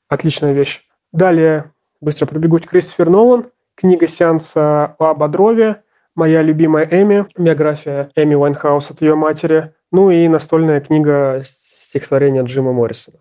отличная 0.08 0.52
вещь. 0.52 0.82
Далее 1.12 1.72
быстро 2.00 2.26
пробегу 2.26 2.58
Кристофер 2.58 3.10
Нолан, 3.10 3.46
книга 3.74 4.06
сеанса 4.06 4.94
о 4.98 5.14
Бодрове, 5.14 5.82
моя 6.14 6.42
любимая 6.42 6.86
Эми, 6.90 7.26
биография 7.36 8.10
Эми 8.14 8.34
Уайнхаус 8.34 8.90
от 8.90 9.00
ее 9.00 9.14
матери, 9.14 9.72
ну 9.90 10.10
и 10.10 10.28
настольная 10.28 10.80
книга 10.80 11.40
стихотворения 11.44 12.42
Джима 12.42 12.72
Моррисона 12.72 13.18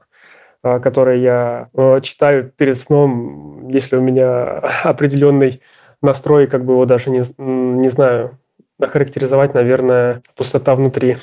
а, 0.63 0.79
которые 0.79 1.21
я 1.21 1.69
э, 1.73 2.01
читаю 2.01 2.51
перед 2.55 2.77
сном, 2.77 3.69
если 3.69 3.95
у 3.95 4.01
меня 4.01 4.59
определенный 4.83 5.61
настрой, 6.01 6.47
как 6.47 6.65
бы 6.65 6.73
его 6.73 6.85
даже 6.85 7.09
не, 7.09 7.23
не 7.37 7.89
знаю, 7.89 8.37
охарактеризовать, 8.79 9.53
наверное, 9.53 10.21
пустота 10.35 10.75
внутри. 10.75 11.17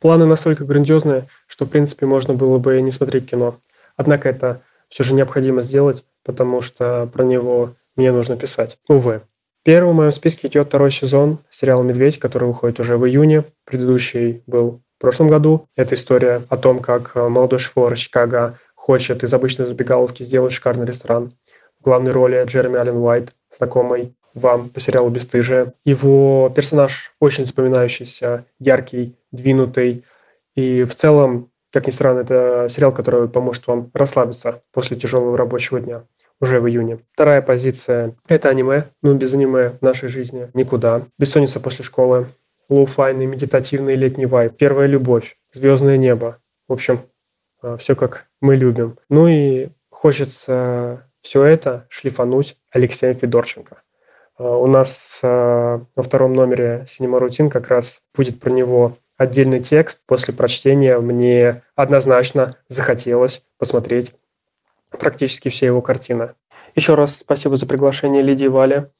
Планы 0.00 0.26
настолько 0.26 0.64
грандиозные, 0.64 1.28
что, 1.46 1.64
в 1.64 1.68
принципе, 1.68 2.06
можно 2.06 2.34
было 2.34 2.58
бы 2.58 2.78
и 2.78 2.82
не 2.82 2.92
смотреть 2.92 3.30
кино. 3.30 3.56
Однако 3.96 4.28
это 4.28 4.62
все 4.88 5.04
же 5.04 5.14
необходимо 5.14 5.62
сделать, 5.62 6.04
потому 6.24 6.60
что 6.60 7.08
про 7.12 7.24
него 7.24 7.70
мне 7.96 8.12
нужно 8.12 8.36
писать. 8.36 8.78
Увы. 8.88 9.22
Первым 9.64 9.92
в 9.92 9.96
моем 9.96 10.12
списке 10.12 10.48
идет 10.48 10.68
второй 10.68 10.90
сезон 10.90 11.38
сериала 11.50 11.82
«Медведь», 11.82 12.18
который 12.18 12.48
выходит 12.48 12.80
уже 12.80 12.96
в 12.96 13.06
июне. 13.06 13.44
Предыдущий 13.64 14.42
был 14.46 14.80
в 14.96 15.00
прошлом 15.00 15.28
году. 15.28 15.66
Это 15.76 15.94
история 15.94 16.42
о 16.48 16.56
том, 16.56 16.78
как 16.78 17.12
э, 17.14 17.28
молодой 17.28 17.58
швор 17.58 17.94
Чикаго 17.96 18.58
хочет 18.74 19.22
из 19.24 19.34
обычной 19.34 19.66
забегаловки 19.66 20.22
сделать 20.22 20.52
шикарный 20.52 20.86
ресторан. 20.86 21.32
В 21.80 21.84
главной 21.84 22.12
роли 22.12 22.42
Джереми 22.46 22.78
Аллен 22.78 22.96
Уайт, 22.96 23.32
знакомый 23.56 24.16
вам 24.38 24.68
по 24.70 24.80
сериалу 24.80 25.10
«Бесстыжие». 25.10 25.72
Его 25.84 26.50
персонаж 26.54 27.12
очень 27.20 27.46
запоминающийся, 27.46 28.44
яркий, 28.58 29.16
двинутый. 29.32 30.04
И 30.54 30.84
в 30.84 30.94
целом 30.94 31.50
Как 31.70 31.86
ни 31.86 31.90
странно, 31.90 32.20
это 32.20 32.66
сериал, 32.70 32.92
который 32.92 33.28
поможет 33.28 33.66
вам 33.66 33.90
расслабиться 33.92 34.62
после 34.72 34.96
тяжелого 34.96 35.36
рабочего 35.36 35.80
дня 35.80 36.02
уже 36.40 36.60
в 36.60 36.68
июне. 36.68 37.00
Вторая 37.12 37.42
позиция– 37.42 38.14
это 38.28 38.48
аниме. 38.48 38.84
Ну, 39.02 39.14
без 39.14 39.34
аниме 39.34 39.70
в 39.70 39.82
нашей 39.82 40.08
жизни 40.08 40.48
никуда. 40.54 41.02
Бессонница 41.18 41.60
после 41.60 41.84
школы, 41.84 42.26
лоу-файный, 42.70 43.26
медитативный 43.26 43.96
летний 43.96 44.26
вайб, 44.26 44.56
первая 44.56 44.86
любовь, 44.86 45.36
звездное 45.52 45.96
небо. 45.96 46.38
В 46.68 46.72
общем, 46.72 47.00
а, 47.60 47.76
все 47.76 47.94
как 47.94 48.26
мы 48.40 48.56
любим. 48.56 48.96
Ну 49.10 49.28
и 49.28 49.68
хочется 49.90 51.04
все 51.20 51.44
это 51.44 51.86
шлифануть 51.90 52.56
Алексеем 52.70 53.14
Федорченко. 53.14 53.82
А, 54.38 54.56
у 54.56 54.66
нас 54.66 55.20
а, 55.22 55.80
во 55.96 56.02
втором 56.02 56.32
номере 56.32 56.86
«Cinema 56.88 57.18
Routine» 57.18 57.50
как 57.50 57.68
раз 57.68 58.00
будет 58.16 58.40
про 58.40 58.50
него 58.50 58.96
отдельный 59.16 59.60
текст. 59.60 60.00
После 60.06 60.32
прочтения 60.32 60.98
мне 60.98 61.62
однозначно 61.74 62.56
захотелось 62.68 63.42
посмотреть 63.58 64.14
практически 64.98 65.48
все 65.48 65.66
его 65.66 65.82
картины. 65.82 66.34
Еще 66.74 66.94
раз 66.94 67.16
спасибо 67.16 67.56
за 67.56 67.66
приглашение 67.66 68.22
Лидии 68.22 68.46
и 68.46 68.48
Вале. 68.48 68.90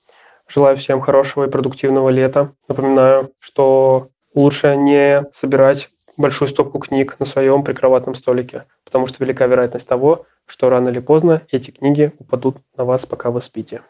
Желаю 0.49 0.77
всем 0.77 1.01
хорошего 1.01 1.47
и 1.47 1.51
продуктивного 1.51 2.09
лета. 2.09 2.53
Напоминаю, 2.69 3.33
что 3.39 4.09
лучше 4.35 4.77
не 4.77 5.25
собирать 5.35 5.89
большую 6.17 6.49
стопку 6.49 6.79
книг 6.79 7.17
на 7.21 7.27
своем 7.27 7.63
прикроватном 7.63 8.15
столике, 8.15 8.65
потому 8.85 9.07
что 9.07 9.23
велика 9.23 9.47
вероятность 9.47 9.87
того, 9.87 10.27
что 10.47 10.69
рано 10.71 10.89
или 10.89 10.99
поздно 10.99 11.43
эти 11.51 11.71
книги 11.71 12.13
упадут 12.19 12.57
на 12.77 12.85
вас, 12.85 13.07
пока 13.07 13.31
вы 13.31 13.41
спите. 13.41 13.83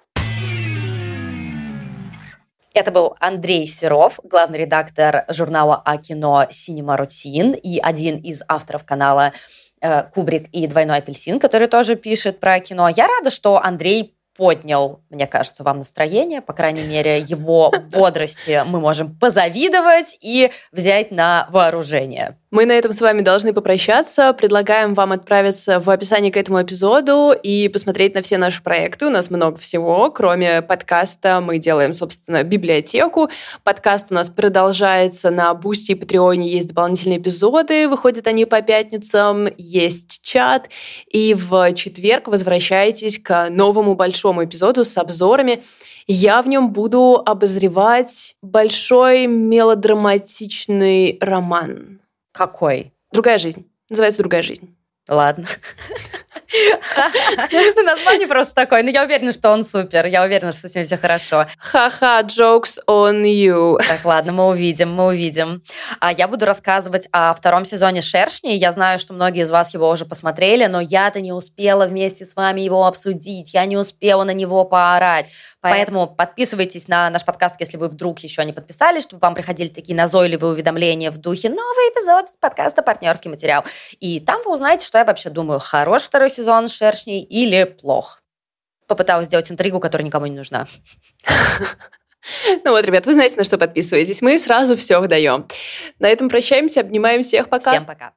Это 2.74 2.92
был 2.92 3.16
Андрей 3.18 3.66
Серов, 3.66 4.20
главный 4.22 4.58
редактор 4.60 5.24
журнала 5.28 5.76
о 5.84 5.96
кино 5.96 6.46
«Синема 6.50 6.96
Рутин» 6.96 7.52
и 7.52 7.78
один 7.78 8.18
из 8.18 8.42
авторов 8.46 8.84
канала 8.84 9.32
э, 9.80 10.02
«Кубрик 10.14 10.48
и 10.52 10.66
двойной 10.66 10.98
апельсин», 10.98 11.40
который 11.40 11.68
тоже 11.68 11.96
пишет 11.96 12.40
про 12.40 12.60
кино. 12.60 12.88
Я 12.88 13.08
рада, 13.08 13.30
что 13.30 13.62
Андрей 13.62 14.17
поднял, 14.38 15.00
мне 15.10 15.26
кажется, 15.26 15.64
вам 15.64 15.78
настроение, 15.78 16.40
по 16.40 16.52
крайней 16.52 16.84
мере, 16.84 17.18
его 17.18 17.72
бодрости 17.90 18.62
мы 18.64 18.78
можем 18.78 19.14
позавидовать 19.14 20.16
и 20.20 20.52
взять 20.72 21.10
на 21.10 21.48
вооружение. 21.50 22.36
Мы 22.50 22.64
на 22.64 22.72
этом 22.72 22.94
с 22.94 23.02
вами 23.02 23.20
должны 23.20 23.52
попрощаться. 23.52 24.32
Предлагаем 24.32 24.94
вам 24.94 25.12
отправиться 25.12 25.80
в 25.80 25.90
описание 25.90 26.32
к 26.32 26.36
этому 26.38 26.62
эпизоду 26.62 27.32
и 27.32 27.68
посмотреть 27.68 28.14
на 28.14 28.22
все 28.22 28.38
наши 28.38 28.62
проекты. 28.62 29.06
У 29.06 29.10
нас 29.10 29.28
много 29.28 29.58
всего. 29.58 30.10
Кроме 30.10 30.62
подкаста 30.62 31.42
мы 31.42 31.58
делаем, 31.58 31.92
собственно, 31.92 32.42
библиотеку. 32.44 33.28
Подкаст 33.64 34.06
у 34.10 34.14
нас 34.14 34.30
продолжается 34.30 35.28
на 35.28 35.52
Бусти 35.52 35.92
и 35.92 35.94
Патреоне. 35.94 36.48
Есть 36.48 36.68
дополнительные 36.68 37.18
эпизоды. 37.18 37.86
Выходят 37.86 38.26
они 38.26 38.46
по 38.46 38.62
пятницам. 38.62 39.48
Есть 39.58 40.22
чат. 40.22 40.70
И 41.06 41.34
в 41.34 41.74
четверг 41.74 42.28
возвращайтесь 42.28 43.18
к 43.18 43.50
новому 43.50 43.94
большому 44.28 44.44
эпизоду 44.44 44.84
с 44.84 44.98
обзорами 44.98 45.62
я 46.06 46.42
в 46.42 46.48
нем 46.48 46.72
буду 46.72 47.22
обозревать 47.24 48.34
большой 48.42 49.26
мелодраматичный 49.26 51.18
роман. 51.20 52.00
Какой? 52.32 52.92
Другая 53.12 53.38
жизнь. 53.38 53.66
Называется 53.88 54.18
«Другая 54.18 54.42
жизнь». 54.42 54.77
Ладно. 55.08 55.46
Ну, 57.76 57.82
название 57.82 58.26
просто 58.26 58.54
такое. 58.54 58.82
Но 58.82 58.90
я 58.90 59.04
уверена, 59.04 59.32
что 59.32 59.50
он 59.50 59.64
супер. 59.64 60.06
Я 60.06 60.22
уверена, 60.24 60.52
что 60.52 60.68
с 60.68 60.74
ним 60.74 60.84
все 60.84 60.96
хорошо. 60.96 61.46
Ха-ха, 61.58 62.22
jokes 62.22 62.78
on 62.86 63.24
you. 63.24 63.78
Так, 63.86 64.04
ладно, 64.04 64.32
мы 64.32 64.46
увидим, 64.48 64.92
мы 64.92 65.08
увидим. 65.08 65.62
А 66.00 66.12
я 66.12 66.26
буду 66.26 66.46
рассказывать 66.46 67.06
о 67.12 67.34
втором 67.34 67.64
сезоне 67.64 68.00
«Шершни». 68.00 68.52
Я 68.52 68.72
знаю, 68.72 68.98
что 68.98 69.12
многие 69.12 69.42
из 69.42 69.50
вас 69.50 69.74
его 69.74 69.90
уже 69.90 70.06
посмотрели, 70.06 70.66
но 70.66 70.80
я-то 70.80 71.20
не 71.20 71.32
успела 71.32 71.86
вместе 71.86 72.24
с 72.24 72.34
вами 72.34 72.62
его 72.62 72.86
обсудить. 72.86 73.52
Я 73.52 73.66
не 73.66 73.76
успела 73.76 74.24
на 74.24 74.32
него 74.32 74.64
поорать. 74.64 75.26
Поэтому 75.60 76.06
подписывайтесь 76.06 76.86
на 76.88 77.10
наш 77.10 77.24
подкаст, 77.24 77.56
если 77.58 77.76
вы 77.76 77.88
вдруг 77.88 78.20
еще 78.20 78.44
не 78.44 78.52
подписались, 78.52 79.02
чтобы 79.02 79.20
вам 79.20 79.34
приходили 79.34 79.68
такие 79.68 79.96
назойливые 79.96 80.52
уведомления 80.52 81.10
в 81.10 81.16
духе 81.16 81.48
«Новый 81.48 81.90
эпизод 81.90 82.26
подкаста 82.40 82.82
«Партнерский 82.82 83.28
материал». 83.28 83.64
И 83.98 84.20
там 84.20 84.40
вы 84.44 84.54
узнаете, 84.54 84.86
что 84.86 84.98
я 84.98 85.04
вообще 85.04 85.30
думаю, 85.30 85.58
хорош 85.58 86.02
второй 86.02 86.30
сезон 86.30 86.68
«Шершней» 86.68 87.22
или 87.22 87.64
плох. 87.64 88.22
Попыталась 88.86 89.26
сделать 89.26 89.50
интригу, 89.50 89.80
которая 89.80 90.06
никому 90.06 90.26
не 90.26 90.36
нужна. 90.36 90.66
Ну 92.64 92.72
вот, 92.72 92.84
ребят, 92.84 93.06
вы 93.06 93.14
знаете, 93.14 93.36
на 93.36 93.44
что 93.44 93.58
подписываетесь. 93.58 94.22
Мы 94.22 94.38
сразу 94.38 94.76
все 94.76 94.98
выдаем. 94.98 95.46
На 95.98 96.08
этом 96.08 96.28
прощаемся, 96.28 96.80
обнимаем 96.80 97.22
всех. 97.22 97.48
Пока. 97.48 97.70
Всем 97.70 97.86
пока. 97.86 98.12